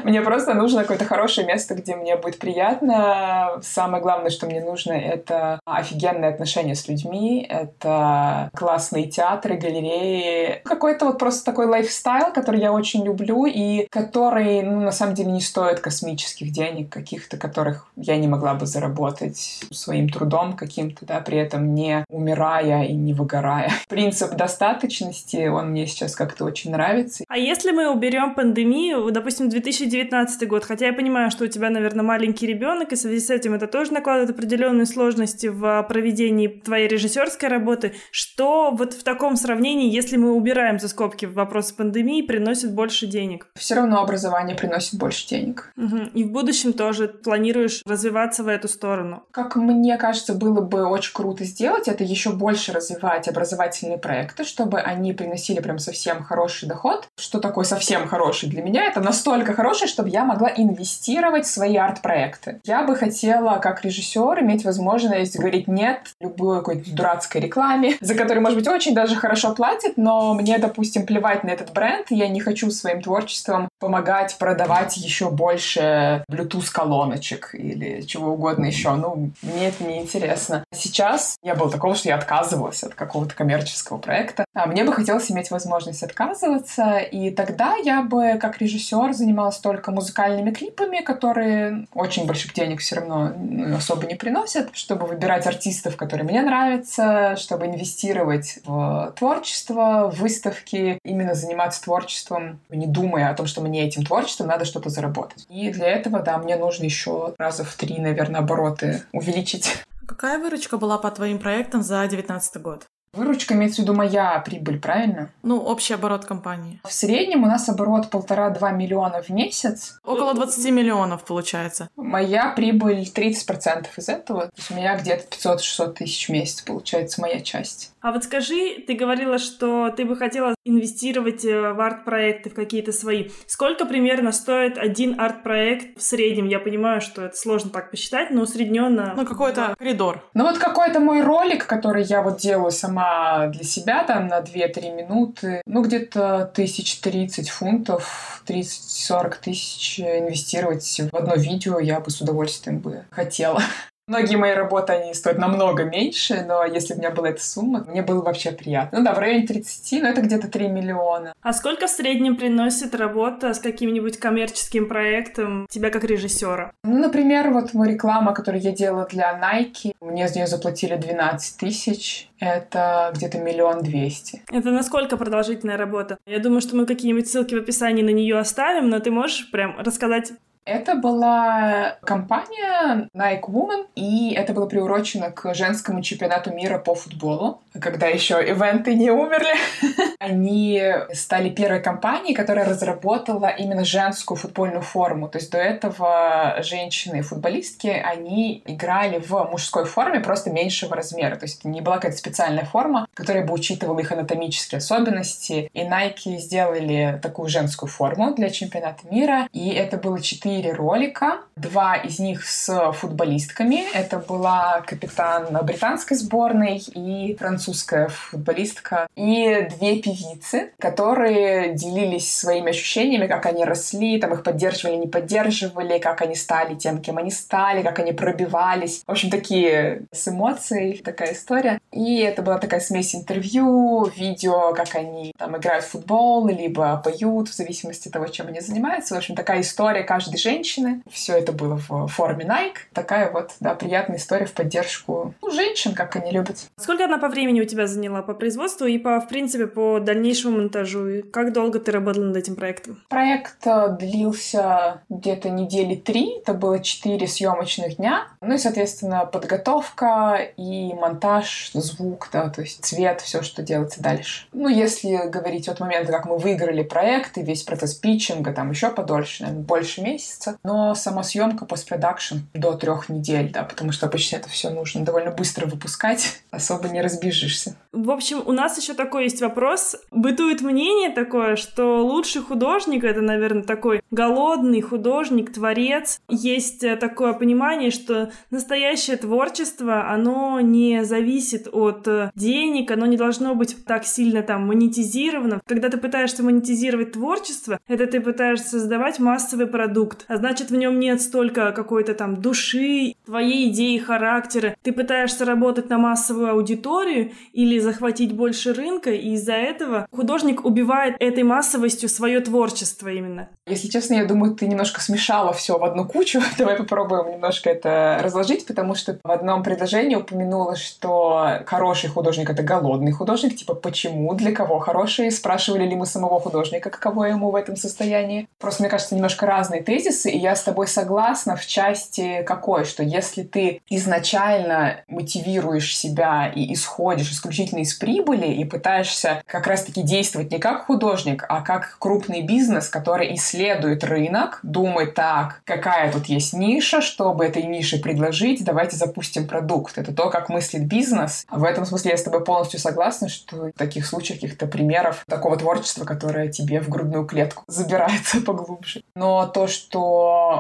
мне 0.05 0.23
просто 0.23 0.55
нужно 0.55 0.83
какое-то 0.83 1.05
хорошее 1.05 1.47
место, 1.47 1.75
где 1.75 1.97
мне 1.97 2.17
будет 2.17 2.39
приятно. 2.39 3.59
Самое 3.63 4.03
главное, 4.03 4.31
что 4.31 4.47
мне 4.47 4.61
нужно, 4.61 4.93
это 4.93 5.61
офигенные 5.65 6.31
отношения 6.31 6.75
с 6.75 6.89
людьми, 6.89 7.47
это 7.49 8.51
классные 8.55 9.07
театры, 9.07 9.57
галереи, 9.57 10.61
какой-то 10.65 11.07
вот 11.07 11.19
просто 11.19 11.45
такой 11.45 11.67
лайфстайл, 11.67 12.33
который 12.33 12.61
я 12.61 12.73
очень 12.73 13.05
люблю 13.05 13.47
и 13.47 13.87
который, 13.91 14.63
ну, 14.63 14.81
на 14.81 14.93
самом 14.93 15.15
деле 15.15 15.33
не 15.33 15.41
стоит 15.41 15.81
космических 15.81 16.53
денег, 16.53 16.91
каких-то, 16.91 17.37
которых 17.37 17.87
я 17.97 18.17
не 18.17 18.29
могла 18.29 18.55
бы 18.55 18.67
заработать 18.67 19.61
своим 19.71 20.09
трудом 20.09 20.55
каким-то, 20.55 21.07
да, 21.07 21.21
при 21.21 21.39
этом 21.39 21.75
не 21.75 22.05
умирая 22.09 22.85
и 22.85 22.95
не 22.95 23.13
выгорая. 23.13 23.71
Принцип 23.89 24.35
достаточности, 24.35 25.49
он 25.49 25.71
мне 25.71 25.87
сейчас 25.87 26.15
как-то 26.15 26.45
очень 26.45 26.71
нравится. 26.71 27.25
А 27.29 27.39
если 27.39 27.71
мы 27.71 27.91
уберем 27.93 28.35
пандемию, 28.35 29.11
допустим, 29.11 29.46
2019 29.49 30.49
год, 30.49 30.65
хотя 30.65 30.87
я 30.87 30.93
понимаю, 30.93 31.31
что 31.31 31.45
у 31.45 31.47
тебя, 31.47 31.71
наверное, 31.71 32.05
маленький 32.05 32.47
ребенок, 32.47 32.93
и 32.93 32.97
в 32.97 32.99
связи 32.99 33.21
с 33.21 33.31
этим 33.31 33.55
это 33.55 33.67
тоже 33.67 33.93
накладывает 33.93 34.31
определенные 34.31 34.87
сложности 34.87 35.47
в 35.47 35.83
проведении 35.89 36.49
твоей 36.49 36.89
режиссерской 36.89 37.49
работы, 37.49 37.95
что 38.11 38.71
вот 38.71 38.95
в 38.95 39.03
таком 39.03 39.37
сравнении, 39.37 39.93
если 39.93 40.17
мы 40.17 40.33
убираем 40.33 40.79
за 40.79 40.89
скобки 40.89 41.27
вопрос 41.27 41.73
пандемии, 41.73 42.23
приносит 42.23 42.75
больше 42.75 43.07
денег? 43.07 43.49
Все 43.55 43.75
равно 43.75 44.01
образование 44.01 44.57
приносит 44.57 44.99
больше 44.99 45.29
денег. 45.29 45.73
Мгм. 45.77 46.11
И 46.15 46.25
в 46.25 46.33
будущем 46.33 46.73
тоже 46.73 47.09
планируешь 47.09 47.83
развиваться 47.87 48.43
в 48.43 48.49
эту 48.49 48.69
сторону? 48.69 49.25
Как 49.31 49.57
мне 49.57 49.97
кажется, 49.97 50.35
было 50.35 50.61
бы 50.61 50.85
очень 50.85 51.13
круто 51.15 51.45
сделать, 51.45 51.89
это 51.89 52.05
еще 52.05 52.33
больше 52.33 52.73
развивать 52.73 53.29
образовательные 53.29 53.99
проекты, 53.99 54.45
чтобы 54.45 54.81
они 54.81 55.13
приносили 55.13 55.61
прям 55.61 55.79
совсем 55.79 56.23
хороший 56.23 56.69
доход. 56.69 57.09
Что 57.19 57.41
такое 57.41 57.65
совсем 57.65 58.07
хороший 58.09 58.49
для 58.49 58.63
меня? 58.63 58.85
Это 58.85 59.01
настолько 59.37 59.55
хороший, 59.55 59.89
чтобы 59.89 60.09
я 60.09 60.25
могла 60.25 60.51
инвестировать 60.55 61.45
в 61.45 61.51
свои 61.51 61.77
арт-проекты. 61.77 62.61
Я 62.65 62.85
бы 62.85 62.97
хотела, 62.97 63.59
как 63.59 63.85
режиссер, 63.85 64.41
иметь 64.41 64.65
возможность 64.65 65.37
говорить 65.37 65.69
нет 65.69 66.01
любой 66.21 66.59
какой-то 66.59 66.91
дурацкой 66.91 67.43
рекламе, 67.43 67.97
за 68.01 68.15
которую, 68.15 68.43
может 68.43 68.59
быть, 68.59 68.69
очень 68.69 68.95
даже 68.95 69.17
хорошо 69.17 69.55
платят, 69.55 69.97
но 69.97 70.35
мне, 70.35 70.59
допустим, 70.59 71.07
плевать 71.07 71.45
на 71.45 71.51
этот 71.51 71.73
бренд, 71.73 72.07
я 72.11 72.29
не 72.29 72.41
хочу 72.41 72.71
своим 72.71 73.03
творчеством 73.03 73.69
помогать 73.79 74.37
продавать 74.39 74.97
еще 74.97 75.31
больше 75.31 76.25
Bluetooth-колоночек 76.31 77.51
или 77.55 78.03
чего 78.03 78.33
угодно 78.33 78.67
еще. 78.67 78.95
Ну, 78.95 79.31
мне 79.43 79.69
это 79.69 79.85
не 79.85 80.01
интересно. 80.01 80.65
Сейчас 80.73 81.37
я 81.43 81.55
был 81.55 81.71
такого, 81.71 81.95
что 81.95 82.09
я 82.09 82.17
отказывалась 82.17 82.83
от 82.83 82.95
какого-то 82.95 83.35
коммерческого 83.35 83.99
проекта. 83.99 84.45
А 84.55 84.67
мне 84.67 84.85
бы 84.85 84.93
хотелось 84.93 85.31
иметь 85.31 85.51
возможность 85.51 86.03
отказываться, 86.03 86.99
и 86.99 87.31
тогда 87.31 87.77
я 87.77 88.03
бы, 88.03 88.39
как 88.41 88.59
режиссер, 88.59 89.13
занималась 89.13 89.59
только 89.59 89.91
музыкальными 89.91 90.51
клипами, 90.51 91.03
которые 91.03 91.87
очень 91.95 92.27
больших 92.27 92.55
денег 92.55 92.81
все 92.81 92.97
равно 92.97 93.33
ну, 93.37 93.77
особо 93.77 94.07
не 94.07 94.15
приносят, 94.15 94.71
чтобы 94.73 95.07
выбирать 95.07 95.47
артистов, 95.47 95.97
которые 95.97 96.27
мне 96.27 96.43
нравятся, 96.43 97.37
чтобы 97.37 97.67
инвестировать 97.67 98.59
в 98.65 99.13
творчество, 99.19 100.11
в 100.11 100.21
выставки, 100.21 100.99
именно 101.05 101.35
заниматься 101.35 101.83
творчеством, 101.83 102.61
не 102.71 102.87
думая 102.87 103.31
о 103.31 103.35
том, 103.35 103.47
что 103.47 103.61
мне 103.67 103.87
этим 103.87 104.05
творчеством 104.05 104.49
надо 104.49 104.65
что-то 104.65 104.89
заработать. 104.89 105.47
И 105.49 105.71
для 105.71 105.89
этого, 105.89 106.21
да, 106.21 106.39
мне 106.39 106.57
нужно 106.57 106.85
еще 106.85 107.35
раза 107.39 107.65
в 107.65 107.75
три, 107.75 107.99
наверное, 107.99 108.41
обороты 108.41 109.03
увеличить. 109.13 109.85
Какая 110.07 110.39
выручка 110.39 110.79
была 110.79 110.99
по 110.99 111.11
твоим 111.11 111.39
проектам 111.39 111.83
за 111.83 111.99
2019 112.01 112.63
год? 112.63 112.87
Выручка 113.17 113.55
имеется 113.55 113.81
в 113.81 113.85
виду 113.85 113.95
моя 113.95 114.39
прибыль, 114.41 114.79
правильно? 114.79 115.31
Ну, 115.43 115.59
общий 115.59 115.95
оборот 115.95 116.27
компании. 116.27 116.81
В 116.85 116.93
среднем 116.93 117.45
у 117.45 117.47
нас 117.47 117.69
оборот 117.69 118.11
полтора-два 118.11 118.73
миллиона 118.73 119.23
в 119.23 119.31
месяц. 119.31 119.99
Около 120.05 120.35
20 120.35 120.71
миллионов 120.71 121.25
получается. 121.25 121.89
Моя 121.97 122.51
прибыль 122.51 123.03
30% 123.03 123.87
из 123.97 124.09
этого. 124.09 124.43
То 124.43 124.53
есть 124.57 124.71
у 124.71 124.75
меня 124.75 124.99
где-то 124.99 125.25
500-600 125.35 125.93
тысяч 125.95 126.29
в 126.29 126.33
месяц 126.33 126.61
получается 126.61 127.23
моя 127.23 127.41
часть. 127.41 127.93
А 128.03 128.13
вот 128.13 128.25
скажи, 128.25 128.85
ты 128.87 128.95
говорила, 128.95 129.39
что 129.39 129.91
ты 129.91 130.05
бы 130.05 130.15
хотела 130.15 130.55
инвестировать 130.65 131.45
э, 131.45 131.73
в 131.73 131.81
арт-проекты, 131.81 132.51
в 132.51 132.55
какие-то 132.55 132.93
свои. 132.93 133.31
Сколько 133.47 133.85
примерно 133.87 134.31
стоит 134.31 134.79
один 134.79 135.19
арт-проект 135.19 135.99
в 135.99 136.03
среднем? 136.03 136.47
Я 136.47 136.61
понимаю, 136.61 137.01
что 137.01 137.23
это 137.23 137.37
сложно 137.37 137.71
так 137.71 137.91
посчитать, 137.91 138.31
но 138.31 138.43
усредненно... 138.43 139.15
Ну, 139.17 139.25
какой-то 139.25 139.75
коридор. 139.79 140.23
Ну 140.35 140.45
вот 140.45 140.59
какой-то 140.59 141.01
мой 141.01 141.23
ролик, 141.23 141.67
который 141.67 142.05
я 142.05 142.23
вот 142.23 142.39
делаю 142.39 142.71
сама 142.71 143.06
для 143.53 143.65
себя 143.65 144.05
там 144.05 144.29
на 144.29 144.41
2-3 144.41 144.95
минуты, 144.95 145.63
ну 145.67 145.83
где-то 145.83 146.51
тысяч 146.55 147.01
30 147.01 147.49
фунтов, 147.51 148.43
30-40 148.47 149.35
тысяч 149.43 150.01
инвестировать 150.01 151.01
в 151.13 151.17
одно 151.17 151.35
видео 151.35 151.79
я 151.79 152.01
бы 152.01 152.11
с 152.11 152.21
удовольствием 152.21 152.79
бы 152.79 153.05
хотела. 153.11 153.63
Многие 154.09 154.37
мои 154.37 154.53
работы, 154.53 154.93
они 154.93 155.15
стоят 155.15 155.37
намного 155.37 155.83
меньше, 155.83 156.45
но 156.47 156.65
если 156.65 156.95
бы 156.95 156.99
у 156.99 157.03
меня 157.03 157.11
была 157.11 157.31
эта 157.31 157.43
сумма, 157.43 157.85
мне 157.89 158.03
было 158.03 158.23
вообще 158.23 158.53
приятно. 158.53 159.01
Ну 159.01 159.05
да, 159.05 159.13
в 159.13 159.19
районе 159.19 159.49
30, 159.49 160.01
но 160.01 160.09
это 160.09 160.21
где-то 160.21 160.47
3 160.47 160.69
миллиона. 160.69 161.35
А 161.43 161.53
сколько 161.53 161.89
в 161.89 161.91
среднем 161.91 162.37
приносит 162.37 162.95
работа 162.95 163.53
с 163.53 163.59
каким-нибудь 163.59 164.21
коммерческим 164.21 164.87
проектом 164.87 165.67
тебя 165.69 165.91
как 165.91 166.05
режиссера? 166.05 166.71
Ну, 166.85 166.99
например, 167.01 167.51
вот 167.51 167.75
моя 167.75 167.95
реклама, 167.95 168.33
которую 168.33 168.63
я 168.63 168.71
делала 168.71 169.09
для 169.11 169.37
Nike, 169.41 169.95
мне 170.01 170.29
за 170.29 170.37
нее 170.37 170.47
заплатили 170.47 170.95
12 170.95 171.57
тысяч. 171.59 172.29
Это 172.39 173.11
где-то 173.13 173.39
миллион 173.39 173.83
двести. 173.83 174.43
Это 174.53 174.71
насколько 174.71 175.17
продолжительная 175.17 175.77
работа? 175.77 176.19
Я 176.27 176.39
думаю, 176.39 176.61
что 176.61 176.77
мы 176.77 176.87
какие-нибудь 176.87 177.29
ссылки 177.29 177.57
в 177.57 177.59
описании 177.59 178.05
на 178.05 178.11
нее 178.11 178.39
оставим, 178.39 178.89
но 178.89 179.01
ты 179.01 179.11
можешь 179.11 179.51
прям 179.51 179.77
рассказать 179.81 180.31
Это 180.67 180.97
была 180.97 181.97
компания 182.03 183.09
Nike 183.15 183.45
Woman, 183.49 183.87
и 183.95 184.35
это 184.35 184.53
было 184.53 184.67
приурочено 184.67 185.31
к 185.31 185.55
женскому 185.55 186.03
чемпионату 186.03 186.53
мира 186.53 186.79
по 186.79 186.97
футболу, 186.97 187.61
когда 187.81 188.09
еще 188.09 188.35
ивенты 188.45 188.97
не 188.97 189.13
умерли. 189.13 189.55
Они 190.19 190.83
стали 191.13 191.51
первой 191.51 191.81
компанией, 191.81 192.35
которая 192.35 192.69
разработала 192.69 193.47
именно 193.47 193.85
женскую 193.85 194.37
футбольную 194.37 194.83
форму. 194.83 195.29
То 195.29 195.39
есть 195.39 195.53
до 195.53 195.59
этого 195.59 196.57
женщины-футболистки, 196.59 197.87
они 197.87 198.61
играли 198.67 199.19
в 199.21 199.49
мужской 199.49 199.85
форме, 199.85 200.19
просто 200.19 200.51
меньшего 200.51 200.97
размера. 200.97 201.37
То 201.37 201.45
есть 201.45 201.61
это 201.61 201.69
не 201.69 201.81
была 201.81 201.97
какая-то 201.97 202.19
специальная 202.19 202.65
форма, 202.65 203.07
которая 203.15 203.47
бы 203.47 203.55
учитывала 203.55 204.01
их 204.01 204.11
анатомические 204.11 204.79
особенности. 204.79 205.71
И 205.73 205.81
Nike 205.83 206.39
сделали 206.39 207.21
такую 207.23 207.49
женскую 207.49 207.89
форму 207.89 208.35
для 208.35 208.51
чемпионата 208.51 209.07
мира, 209.09 209.49
и 209.53 209.69
это 209.69 209.97
было 209.97 210.21
четыре 210.21 210.56
четыре 210.57 210.73
ролика. 210.73 211.41
Два 211.57 211.97
из 211.97 212.19
них 212.19 212.47
с 212.47 212.93
футболистками. 212.93 213.85
Это 213.95 214.19
была 214.19 214.83
капитан 214.87 215.47
британской 215.63 216.17
сборной 216.17 216.79
и 216.95 217.35
французская 217.39 218.09
футболистка. 218.09 219.07
И 219.17 219.69
две 219.77 220.01
певицы, 220.01 220.73
которые 220.79 221.75
делились 221.75 222.35
своими 222.35 222.71
ощущениями, 222.71 223.27
как 223.27 223.47
они 223.47 223.65
росли, 223.65 224.19
там 224.19 224.33
их 224.35 224.43
поддерживали, 224.43 224.97
не 224.97 225.07
поддерживали, 225.07 225.99
как 225.99 226.23
они 226.23 226.35
стали 226.35 226.75
тем, 226.75 227.01
кем 227.01 227.19
они 227.19 227.31
стали, 227.31 227.83
как 227.83 227.99
они 227.99 228.13
пробивались. 228.13 229.03
В 229.07 229.11
общем, 229.11 229.31
такие 229.31 230.03
с 230.13 230.29
эмоцией, 230.29 231.03
такая 231.03 231.33
история. 231.33 231.79
И 231.93 232.21
это 232.21 232.43
была 232.43 232.59
такая 232.59 232.81
смесь 232.81 233.15
интервью, 233.15 234.05
видео, 234.17 234.73
как 234.75 234.95
они 234.95 235.33
там 235.39 235.57
играют 235.57 235.85
в 235.85 235.91
футбол, 235.91 236.49
либо 236.49 237.01
поют, 237.03 237.49
в 237.49 237.55
зависимости 237.55 238.09
от 238.09 238.15
того, 238.15 238.27
чем 238.29 238.49
они 238.49 238.61
занимаются. 238.61 239.15
В 239.15 239.19
общем, 239.19 239.35
такая 239.35 239.61
история 239.61 240.03
каждой 240.03 240.37
женщины. 240.47 241.03
Все 241.11 241.37
это 241.39 241.53
было 241.53 241.81
в 241.89 242.07
форме 242.09 242.45
Nike. 242.45 242.79
Такая 242.93 243.31
вот, 243.33 243.51
да, 243.61 243.75
приятная 243.75 244.19
история 244.19 244.47
в 244.47 244.53
поддержку 244.53 245.35
ну, 245.43 245.51
женщин, 245.51 245.95
как 245.95 246.15
они 246.17 246.31
любят. 246.31 246.59
Сколько 246.79 247.05
она 247.05 247.19
по 247.19 247.29
времени 247.29 247.61
у 247.61 247.65
тебя 247.65 247.87
заняла 247.87 248.23
по 248.23 248.35
производству 248.35 248.87
и 248.87 248.99
по, 248.99 249.21
в 249.21 249.29
принципе, 249.29 249.67
по 249.67 249.99
дальнейшему 249.99 250.59
монтажу? 250.59 251.07
И 251.09 251.23
как 251.23 251.53
долго 251.53 251.81
ты 251.81 251.91
работала 251.91 252.25
над 252.25 252.37
этим 252.37 252.55
проектом? 252.55 253.03
Проект 253.09 253.67
э, 253.67 253.97
длился 253.99 255.03
где-то 255.09 255.51
недели 255.51 255.97
три. 255.97 256.39
Это 256.39 256.55
было 256.55 256.79
четыре 256.81 257.27
съемочных 257.27 257.97
дня. 257.97 258.29
Ну 258.41 258.55
и, 258.55 258.59
соответственно, 258.59 259.27
подготовка 259.27 260.39
и 260.57 260.95
монтаж, 260.95 261.71
звук, 261.73 262.29
да, 262.33 262.49
то 262.51 262.63
есть 262.63 262.85
цвет, 262.85 263.21
все, 263.21 263.43
что 263.43 263.63
делается 263.63 264.01
дальше. 264.01 264.47
Ну, 264.53 264.69
если 264.69 265.29
говорить 265.29 265.69
от 265.69 265.81
момента, 265.81 266.13
как 266.13 266.27
мы 266.27 266.39
выиграли 266.39 266.83
проект 266.83 267.39
и 267.39 267.43
весь 267.43 267.63
процесс 267.63 267.95
питчинга, 267.95 268.53
там 268.53 268.71
еще 268.71 268.91
подольше, 268.91 269.43
наверное, 269.43 269.65
больше 269.65 270.03
месяца. 270.03 270.36
Но 270.63 270.95
сама 270.95 271.23
съемка, 271.23 271.65
постпродакшн 271.65 272.37
до 272.55 272.75
трех 272.75 273.09
недель, 273.09 273.51
да, 273.53 273.63
потому 273.63 273.93
что 273.93 274.07
обычно 274.07 274.37
это 274.37 274.49
все 274.49 274.71
нужно 274.71 275.05
довольно 275.05 275.31
быстро 275.31 275.67
выпускать, 275.67 276.43
особо 276.51 276.89
не 276.89 277.03
разбежишься. 277.03 277.77
В 277.93 278.11
общем, 278.11 278.43
у 278.45 278.53
нас 278.53 278.77
еще 278.79 278.95
такой 278.95 279.25
есть 279.25 279.41
вопрос. 279.41 279.97
Бытует 280.11 280.61
мнение 280.61 281.11
такое, 281.11 281.57
что 281.57 282.05
лучший 282.05 282.43
художник— 282.43 283.05
это, 283.05 283.21
наверное, 283.21 283.63
такой 283.63 284.03
голодный 284.11 284.81
художник, 284.81 285.53
творец. 285.53 286.21
Есть 286.29 286.85
э, 286.85 286.97
такое 286.97 287.33
понимание, 287.33 287.91
что 287.91 288.31
настоящее 288.51 289.17
творчество, 289.17 290.11
оно 290.11 290.61
не 290.61 291.05
зависит 291.05 291.69
от 291.73 292.07
э, 292.07 292.31
денег, 292.35 292.91
оно 292.91 293.07
не 293.07 293.17
должно 293.17 293.55
быть 293.55 293.85
так 293.85 294.05
сильно 294.05 294.43
там 294.43 294.67
монетизировано. 294.67 295.61
Когда 295.67 295.89
ты 295.89 295.97
пытаешься 295.97 296.43
монетизировать 296.43 297.13
творчество, 297.13 297.79
это 297.89 298.07
ты 298.07 298.21
пытаешься 298.21 298.71
создавать 298.71 299.19
массовый 299.19 299.67
продукт, 299.67 300.16
а 300.29 300.37
значит 300.37 300.71
в 300.71 300.77
нем 300.77 300.99
нет 300.99 301.21
столько 301.21 301.73
какой-то 301.73 302.15
там 302.15 302.37
души, 302.37 303.15
твоей 303.25 303.71
идеи, 303.71 303.99
характера. 303.99 304.75
Ты 304.83 304.93
пытаешься 304.93 305.45
работать 305.45 305.91
на 305.91 305.99
массовую 305.99 306.51
аудиторию 306.51 307.33
или 307.53 307.79
захватить 307.79 308.33
больше 308.33 308.73
рынка, 308.73 309.11
и 309.11 309.33
из-за 309.35 309.55
этого 309.55 310.07
художник 310.11 310.65
убивает 310.65 311.17
этой 311.21 311.43
массовостью 311.43 312.09
свое 312.09 312.41
творчество 312.41 313.09
именно. 313.09 313.49
Если 313.67 313.89
честно, 313.89 314.15
я 314.15 314.25
думаю, 314.25 314.55
ты 314.55 314.67
немножко 314.67 315.01
смешала 315.01 315.53
все 315.53 315.79
в 315.79 315.85
одну 315.85 316.07
кучу. 316.07 316.41
Давай 316.59 316.77
попробуем 316.77 317.33
немножко 317.33 317.71
это 317.71 318.21
разложить, 318.23 318.67
потому 318.67 318.95
что 318.95 319.19
в 319.23 319.31
одном 319.31 319.63
предложении 319.63 320.15
упомянула, 320.15 320.77
что 320.77 321.63
хороший 321.67 322.09
художник— 322.11 322.49
это 322.51 322.63
голодный 322.63 323.13
художник. 323.13 323.57
Типа, 323.57 323.75
почему? 323.75 324.35
Для 324.35 324.53
кого 324.53 324.79
хороший? 324.79 325.31
Спрашивали 325.31 325.85
ли 325.85 325.97
мы 325.97 326.07
самого 326.07 326.41
художника, 326.41 326.91
каково 326.91 327.25
ему 327.25 327.51
в 327.51 327.57
этом 327.57 327.77
состоянии? 327.77 328.49
Просто, 328.59 328.83
мне 328.83 328.91
кажется, 328.91 329.15
немножко 329.15 329.47
разные 329.47 329.83
тезисы, 329.83 330.06
и 330.07 330.39
я 330.39 330.55
с 330.55 330.63
тобой 330.63 330.87
согласна 330.87 331.57
в 331.57 331.67
части 331.67 332.43
какой, 332.45 332.85
что 332.85 333.03
если 333.03 333.43
ты 333.43 333.81
изначально 333.89 335.01
мотивируешь 335.09 335.97
себя 335.97 336.47
и 336.55 336.73
исходишь 336.73 337.31
исключительно 337.33 337.81
из 337.81 337.95
прибыли 337.95 338.47
и 338.47 338.65
пытаешься 338.65 339.43
как 339.47 339.67
раз-таки 339.67 340.03
действовать 340.03 340.51
не 340.51 340.59
как 340.59 340.87
художник, 340.87 341.45
а 341.49 341.63
как 341.63 341.97
крупный 341.99 342.43
бизнес, 342.43 342.89
который 342.89 343.35
исследует 343.35 344.05
рынок, 344.05 344.61
думает 344.63 345.15
так, 345.15 345.63
какая 345.65 346.13
тут 346.13 346.27
есть 346.27 346.53
ниша, 346.53 347.01
чтобы 347.01 347.45
этой 347.45 347.65
нише 347.65 347.99
предложить, 347.99 348.65
давайте 348.65 348.97
запустим 348.97 349.49
продукт. 349.49 349.99
Это 349.99 350.13
то, 350.15 350.31
как 350.31 350.49
мыслит 350.49 350.87
бизнес. 350.87 351.47
В 351.51 351.65
этом 351.65 351.85
смысле 351.85 352.13
я 352.13 352.17
с 352.17 352.23
тобой 352.23 352.45
полностью 352.45 352.79
согласна, 352.79 353.29
что 353.29 353.57
в 353.57 353.73
таких 353.73 354.07
случаях 354.07 354.41
каких-то 354.41 354.67
примеров 354.67 355.25
такого 355.29 355.57
творчества, 355.57 356.05
которое 356.05 356.49
тебе 356.49 356.81
в 356.81 356.89
грудную 356.89 357.25
клетку 357.25 357.65
забирается 357.67 358.41
поглубже. 358.47 359.03
Но 359.15 359.47
то, 359.47 359.67
что 359.67 359.96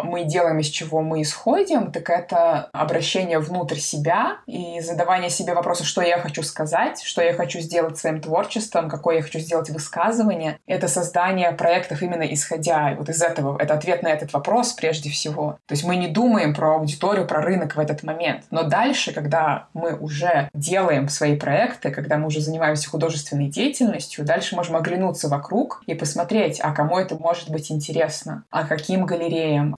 мы 0.04 0.24
делаем, 0.24 0.58
из 0.58 0.68
чего 0.68 1.00
мы 1.00 1.22
исходим, 1.22 1.92
так 1.92 2.10
это 2.10 2.68
обращение 2.72 3.38
внутрь 3.38 3.78
себя 3.78 4.38
и 4.46 4.80
задавание 4.80 5.30
себе 5.30 5.54
вопроса, 5.54 5.84
что 5.84 6.02
я 6.02 6.18
хочу 6.18 6.42
сказать, 6.42 7.02
что 7.02 7.22
я 7.22 7.32
хочу 7.34 7.60
сделать 7.60 7.98
своим 7.98 8.20
творчеством, 8.20 8.88
какое 8.88 9.16
я 9.16 9.22
хочу 9.22 9.38
сделать 9.38 9.70
высказывание. 9.70 10.58
Это 10.66 10.88
создание 10.88 11.52
проектов 11.52 12.02
именно 12.02 12.22
исходя 12.22 12.94
вот 12.96 13.08
из 13.08 13.22
этого, 13.22 13.58
это 13.60 13.74
ответ 13.74 14.02
на 14.02 14.08
этот 14.08 14.32
вопрос 14.32 14.72
прежде 14.72 15.10
всего. 15.10 15.58
То 15.66 15.74
есть 15.74 15.84
мы 15.84 15.96
не 15.96 16.08
думаем 16.08 16.54
про 16.54 16.76
аудиторию, 16.76 17.26
про 17.26 17.42
рынок 17.42 17.76
в 17.76 17.80
этот 17.80 18.02
момент. 18.02 18.44
Но 18.50 18.62
дальше, 18.62 19.12
когда 19.12 19.66
мы 19.74 19.96
уже 19.96 20.48
делаем 20.54 21.08
свои 21.08 21.36
проекты, 21.36 21.90
когда 21.90 22.16
мы 22.16 22.26
уже 22.26 22.40
занимаемся 22.40 22.88
художественной 22.88 23.48
деятельностью, 23.48 24.24
дальше 24.24 24.56
можем 24.56 24.76
оглянуться 24.76 25.28
вокруг 25.28 25.82
и 25.86 25.94
посмотреть, 25.94 26.60
а 26.62 26.72
кому 26.72 26.98
это 26.98 27.16
может 27.16 27.50
быть 27.50 27.70
интересно, 27.70 28.44
а 28.50 28.64
каким 28.64 29.06
галереям. 29.06 29.25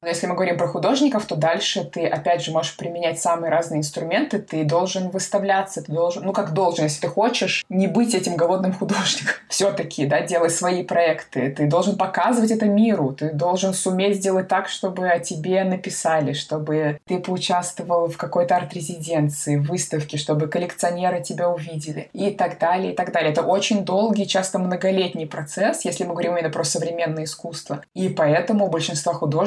Но 0.01 0.09
если 0.09 0.27
мы 0.27 0.35
говорим 0.35 0.59
про 0.59 0.69
художников, 0.69 1.27
то 1.27 1.37
дальше 1.37 1.85
ты, 1.85 2.07
опять 2.07 2.43
же, 2.43 2.53
можешь 2.53 2.77
применять 2.77 3.21
самые 3.21 3.51
разные 3.51 3.79
инструменты, 3.79 4.39
ты 4.39 4.65
должен 4.65 5.11
выставляться, 5.11 5.83
ты 5.83 5.93
должен, 5.93 6.25
ну 6.25 6.33
как 6.33 6.53
должен, 6.53 6.85
если 6.85 7.01
ты 7.01 7.09
хочешь 7.09 7.65
не 7.69 7.87
быть 7.87 8.15
этим 8.15 8.37
голодным 8.37 8.73
художником, 8.73 9.35
все-таки, 9.49 10.07
да, 10.07 10.21
делай 10.21 10.51
свои 10.51 10.83
проекты, 10.83 11.51
ты 11.51 11.67
должен 11.67 11.97
показывать 11.97 12.51
это 12.51 12.67
миру. 12.67 13.13
Ты 13.13 13.33
должен 13.33 13.75
суметь 13.75 14.17
сделать 14.17 14.49
так, 14.49 14.69
чтобы 14.69 15.09
о 15.09 15.19
тебе 15.19 15.65
написали, 15.65 16.33
чтобы 16.33 16.99
ты 17.07 17.19
поучаствовал 17.19 18.09
в 18.09 18.17
какой-то 18.17 18.57
арт-резиденции, 18.57 19.57
выставке, 19.57 20.17
чтобы 20.17 20.49
коллекционеры 20.49 21.23
тебя 21.23 21.49
увидели 21.49 22.09
и 22.13 22.31
так 22.31 22.59
далее, 22.59 22.93
и 22.93 22.97
так 22.97 23.13
далее. 23.13 23.33
Это 23.33 23.43
очень 23.43 23.85
долгий, 23.85 24.27
часто 24.27 24.59
многолетний 24.59 25.27
процесс, 25.27 25.85
если 25.85 26.05
мы 26.05 26.13
говорим 26.13 26.37
именно 26.37 26.51
про 26.51 26.65
современное 26.65 27.25
искусство. 27.25 27.83
И 27.95 28.09
поэтому 28.09 28.69
большинство 28.69 29.13
художников 29.13 29.38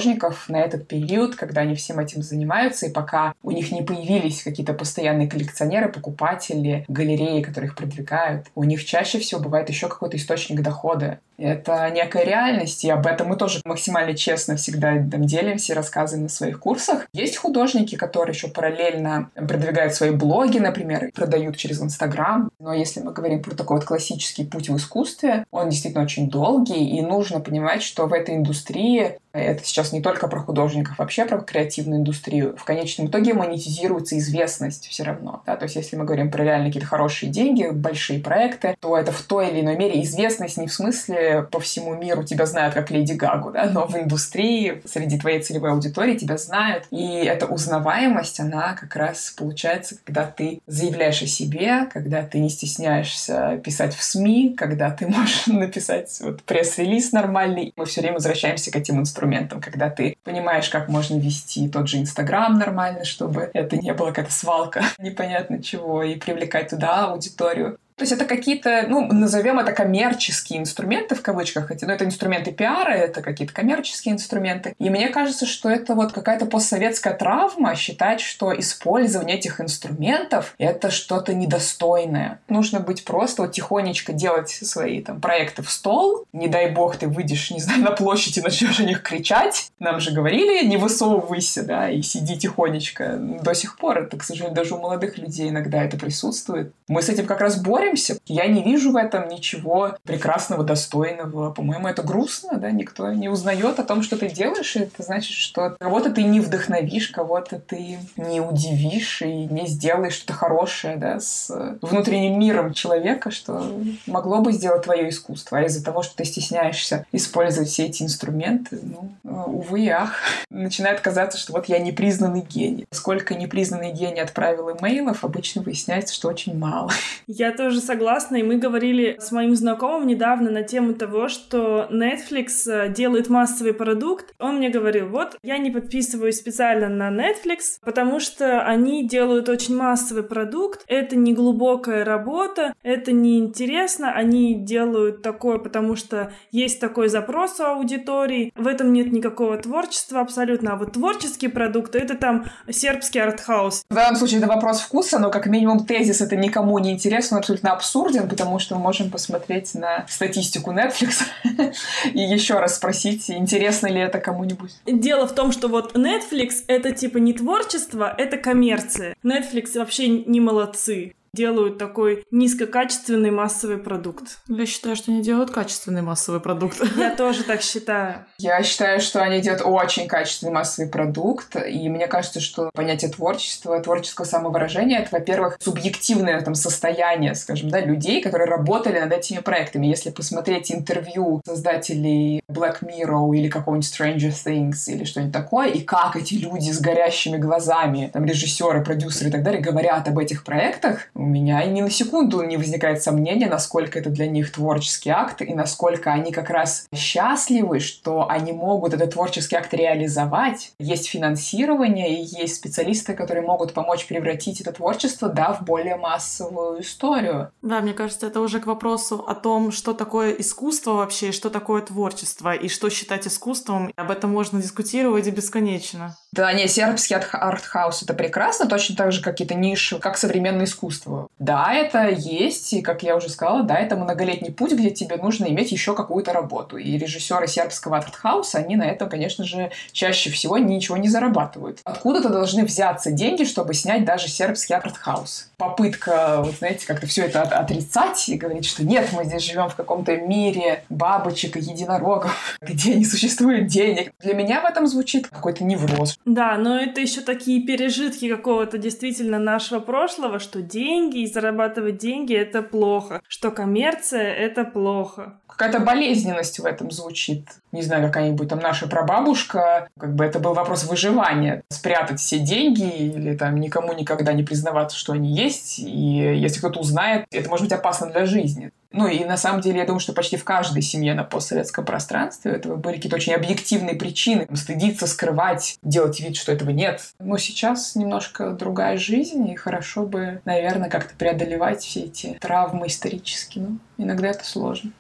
на 0.47 0.57
этот 0.57 0.87
период, 0.87 1.35
когда 1.35 1.61
они 1.61 1.75
всем 1.75 1.99
этим 1.99 2.21
занимаются, 2.21 2.85
и 2.85 2.91
пока 2.91 3.33
у 3.43 3.51
них 3.51 3.71
не 3.71 3.81
появились 3.81 4.43
какие-то 4.43 4.73
постоянные 4.73 5.27
коллекционеры, 5.27 5.89
покупатели, 5.89 6.85
галереи, 6.87 7.41
которые 7.41 7.69
их 7.69 7.75
продвигают, 7.75 8.47
у 8.55 8.63
них 8.63 8.85
чаще 8.85 9.19
всего 9.19 9.41
бывает 9.41 9.69
еще 9.69 9.87
какой-то 9.87 10.17
источник 10.17 10.61
дохода. 10.61 11.19
Это 11.41 11.89
некая 11.89 12.23
реальность, 12.23 12.83
и 12.83 12.89
об 12.89 13.07
этом 13.07 13.29
мы 13.29 13.35
тоже 13.35 13.61
максимально 13.65 14.13
честно 14.13 14.55
всегда 14.55 14.93
там, 14.93 15.25
делимся, 15.25 15.73
рассказываем 15.73 16.23
на 16.23 16.29
своих 16.29 16.59
курсах. 16.59 17.07
Есть 17.13 17.37
художники, 17.37 17.95
которые 17.95 18.33
еще 18.33 18.47
параллельно 18.47 19.31
продвигают 19.35 19.95
свои 19.95 20.11
блоги, 20.11 20.59
например, 20.59 21.11
продают 21.15 21.57
через 21.57 21.81
Инстаграм. 21.81 22.51
Но 22.59 22.73
если 22.73 22.99
мы 22.99 23.11
говорим 23.11 23.41
про 23.41 23.55
такой 23.55 23.77
вот 23.77 23.85
классический 23.85 24.45
путь 24.45 24.69
в 24.69 24.77
искусстве, 24.77 25.45
он 25.51 25.69
действительно 25.69 26.03
очень 26.03 26.29
долгий, 26.29 26.97
и 26.97 27.01
нужно 27.01 27.39
понимать, 27.39 27.81
что 27.81 28.05
в 28.05 28.13
этой 28.13 28.35
индустрии 28.35 29.17
это 29.33 29.63
сейчас 29.63 29.93
не 29.93 30.01
только 30.01 30.27
про 30.27 30.39
художников, 30.41 30.97
вообще 30.97 31.25
про 31.25 31.39
креативную 31.39 32.01
индустрию. 32.01 32.55
В 32.57 32.65
конечном 32.65 33.07
итоге 33.07 33.33
монетизируется 33.33 34.17
известность 34.17 34.87
все 34.87 35.03
равно. 35.03 35.41
Да? 35.45 35.55
То 35.55 35.63
есть 35.63 35.75
если 35.77 35.95
мы 35.95 36.03
говорим 36.03 36.29
про 36.29 36.43
реально 36.43 36.67
какие-то 36.67 36.87
хорошие 36.87 37.31
деньги, 37.31 37.69
большие 37.71 38.19
проекты, 38.19 38.75
то 38.79 38.97
это 38.97 39.11
в 39.11 39.21
той 39.21 39.49
или 39.49 39.61
иной 39.61 39.77
мере 39.77 40.03
известность 40.03 40.57
не 40.57 40.67
в 40.67 40.73
смысле 40.73 41.30
по 41.39 41.59
всему 41.59 41.95
миру 41.95 42.23
тебя 42.23 42.45
знают 42.45 42.73
как 42.73 42.91
Леди 42.91 43.13
Гагу, 43.13 43.51
да? 43.51 43.69
но 43.71 43.87
в 43.87 43.95
индустрии 43.95 44.81
среди 44.85 45.17
твоей 45.17 45.41
целевой 45.41 45.71
аудитории 45.71 46.17
тебя 46.17 46.37
знают. 46.37 46.85
И 46.91 47.23
эта 47.23 47.45
узнаваемость, 47.45 48.39
она 48.39 48.73
как 48.73 48.95
раз 48.95 49.33
получается, 49.37 49.95
когда 50.03 50.25
ты 50.25 50.61
заявляешь 50.67 51.21
о 51.21 51.27
себе, 51.27 51.85
когда 51.91 52.23
ты 52.23 52.39
не 52.39 52.49
стесняешься 52.49 53.59
писать 53.63 53.95
в 53.95 54.03
СМИ, 54.03 54.55
когда 54.57 54.91
ты 54.91 55.07
можешь 55.07 55.47
написать 55.47 56.17
вот 56.21 56.43
пресс-релиз 56.43 57.11
нормальный. 57.13 57.73
Мы 57.75 57.85
все 57.85 58.01
время 58.01 58.15
возвращаемся 58.15 58.71
к 58.71 58.75
этим 58.75 58.99
инструментам 58.99 59.61
когда 59.61 59.89
ты 59.89 60.17
понимаешь, 60.23 60.69
как 60.69 60.89
можно 60.89 61.17
вести 61.17 61.69
тот 61.69 61.87
же 61.87 61.99
Инстаграм 61.99 62.57
нормально, 62.57 63.05
чтобы 63.05 63.49
это 63.53 63.77
не 63.77 63.93
была 63.93 64.09
какая-то 64.09 64.33
свалка 64.33 64.83
непонятно 64.97 65.61
чего, 65.61 66.03
и 66.03 66.15
привлекать 66.15 66.69
туда 66.69 67.05
аудиторию. 67.05 67.77
То 67.95 68.03
есть 68.03 68.11
это 68.11 68.25
какие-то, 68.25 68.85
ну, 68.87 69.05
назовем 69.11 69.59
это 69.59 69.71
коммерческие 69.71 70.59
инструменты 70.59 71.15
в 71.15 71.21
кавычках, 71.21 71.67
хотя, 71.67 71.87
ну, 71.87 71.93
это 71.93 72.05
инструменты 72.05 72.51
пиара, 72.51 72.91
это 72.91 73.21
какие-то 73.21 73.53
коммерческие 73.53 74.13
инструменты. 74.13 74.75
И 74.79 74.89
мне 74.89 75.09
кажется, 75.09 75.45
что 75.45 75.69
это 75.69 75.95
вот 75.95 76.11
какая-то 76.11 76.45
постсоветская 76.45 77.13
травма 77.13 77.75
считать, 77.75 78.21
что 78.21 78.57
использование 78.57 79.37
этих 79.37 79.61
инструментов— 79.61 80.55
это 80.57 80.91
что-то 80.91 81.33
недостойное. 81.33 82.39
Нужно 82.47 82.79
быть 82.79 83.05
просто 83.05 83.43
вот 83.43 83.51
тихонечко 83.51 84.13
делать 84.13 84.49
свои 84.49 85.01
там 85.01 85.21
проекты 85.21 85.61
в 85.61 85.71
стол. 85.71 86.25
Не 86.33 86.47
дай 86.47 86.71
бог 86.71 86.97
ты 86.97 87.07
выйдешь, 87.07 87.51
не 87.51 87.59
знаю, 87.59 87.81
на 87.83 87.91
площадь 87.91 88.37
и 88.37 88.41
начнешь 88.41 88.79
о 88.79 88.83
них 88.83 89.01
кричать. 89.01 89.71
Нам 89.79 89.99
же 89.99 90.11
говорили, 90.11 90.65
не 90.65 90.77
высовывайся, 90.77 91.63
да, 91.63 91.89
и 91.89 92.01
сиди 92.01 92.37
тихонечко. 92.37 93.17
До 93.17 93.53
сих 93.53 93.77
пор 93.77 93.99
это, 93.99 94.17
к 94.17 94.23
сожалению, 94.23 94.55
даже 94.55 94.75
у 94.75 94.79
молодых 94.79 95.17
людей 95.17 95.49
иногда 95.49 95.83
это 95.83 95.97
присутствует. 95.97 96.73
Мы 96.87 97.01
с 97.01 97.09
этим 97.09 97.25
как 97.25 97.41
раз 97.41 97.61
боремся, 97.61 97.90
боремся. 97.91 98.17
Я 98.25 98.47
не 98.47 98.63
вижу 98.63 98.91
в 98.91 98.95
этом 98.95 99.29
ничего 99.29 99.95
прекрасного, 100.03 100.63
достойного. 100.63 101.51
По-моему, 101.51 101.87
это 101.87 102.03
грустно, 102.03 102.57
да, 102.57 102.71
никто 102.71 103.11
не 103.11 103.29
узнает 103.29 103.79
о 103.79 103.83
том, 103.83 104.03
что 104.03 104.17
ты 104.17 104.29
делаешь, 104.29 104.75
и 104.75 104.79
это 104.79 105.03
значит, 105.03 105.33
что 105.33 105.75
кого-то 105.79 106.11
ты 106.11 106.23
не 106.23 106.39
вдохновишь, 106.39 107.09
кого-то 107.09 107.59
ты 107.59 107.99
не 108.15 108.41
удивишь 108.41 109.21
и 109.21 109.45
не 109.45 109.67
сделаешь 109.67 110.13
что-то 110.13 110.33
хорошее, 110.33 110.97
да, 110.97 111.19
с 111.19 111.51
внутренним 111.81 112.39
миром 112.39 112.73
человека, 112.73 113.31
что 113.31 113.71
могло 114.07 114.41
бы 114.41 114.51
сделать 114.51 114.83
твое 114.83 115.09
искусство. 115.09 115.59
А 115.59 115.63
из-за 115.63 115.83
того, 115.83 116.01
что 116.01 116.15
ты 116.15 116.25
стесняешься 116.25 117.05
использовать 117.11 117.69
все 117.69 117.85
эти 117.85 118.03
инструменты, 118.03 118.79
ну, 118.81 119.11
увы 119.31 119.81
и 119.81 119.89
ах, 119.89 120.15
начинает 120.49 121.01
казаться, 121.01 121.37
что 121.37 121.53
вот 121.53 121.65
я 121.67 121.79
непризнанный 121.79 122.41
гений. 122.41 122.85
Сколько 122.91 123.35
непризнанный 123.35 123.91
гений 123.91 124.21
отправил 124.21 124.71
имейлов, 124.71 125.23
обычно 125.23 125.61
выясняется, 125.61 126.13
что 126.13 126.27
очень 126.27 126.57
мало. 126.57 126.91
Я 127.27 127.51
тоже 127.51 127.79
согласна, 127.79 128.37
и 128.37 128.43
мы 128.43 128.57
говорили 128.57 129.17
с 129.19 129.31
моим 129.31 129.55
знакомым 129.55 130.07
недавно 130.07 130.51
на 130.51 130.63
тему 130.63 130.93
того, 130.93 131.27
что 131.27 131.87
Netflix 131.91 132.67
э, 132.67 132.89
делает 132.89 133.29
массовый 133.29 133.73
продукт. 133.73 134.33
Он 134.39 134.57
мне 134.57 134.69
говорил, 134.69 135.07
вот, 135.07 135.37
я 135.43 135.57
не 135.57 135.71
подписываюсь 135.71 136.37
специально 136.37 136.89
на 136.89 137.09
Netflix, 137.09 137.79
потому 137.81 138.19
что 138.19 138.61
они 138.61 139.07
делают 139.07 139.49
очень 139.49 139.75
массовый 139.75 140.23
продукт, 140.23 140.83
это 140.87 141.15
не 141.15 141.33
глубокая 141.33 142.03
работа, 142.03 142.73
это 142.83 143.11
не 143.11 143.39
интересно, 143.39 144.11
они 144.11 144.55
делают 144.55 145.21
такое, 145.21 145.57
потому 145.57 145.95
что 145.95 146.33
есть 146.51 146.79
такой 146.79 147.07
запрос 147.07 147.59
у 147.59 147.63
аудитории, 147.63 148.51
в 148.55 148.67
этом 148.67 148.91
нет 148.93 149.11
никакого 149.11 149.20
творчества 149.29 150.21
абсолютно, 150.21 150.73
а 150.73 150.75
вот 150.75 150.93
творческий 150.93 151.47
продукт— 151.47 151.95
это 151.95 152.15
там 152.15 152.45
сербский 152.69 153.19
артхаус. 153.19 153.83
В 153.89 153.93
данном 153.93 154.15
случае 154.15 154.39
это 154.39 154.47
вопрос 154.47 154.81
вкуса, 154.81 155.19
но 155.19 155.29
как 155.29 155.45
минимум 155.45 155.85
тезис 155.85 156.21
это 156.21 156.35
никому 156.35 156.79
не 156.79 156.91
интересно, 156.91 157.37
абсолютно 157.37 157.71
абсурден, 157.71 158.27
потому 158.27 158.59
что 158.59 158.75
мы 158.75 158.81
можем 158.81 159.11
посмотреть 159.11 159.73
на 159.75 160.05
статистику 160.07 160.71
Netflix 160.71 161.23
и 162.13 162.21
еще 162.21 162.59
раз 162.59 162.75
спросить, 162.75 163.29
интересно 163.29 163.87
ли 163.87 163.99
это 163.99 164.19
кому-нибудь. 164.19 164.71
Дело 164.85 165.27
в 165.27 165.35
том, 165.35 165.51
что 165.51 165.67
вот 165.67 165.95
Netflix— 165.95 166.63
это 166.67 166.91
типа 166.91 167.17
не 167.17 167.33
творчество, 167.33 168.13
это 168.17 168.37
коммерция. 168.37 169.15
Netflix 169.23 169.77
вообще 169.77 170.07
не 170.07 170.39
молодцы 170.39 171.13
делают 171.33 171.77
такой 171.77 172.25
низкокачественный 172.29 173.31
массовый 173.31 173.77
продукт. 173.77 174.39
Я 174.49 174.65
считаю, 174.65 174.97
что 174.97 175.11
они 175.11 175.21
делают 175.21 175.49
качественный 175.49 176.01
массовый 176.01 176.41
продукт. 176.41 176.81
Я 176.97 177.15
тоже 177.15 177.43
так 177.43 177.61
считаю. 177.61 178.25
Я 178.37 178.61
считаю, 178.63 178.99
что 178.99 179.21
они 179.21 179.39
делают 179.39 179.63
очень 179.65 180.07
качественный 180.09 180.51
массовый 180.51 180.91
продукт, 180.91 181.55
и 181.55 181.87
мне 181.87 182.07
кажется, 182.07 182.41
что 182.41 182.69
понятие 182.73 183.11
творчества, 183.11 183.79
творческого 183.79 184.25
самовыражения— 184.25 184.99
это, 185.01 185.09
во-первых, 185.13 185.57
субъективное 185.61 186.41
там 186.41 186.53
состояние, 186.53 187.33
скажем, 187.35 187.69
да, 187.69 187.79
людей, 187.79 188.21
которые 188.21 188.49
работали 188.49 188.99
над 188.99 189.13
этими 189.13 189.39
проектами. 189.39 189.87
Если 189.87 190.09
посмотреть 190.09 190.69
интервью 190.69 191.41
создателей 191.45 192.43
Black 192.51 192.79
Mirror 192.81 193.33
или 193.37 193.47
какого-нибудь 193.47 193.87
Stranger 193.87 194.33
Things 194.33 194.93
или 194.93 195.05
что-нибудь 195.05 195.33
такое, 195.33 195.69
и 195.69 195.79
как 195.79 196.17
эти 196.17 196.33
люди 196.33 196.71
с 196.71 196.81
горящими 196.81 197.37
глазами, 197.37 198.09
там, 198.11 198.25
режиссеры, 198.25 198.83
продюсеры 198.83 199.29
и 199.29 199.31
так 199.31 199.43
далее, 199.43 199.61
говорят 199.61 200.09
об 200.09 200.19
этих 200.19 200.43
проектах, 200.43 201.07
у 201.21 201.25
меня 201.25 201.63
ни 201.65 201.81
на 201.81 201.91
секунду 201.91 202.41
не 202.41 202.57
возникает 202.57 203.03
сомнения, 203.03 203.47
насколько 203.47 203.99
это 203.99 204.09
для 204.09 204.27
них 204.27 204.51
творческий 204.51 205.11
акт 205.11 205.41
и 205.41 205.53
насколько 205.53 206.11
они 206.11 206.31
как 206.31 206.49
раз 206.49 206.87
счастливы, 206.93 207.79
что 207.79 208.27
они 208.27 208.51
могут 208.53 208.95
этот 208.95 209.13
творческий 209.13 209.55
акт 209.55 209.71
реализовать. 209.73 210.73
Есть 210.79 211.07
финансирование 211.07 212.21
и 212.21 212.23
есть 212.23 212.55
специалисты, 212.55 213.13
которые 213.13 213.45
могут 213.45 213.73
помочь 213.73 214.07
превратить 214.07 214.61
это 214.61 214.71
творчество, 214.71 215.29
да, 215.29 215.53
в 215.53 215.63
более 215.63 215.95
массовую 215.95 216.81
историю. 216.81 217.51
Да, 217.61 217.81
мне 217.81 217.93
кажется, 217.93 218.27
это 218.27 218.41
уже 218.41 218.59
к 218.59 218.65
вопросу 218.65 219.23
о 219.27 219.35
том, 219.35 219.71
что 219.71 219.93
такое 219.93 220.31
искусство 220.31 220.93
вообще, 220.93 221.29
и 221.29 221.31
что 221.31 221.51
такое 221.51 221.83
творчество, 221.83 222.53
и 222.53 222.67
что 222.67 222.89
считать 222.89 223.27
искусством. 223.27 223.91
Об 223.95 224.09
этом 224.09 224.31
можно 224.31 224.59
дискутировать 224.59 225.27
и 225.27 225.31
бесконечно. 225.31 226.17
Да, 226.33 226.53
не, 226.53 226.67
сербский 226.67 227.15
артхаус— 227.15 228.03
это 228.03 228.13
прекрасно, 228.13 228.65
точно 228.65 228.95
так 228.95 229.11
же 229.11 229.21
какие-то 229.21 229.53
ниши, 229.53 229.99
как 229.99 230.17
современное 230.17 230.63
искусство. 230.63 231.27
Да, 231.39 231.73
это 231.73 232.07
есть, 232.07 232.71
и, 232.71 232.81
как 232.81 233.03
я 233.03 233.17
уже 233.17 233.27
сказала, 233.27 233.63
да, 233.63 233.77
это 233.77 233.97
многолетний 233.97 234.53
путь, 234.53 234.71
где 234.71 234.91
тебе 234.91 235.17
нужно 235.17 235.47
иметь 235.47 235.73
еще 235.73 235.93
какую-то 235.93 236.31
работу. 236.31 236.77
И 236.77 236.97
режиссеры 236.97 237.47
сербского 237.47 237.97
артхауса, 237.97 238.59
они 238.59 238.77
на 238.77 238.83
этом, 238.83 239.09
конечно 239.09 239.43
же, 239.43 239.71
чаще 239.91 240.29
всего 240.29 240.57
ничего 240.57 240.95
не 240.95 241.09
зарабатывают. 241.09 241.79
Откуда-то 241.83 242.29
должны 242.29 242.63
взяться 242.63 243.11
деньги, 243.11 243.43
чтобы 243.43 243.73
снять 243.73 244.05
даже 244.05 244.29
сербский 244.29 244.73
артхаус. 244.73 245.50
Попытка, 245.61 246.41
вот 246.43 246.55
знаете, 246.55 246.87
как-то 246.87 247.05
все 247.05 247.25
это 247.25 247.43
от 247.43 247.53
отрицать 247.53 248.29
и 248.29 248.35
говорить, 248.35 248.65
что 248.65 248.83
нет, 248.83 249.09
мы 249.13 249.25
здесь 249.25 249.43
живем 249.43 249.69
в 249.69 249.75
каком-то 249.75 250.17
мире 250.17 250.83
бабочек 250.89 251.55
и 251.55 251.59
единорогов, 251.59 252.57
где 252.63 252.95
не 252.95 253.05
существует 253.05 253.67
денег. 253.67 254.11
Для 254.21 254.33
меня 254.33 254.61
в 254.61 254.65
этом 254.65 254.87
звучит 254.87 255.27
какой-то 255.27 255.63
невроз. 255.63 256.17
Да, 256.25 256.57
но 256.57 256.79
это 256.79 256.99
еще 256.99 257.21
такие 257.21 257.61
пережитки 257.61 258.27
какого-то 258.27 258.79
действительно 258.79 259.37
нашего 259.37 259.79
прошлого, 259.79 260.39
что 260.39 260.63
деньги 260.63 261.19
и 261.19 261.31
зарабатывать 261.31 261.99
деньги 261.99 262.35
это 262.35 262.63
плохо, 262.63 263.21
что 263.27 263.51
коммерция 263.51 264.33
это 264.33 264.63
плохо. 264.63 265.35
Какая-то 265.45 265.81
болезненность 265.81 266.59
в 266.59 266.65
этом 266.65 266.89
звучит. 266.91 267.47
Не 267.71 267.81
знаю, 267.81 268.07
какая-нибудь 268.07 268.47
там 268.47 268.59
наша 268.59 268.87
прабабушка, 268.87 269.89
как 269.99 270.15
бы 270.15 270.25
это 270.25 270.39
был 270.39 270.53
вопрос 270.53 270.85
выживания. 270.85 271.63
Спрятать 271.69 272.19
все 272.19 272.39
деньги 272.39 272.81
или 272.83 273.35
там 273.35 273.57
никому 273.57 273.93
никогда 273.93 274.33
не 274.33 274.43
признаваться, 274.43 274.97
что 274.97 275.13
они 275.13 275.29
есть. 275.35 275.50
И 275.79 275.83
если 275.83 276.59
кто-то 276.59 276.79
узнает, 276.79 277.25
это 277.31 277.49
может 277.49 277.65
быть 277.65 277.73
опасно 277.73 278.09
для 278.09 278.25
жизни. 278.25 278.71
Ну 278.91 279.07
и 279.07 279.23
на 279.23 279.37
самом 279.37 279.61
деле 279.61 279.79
я 279.79 279.85
думаю, 279.85 280.01
что 280.01 280.13
почти 280.13 280.35
в 280.35 280.43
каждой 280.43 280.81
семье 280.81 281.13
на 281.13 281.23
постсоветском 281.23 281.85
пространстве 281.85 282.51
этого 282.51 282.75
были 282.75 282.95
какие-то 282.95 283.15
очень 283.15 283.33
объективные 283.33 283.95
причины. 283.95 284.47
Стыдиться, 284.53 285.07
скрывать, 285.07 285.77
делать 285.81 286.19
вид, 286.19 286.35
что 286.35 286.51
этого 286.51 286.71
нет. 286.71 287.01
Но 287.19 287.37
сейчас 287.37 287.95
немножко 287.95 288.51
другая 288.51 288.97
жизнь, 288.97 289.47
и 289.47 289.55
хорошо 289.55 290.05
бы, 290.05 290.41
наверное, 290.45 290.89
как-то 290.89 291.15
преодолевать 291.15 291.83
все 291.83 292.01
эти 292.01 292.37
травмы 292.41 292.87
исторические. 292.87 293.63
Но 293.63 293.77
иногда 293.97 294.27
это 294.27 294.45
сложно. 294.45 294.91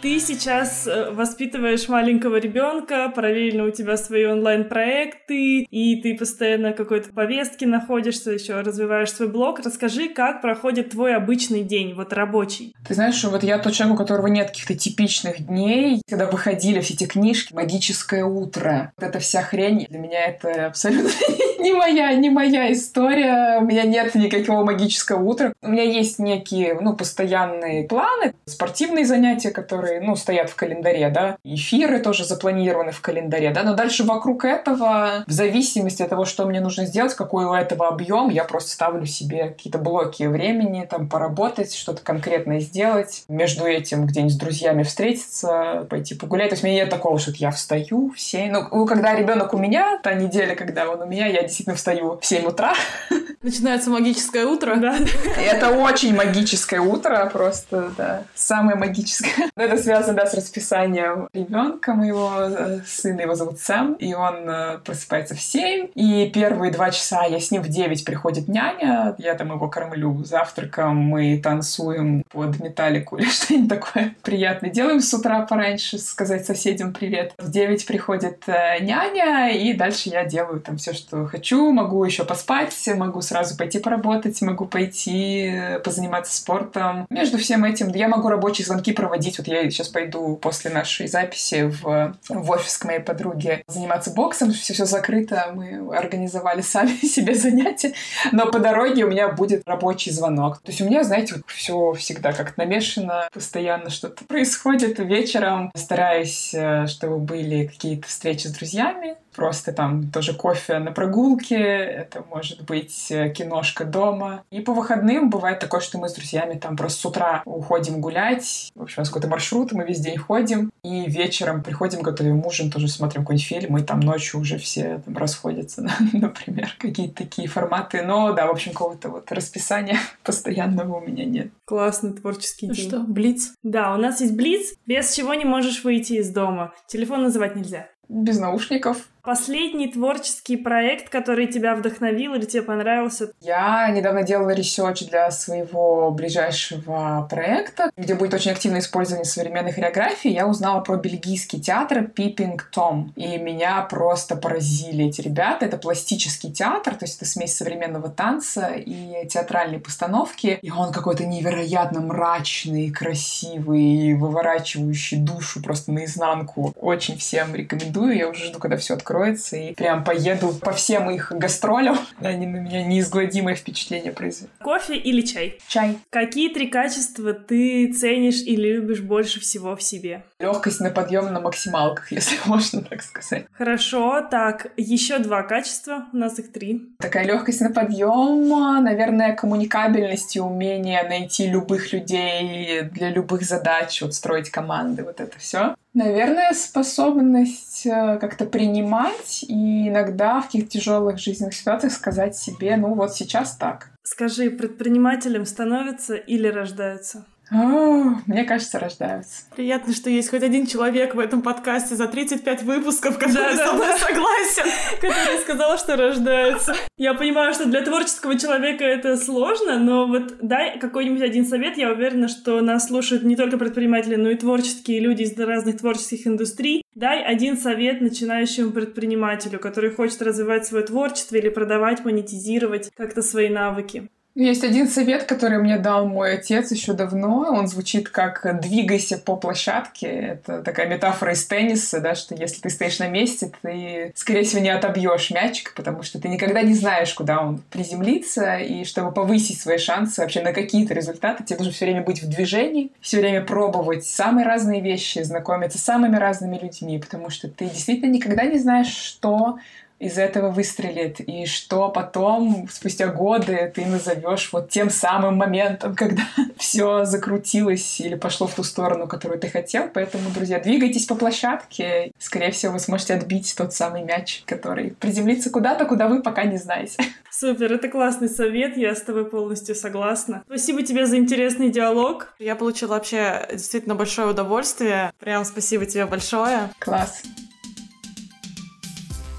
Ты 0.00 0.20
сейчас 0.20 0.86
э, 0.86 1.10
воспитываешь 1.10 1.88
маленького 1.88 2.36
ребенка, 2.36 3.12
параллельно 3.12 3.64
у 3.64 3.70
тебя 3.70 3.96
свои 3.96 4.26
онлайн-проекты, 4.26 5.62
и 5.62 6.00
ты 6.00 6.16
постоянно 6.16 6.72
какой-то 6.72 7.12
повестке 7.12 7.66
находишься, 7.66 8.30
еще 8.30 8.60
развиваешь 8.60 9.10
свой 9.10 9.28
блог. 9.28 9.58
Расскажи, 9.58 10.08
как 10.08 10.40
проходит 10.40 10.90
твой 10.90 11.16
обычный 11.16 11.64
день, 11.64 11.94
вот 11.94 12.12
рабочий. 12.12 12.76
Ты 12.86 12.94
знаешь, 12.94 13.16
что 13.16 13.30
вот 13.30 13.42
я 13.42 13.58
тот 13.58 13.72
человек, 13.72 13.96
у 13.96 13.98
которого 13.98 14.28
нет 14.28 14.50
каких-то 14.50 14.76
типичных 14.76 15.44
дней, 15.44 16.00
когда 16.08 16.26
выходили 16.26 16.78
все 16.78 16.94
эти 16.94 17.06
книжки 17.06 17.52
«Магическое 17.52 18.24
утро». 18.24 18.92
Вот 18.96 19.04
эта 19.04 19.18
вся 19.18 19.42
хрень, 19.42 19.84
для 19.90 19.98
меня 19.98 20.26
это 20.26 20.66
абсолютно 20.66 21.10
не 21.68 21.72
моя, 21.72 22.14
не 22.14 22.30
моя 22.30 22.72
история. 22.72 23.58
У 23.58 23.64
меня 23.64 23.82
нет 23.82 24.14
никакого 24.14 24.64
магического 24.64 25.22
утра. 25.22 25.52
У 25.62 25.68
меня 25.68 25.82
есть 25.82 26.18
некие, 26.18 26.78
ну, 26.80 26.94
постоянные 26.94 27.84
планы, 27.84 28.34
спортивные 28.46 29.04
занятия, 29.04 29.50
которые 29.50 30.00
ну, 30.00 30.16
стоят 30.16 30.50
в 30.50 30.54
календаре, 30.54 31.08
да, 31.08 31.36
эфиры 31.44 31.98
тоже 31.98 32.24
запланированы 32.24 32.92
в 32.92 33.00
календаре, 33.00 33.50
да, 33.50 33.62
но 33.62 33.74
дальше 33.74 34.04
вокруг 34.04 34.44
этого, 34.44 35.24
в 35.26 35.32
зависимости 35.32 36.02
от 36.02 36.10
того, 36.10 36.24
что 36.24 36.46
мне 36.46 36.60
нужно 36.60 36.86
сделать, 36.86 37.14
какой 37.14 37.44
у 37.44 37.52
этого 37.52 37.88
объем, 37.88 38.28
я 38.28 38.44
просто 38.44 38.70
ставлю 38.70 39.06
себе 39.06 39.48
какие-то 39.48 39.78
блоки 39.78 40.24
времени, 40.24 40.86
там, 40.88 41.08
поработать, 41.08 41.74
что-то 41.74 42.02
конкретное 42.02 42.60
сделать, 42.60 43.24
между 43.28 43.66
этим 43.66 44.06
где-нибудь 44.06 44.34
с 44.34 44.38
друзьями 44.38 44.82
встретиться, 44.82 45.86
пойти 45.90 46.14
погулять, 46.14 46.50
то 46.50 46.54
есть 46.54 46.64
у 46.64 46.66
меня 46.66 46.84
нет 46.84 46.90
такого, 46.90 47.18
что 47.18 47.32
я 47.32 47.50
встаю 47.50 48.10
в 48.10 48.20
7, 48.20 48.52
ну, 48.52 48.86
когда 48.86 49.14
ребенок 49.14 49.54
у 49.54 49.58
меня, 49.58 49.98
та 50.02 50.14
неделя, 50.14 50.54
когда 50.54 50.88
он 50.88 51.02
у 51.02 51.06
меня, 51.06 51.26
я 51.26 51.47
действительно 51.48 51.76
встаю 51.76 52.18
в 52.20 52.24
7 52.24 52.46
утра. 52.46 52.74
Начинается 53.42 53.90
магическое 53.90 54.44
утро. 54.44 54.76
Да. 54.76 54.98
Это 55.40 55.70
очень 55.70 56.14
магическое 56.14 56.80
утро, 56.80 57.30
просто, 57.32 57.90
да, 57.96 58.24
самое 58.34 58.76
магическое. 58.76 59.48
Но 59.56 59.62
это 59.62 59.78
связано, 59.78 60.14
да, 60.14 60.26
с 60.26 60.34
расписанием 60.34 61.28
ребенка 61.32 61.94
моего 61.94 62.32
э, 62.40 62.80
сына, 62.86 63.20
его 63.20 63.34
зовут 63.34 63.60
Сэм, 63.60 63.94
и 63.94 64.12
он 64.12 64.48
э, 64.48 64.78
просыпается 64.78 65.36
в 65.36 65.40
7, 65.40 65.88
и 65.94 66.30
первые 66.34 66.72
два 66.72 66.90
часа 66.90 67.24
я 67.26 67.38
с 67.38 67.50
ним 67.50 67.62
в 67.62 67.68
9 67.68 68.04
приходит 68.04 68.48
няня, 68.48 69.14
я 69.18 69.34
там 69.34 69.52
его 69.52 69.68
кормлю 69.68 70.24
завтраком, 70.24 70.96
мы 70.96 71.40
танцуем 71.42 72.24
под 72.30 72.58
металлику 72.58 73.16
или 73.16 73.26
что-нибудь 73.30 73.68
такое 73.68 74.14
приятное. 74.22 74.70
Делаем 74.70 75.00
с 75.00 75.14
утра 75.14 75.42
пораньше, 75.42 75.98
сказать 75.98 76.44
соседям 76.44 76.92
привет. 76.92 77.34
В 77.38 77.50
9 77.50 77.86
приходит 77.86 78.42
э, 78.48 78.80
няня, 78.80 79.50
и 79.50 79.72
дальше 79.74 80.08
я 80.08 80.24
делаю 80.24 80.60
там 80.60 80.76
все, 80.76 80.92
что 80.92 81.24
хочу, 81.26 81.37
могу 81.72 82.04
еще 82.04 82.24
поспать, 82.24 82.74
могу 82.94 83.20
сразу 83.22 83.56
пойти 83.56 83.78
поработать, 83.78 84.40
могу 84.42 84.66
пойти 84.66 85.50
э, 85.50 85.78
позаниматься 85.80 86.34
спортом. 86.34 87.06
Между 87.10 87.38
всем 87.38 87.64
этим 87.64 87.88
я 87.88 88.08
могу 88.08 88.28
рабочие 88.28 88.64
звонки 88.66 88.92
проводить. 88.92 89.38
Вот 89.38 89.48
я 89.48 89.62
сейчас 89.70 89.88
пойду 89.88 90.36
после 90.36 90.70
нашей 90.70 91.08
записи 91.08 91.64
в, 91.82 92.16
в 92.28 92.50
офис 92.50 92.78
к 92.78 92.84
моей 92.84 93.00
подруге 93.00 93.62
заниматься 93.66 94.10
боксом. 94.10 94.52
Все, 94.52 94.74
все 94.74 94.84
закрыто, 94.84 95.52
мы 95.54 95.96
организовали 95.96 96.60
сами 96.62 96.96
себе 97.04 97.34
занятия. 97.34 97.92
Но 98.32 98.50
по 98.50 98.58
дороге 98.58 99.04
у 99.04 99.08
меня 99.08 99.28
будет 99.28 99.62
рабочий 99.66 100.10
звонок. 100.10 100.58
То 100.58 100.70
есть 100.70 100.80
у 100.80 100.84
меня, 100.84 101.04
знаете, 101.04 101.34
вот 101.36 101.44
все 101.46 101.92
всегда 101.92 102.32
как-то 102.32 102.60
намешано, 102.60 103.28
постоянно 103.32 103.90
что-то 103.90 104.24
происходит. 104.24 104.98
Вечером 104.98 105.70
стараюсь, 105.74 106.52
э, 106.54 106.86
чтобы 106.86 107.18
были 107.18 107.66
какие-то 107.66 108.08
встречи 108.08 108.46
с 108.46 108.52
друзьями, 108.52 109.16
просто 109.38 109.72
там 109.72 110.10
тоже 110.10 110.34
кофе 110.34 110.80
на 110.80 110.90
прогулке, 110.90 111.56
это 111.56 112.24
может 112.28 112.64
быть 112.64 113.06
э, 113.10 113.30
киношка 113.30 113.84
дома. 113.84 114.42
И 114.50 114.58
по 114.60 114.74
выходным 114.74 115.30
бывает 115.30 115.60
такое, 115.60 115.80
что 115.80 115.96
мы 115.96 116.08
с 116.08 116.14
друзьями 116.14 116.58
там 116.58 116.76
просто 116.76 117.00
с 117.00 117.06
утра 117.06 117.42
уходим 117.44 118.00
гулять, 118.00 118.68
в 118.74 118.82
общем, 118.82 118.96
у 118.98 119.00
нас 119.02 119.08
какой-то 119.08 119.28
маршрут, 119.28 119.70
мы 119.70 119.84
весь 119.84 120.00
день 120.00 120.18
ходим, 120.18 120.72
и 120.82 121.08
вечером 121.08 121.62
приходим, 121.62 122.02
готовим 122.02 122.44
ужин, 122.44 122.68
тоже 122.72 122.88
смотрим 122.88 123.22
какой-нибудь 123.22 123.46
фильм, 123.46 123.78
и 123.78 123.82
там 123.82 124.00
ночью 124.00 124.40
уже 124.40 124.58
все 124.58 125.00
там 125.04 125.16
расходятся, 125.16 125.82
например, 126.12 126.74
какие-то 126.76 127.14
такие 127.14 127.46
форматы. 127.46 128.02
Но 128.02 128.32
да, 128.32 128.46
в 128.46 128.50
общем, 128.50 128.72
какого-то 128.72 129.08
вот 129.08 129.30
расписания 129.30 129.98
постоянного 130.24 130.96
у 130.96 131.06
меня 131.06 131.24
нет. 131.24 131.52
Классный 131.64 132.12
творческий 132.12 132.66
Ну 132.66 132.74
день. 132.74 132.88
что, 132.88 133.00
Блиц? 133.00 133.52
Да, 133.62 133.94
у 133.94 133.98
нас 133.98 134.20
есть 134.20 134.34
Блиц, 134.34 134.74
без 134.84 135.14
чего 135.14 135.34
не 135.34 135.44
можешь 135.44 135.84
выйти 135.84 136.14
из 136.14 136.30
дома. 136.30 136.72
Телефон 136.88 137.22
называть 137.22 137.54
нельзя. 137.54 137.86
Без 138.08 138.38
наушников. 138.40 139.06
Последний 139.22 139.88
творческий 139.88 140.56
проект, 140.56 141.10
который 141.10 141.46
тебя 141.46 141.74
вдохновил 141.74 142.34
или 142.34 142.44
тебе 142.44 142.62
понравился? 142.62 143.30
Я 143.40 143.90
недавно 143.90 144.22
делала 144.22 144.50
research 144.50 145.06
для 145.06 145.30
своего 145.30 146.10
ближайшего 146.10 147.26
проекта, 147.28 147.90
где 147.96 148.14
будет 148.14 148.34
очень 148.34 148.52
активное 148.52 148.80
использование 148.80 149.24
современной 149.24 149.72
хореографии. 149.72 150.30
Я 150.30 150.46
узнала 150.46 150.80
про 150.80 150.96
бельгийский 150.96 151.60
театр 151.60 152.04
Пиппинг 152.04 152.70
Том. 152.72 153.12
И 153.16 153.36
меня 153.38 153.82
просто 153.82 154.36
поразили 154.36 155.06
эти 155.06 155.20
ребята. 155.20 155.66
Это 155.66 155.76
пластический 155.76 156.52
театр, 156.52 156.94
то 156.94 157.04
есть 157.04 157.16
это 157.16 157.26
смесь 157.26 157.56
современного 157.56 158.08
танца 158.08 158.68
и 158.74 159.26
театральной 159.28 159.80
постановки. 159.80 160.58
И 160.62 160.70
он 160.70 160.92
какой-то 160.92 161.26
невероятно 161.26 162.00
мрачный, 162.00 162.90
красивый, 162.90 164.14
выворачивающий 164.14 165.18
душу 165.18 165.62
просто 165.62 165.92
наизнанку. 165.92 166.72
Очень 166.76 167.18
всем 167.18 167.54
рекомендую. 167.54 168.16
Я 168.16 168.28
уже 168.28 168.46
жду, 168.46 168.58
когда 168.58 168.76
все 168.76 168.94
откроется, 168.94 169.07
и 169.52 169.74
прям 169.74 170.04
поеду 170.04 170.52
по 170.60 170.72
всем 170.72 171.10
их 171.10 171.32
гастролям. 171.32 171.98
Они 172.20 172.46
на 172.46 172.56
меня 172.56 172.84
неизгладимое 172.84 173.54
впечатление 173.54 174.12
произвели. 174.12 174.50
Кофе 174.60 174.96
или 174.96 175.22
чай? 175.22 175.58
Чай. 175.68 175.98
Какие 176.10 176.52
три 176.52 176.68
качества 176.68 177.32
ты 177.32 177.92
ценишь 177.92 178.42
и 178.42 178.56
любишь 178.56 179.00
больше 179.00 179.40
всего 179.40 179.76
в 179.76 179.82
себе? 179.82 180.22
Легкость 180.38 180.80
на 180.80 180.90
подъем 180.90 181.32
на 181.32 181.40
максималках, 181.40 182.12
если 182.12 182.36
можно 182.46 182.82
так 182.82 183.02
сказать. 183.02 183.46
Хорошо, 183.52 184.20
так, 184.30 184.72
еще 184.76 185.18
два 185.18 185.42
качества, 185.42 186.06
у 186.12 186.16
нас 186.16 186.38
их 186.38 186.52
три. 186.52 186.88
Такая 186.98 187.24
легкость 187.24 187.60
на 187.60 187.70
подъем, 187.70 188.48
наверное, 188.82 189.34
коммуникабельность 189.34 190.36
и 190.36 190.40
умение 190.40 191.02
найти 191.08 191.48
любых 191.48 191.92
людей 191.92 192.82
для 192.82 193.10
любых 193.10 193.42
задач, 193.42 194.02
вот 194.02 194.14
строить 194.14 194.50
команды, 194.50 195.04
вот 195.04 195.20
это 195.20 195.38
все. 195.38 195.74
Наверное, 195.98 196.52
способность 196.52 197.84
э, 197.84 198.18
как-то 198.20 198.44
принимать 198.44 199.44
и 199.48 199.88
иногда 199.88 200.40
в 200.40 200.44
каких-то 200.44 200.70
тяжелых 200.70 201.18
жизненных 201.18 201.54
ситуациях 201.54 201.92
сказать 201.92 202.36
себе, 202.36 202.76
ну 202.76 202.94
вот 202.94 203.16
сейчас 203.16 203.56
так. 203.56 203.90
Скажи, 204.04 204.48
предпринимателем 204.48 205.44
становятся 205.44 206.14
или 206.14 206.46
рождаются? 206.46 207.24
О, 207.50 208.14
мне 208.26 208.44
кажется, 208.44 208.78
рождаются. 208.78 209.44
Приятно, 209.56 209.94
что 209.94 210.10
есть 210.10 210.28
хоть 210.28 210.42
один 210.42 210.66
человек 210.66 211.14
в 211.14 211.18
этом 211.18 211.40
подкасте 211.40 211.94
за 211.94 212.06
35 212.06 212.62
выпусков, 212.62 213.18
который 213.18 213.34
Да-да-да. 213.34 213.66
со 213.66 213.72
мной 213.72 213.98
согласен. 213.98 214.64
Который 215.00 215.38
сказал, 215.40 215.78
что 215.78 215.96
рождаются. 215.96 216.74
Я 216.98 217.14
понимаю, 217.14 217.54
что 217.54 217.66
для 217.66 217.82
творческого 217.82 218.38
человека 218.38 218.84
это 218.84 219.16
сложно, 219.16 219.78
но 219.78 220.06
вот 220.06 220.36
дай 220.42 220.78
какой-нибудь 220.78 221.22
один 221.22 221.46
совет. 221.46 221.78
Я 221.78 221.90
уверена, 221.90 222.28
что 222.28 222.60
нас 222.60 222.88
слушают 222.88 223.22
не 223.22 223.36
только 223.36 223.56
предприниматели, 223.56 224.16
но 224.16 224.30
и 224.30 224.36
творческие 224.36 225.00
люди 225.00 225.22
из 225.22 225.38
разных 225.38 225.78
творческих 225.78 226.26
индустрий. 226.26 226.82
Дай 226.94 227.22
один 227.22 227.56
совет 227.56 228.00
начинающему 228.00 228.72
предпринимателю, 228.72 229.58
который 229.58 229.90
хочет 229.90 230.20
развивать 230.20 230.66
свое 230.66 230.84
творчество 230.84 231.36
или 231.36 231.48
продавать, 231.48 232.04
монетизировать 232.04 232.90
как-то 232.94 233.22
свои 233.22 233.48
навыки. 233.48 234.10
Есть 234.38 234.62
один 234.62 234.86
совет, 234.86 235.24
который 235.24 235.58
мне 235.58 235.78
дал 235.78 236.06
мой 236.06 236.34
отец 236.34 236.70
еще 236.70 236.92
давно. 236.92 237.48
Он 237.50 237.66
звучит 237.66 238.08
как 238.08 238.60
«двигайся 238.60 239.18
по 239.18 239.34
площадке». 239.34 240.06
Это 240.06 240.62
такая 240.62 240.86
метафора 240.86 241.32
из 241.32 241.44
тенниса, 241.44 241.98
да, 241.98 242.14
что 242.14 242.36
если 242.36 242.60
ты 242.60 242.70
стоишь 242.70 243.00
на 243.00 243.08
месте, 243.08 243.50
ты, 243.60 244.12
скорее 244.14 244.44
всего, 244.44 244.62
не 244.62 244.68
отобьешь 244.68 245.32
мячик, 245.32 245.74
потому 245.74 246.04
что 246.04 246.20
ты 246.20 246.28
никогда 246.28 246.62
не 246.62 246.74
знаешь, 246.74 247.12
куда 247.14 247.40
он 247.40 247.64
приземлится. 247.68 248.58
И 248.58 248.84
чтобы 248.84 249.10
повысить 249.10 249.60
свои 249.60 249.78
шансы 249.78 250.20
вообще 250.20 250.40
на 250.40 250.52
какие-то 250.52 250.94
результаты, 250.94 251.42
тебе 251.42 251.58
нужно 251.58 251.72
все 251.72 251.86
время 251.86 252.04
быть 252.04 252.22
в 252.22 252.28
движении, 252.28 252.92
все 253.00 253.18
время 253.18 253.42
пробовать 253.42 254.06
самые 254.06 254.46
разные 254.46 254.80
вещи, 254.80 255.18
знакомиться 255.18 255.78
с 255.78 255.82
самыми 255.82 256.14
разными 256.14 256.56
людьми, 256.58 257.00
потому 257.00 257.30
что 257.30 257.48
ты 257.48 257.64
действительно 257.64 258.12
никогда 258.12 258.44
не 258.44 258.60
знаешь, 258.60 258.94
что 258.94 259.58
из 259.98 260.16
этого 260.16 260.50
выстрелит, 260.50 261.20
и 261.20 261.46
что 261.46 261.88
потом, 261.88 262.68
спустя 262.70 263.08
годы, 263.08 263.72
ты 263.74 263.84
назовешь 263.84 264.50
вот 264.52 264.70
тем 264.70 264.90
самым 264.90 265.36
моментом, 265.36 265.94
когда 265.94 266.22
все 266.56 267.04
закрутилось 267.04 268.00
или 268.00 268.14
пошло 268.14 268.46
в 268.46 268.54
ту 268.54 268.62
сторону, 268.62 269.08
которую 269.08 269.40
ты 269.40 269.48
хотел. 269.48 269.88
Поэтому, 269.92 270.30
друзья, 270.30 270.60
двигайтесь 270.60 271.06
по 271.06 271.14
площадке. 271.14 272.12
Скорее 272.18 272.52
всего, 272.52 272.74
вы 272.74 272.78
сможете 272.78 273.14
отбить 273.14 273.54
тот 273.56 273.74
самый 273.74 274.04
мяч, 274.04 274.42
который 274.46 274.92
приземлится 274.92 275.50
куда-то, 275.50 275.84
куда 275.84 276.08
вы 276.08 276.22
пока 276.22 276.44
не 276.44 276.58
знаете. 276.58 277.02
Супер, 277.30 277.72
это 277.72 277.88
классный 277.88 278.28
совет, 278.28 278.76
я 278.76 278.94
с 278.94 279.02
тобой 279.02 279.24
полностью 279.24 279.74
согласна. 279.74 280.42
Спасибо 280.46 280.82
тебе 280.82 281.06
за 281.06 281.16
интересный 281.16 281.70
диалог. 281.70 282.34
Я 282.38 282.56
получила 282.56 282.90
вообще 282.90 283.46
действительно 283.52 283.94
большое 283.94 284.28
удовольствие. 284.28 285.12
Прям 285.18 285.44
спасибо 285.44 285.86
тебе 285.86 286.06
большое. 286.06 286.70
Класс. 286.78 287.22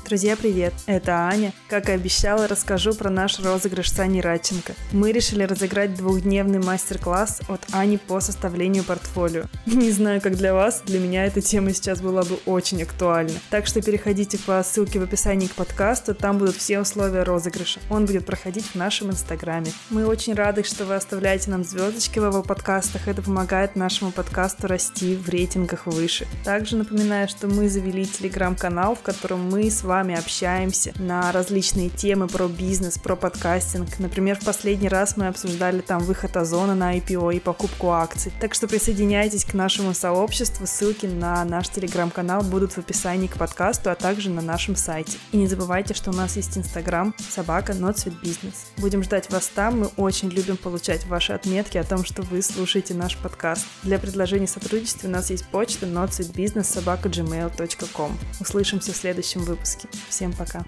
Друзья, 0.10 0.36
привет! 0.36 0.74
Это 0.88 1.28
Аня. 1.28 1.54
Как 1.68 1.88
и 1.88 1.92
обещала, 1.92 2.48
расскажу 2.48 2.96
про 2.96 3.12
наш 3.12 3.40
розыгрыш 3.40 3.92
с 3.92 4.00
Аней 4.00 4.22
Радченко. 4.22 4.74
Мы 4.92 5.12
решили 5.12 5.44
разыграть 5.44 5.94
двухдневный 5.94 6.58
мастер-класс 6.58 7.42
от 7.48 7.62
Ани 7.74 7.98
по 7.98 8.20
составлению 8.20 8.84
портфолио. 8.84 9.44
Не 9.68 9.92
знаю, 9.92 10.20
как 10.20 10.36
для 10.36 10.56
вас, 10.56 10.82
для 10.84 10.98
меня 10.98 11.28
эта 11.28 11.42
тема 11.42 11.76
сейчас 11.76 12.02
была 12.02 12.24
бы 12.24 12.40
очень 12.48 12.82
актуальна. 12.82 13.38
Так 13.52 13.68
что 13.68 13.84
переходите 13.84 14.40
по 14.40 14.64
ссылке 14.64 15.00
в 15.00 15.04
описании 15.04 15.46
к 15.46 15.54
подкасту, 15.54 16.16
там 16.16 16.40
будут 16.40 16.56
все 16.56 16.80
условия 16.80 17.22
розыгрыша. 17.22 17.80
Он 17.92 18.08
будет 18.08 18.26
проходить 18.26 18.66
в 18.66 18.74
нашем 18.74 19.12
инстаграме. 19.12 19.72
Мы 19.92 20.08
очень 20.08 20.34
рады, 20.34 20.64
что 20.64 20.86
вы 20.86 20.96
оставляете 20.96 21.52
нам 21.52 21.64
звездочки 21.64 22.18
в 22.18 22.26
его 22.26 22.42
подкастах. 22.42 23.08
Это 23.08 23.22
помогает 23.22 23.76
нашему 23.76 24.12
подкасту 24.12 24.66
расти 24.66 25.16
в 25.16 25.30
рейтингах 25.30 25.86
выше. 25.86 26.26
Также 26.44 26.78
напоминаю, 26.78 27.30
что 27.30 27.46
мы 27.46 27.70
завели 27.70 28.08
телеграм-канал, 28.08 28.96
в 28.96 29.02
котором 29.02 29.48
мы 29.48 29.70
с 29.70 29.84
вами 29.84 29.99
общаемся 30.16 30.94
на 30.98 31.32
различные 31.32 31.90
темы 31.90 32.28
про 32.28 32.48
бизнес, 32.48 32.98
про 32.98 33.16
подкастинг. 33.16 34.00
Например, 34.00 34.38
в 34.40 34.46
последний 34.46 34.88
раз 34.88 35.18
мы 35.18 35.28
обсуждали 35.28 35.82
там 35.82 36.00
выход 36.00 36.38
Озона 36.38 36.76
на 36.76 36.98
IPO 36.98 37.36
и 37.36 37.40
покупку 37.40 37.92
акций. 37.92 38.32
Так 38.40 38.54
что 38.54 38.68
присоединяйтесь 38.68 39.44
к 39.44 39.54
нашему 39.54 39.94
сообществу. 39.94 40.66
Ссылки 40.66 41.06
на 41.06 41.44
наш 41.44 41.70
телеграм-канал 41.70 42.44
будут 42.44 42.74
в 42.74 42.78
описании 42.78 43.28
к 43.28 43.38
подкасту, 43.38 43.92
а 43.92 43.96
также 43.96 44.30
на 44.30 44.42
нашем 44.42 44.78
сайте. 44.78 45.18
И 45.32 45.38
не 45.38 45.48
забывайте, 45.48 45.94
что 45.94 46.12
у 46.12 46.14
нас 46.14 46.38
есть 46.38 46.58
инстаграм 46.58 47.14
собака 47.30 47.74
Business. 47.74 48.56
Будем 48.78 49.04
ждать 49.04 49.30
вас 49.30 49.48
там. 49.48 49.82
Мы 49.82 49.88
очень 49.98 50.30
любим 50.30 50.56
получать 50.56 51.06
ваши 51.08 51.34
отметки 51.34 51.78
о 51.78 51.84
том, 51.84 52.06
что 52.06 52.22
вы 52.22 52.42
слушаете 52.42 52.94
наш 52.94 53.18
подкаст. 53.18 53.66
Для 53.84 54.00
предложений 54.00 54.48
сотрудничества 54.48 55.08
у 55.08 55.12
нас 55.12 55.30
есть 55.30 55.46
почта 55.48 55.86
notsweetbusiness 55.86 56.64
собака 56.64 57.10
gmail.com. 57.10 58.18
Услышимся 58.40 58.94
в 58.94 58.98
следующем 58.98 59.42
выпуске. 59.42 59.89
Всем 60.10 60.34
пока! 60.34 60.64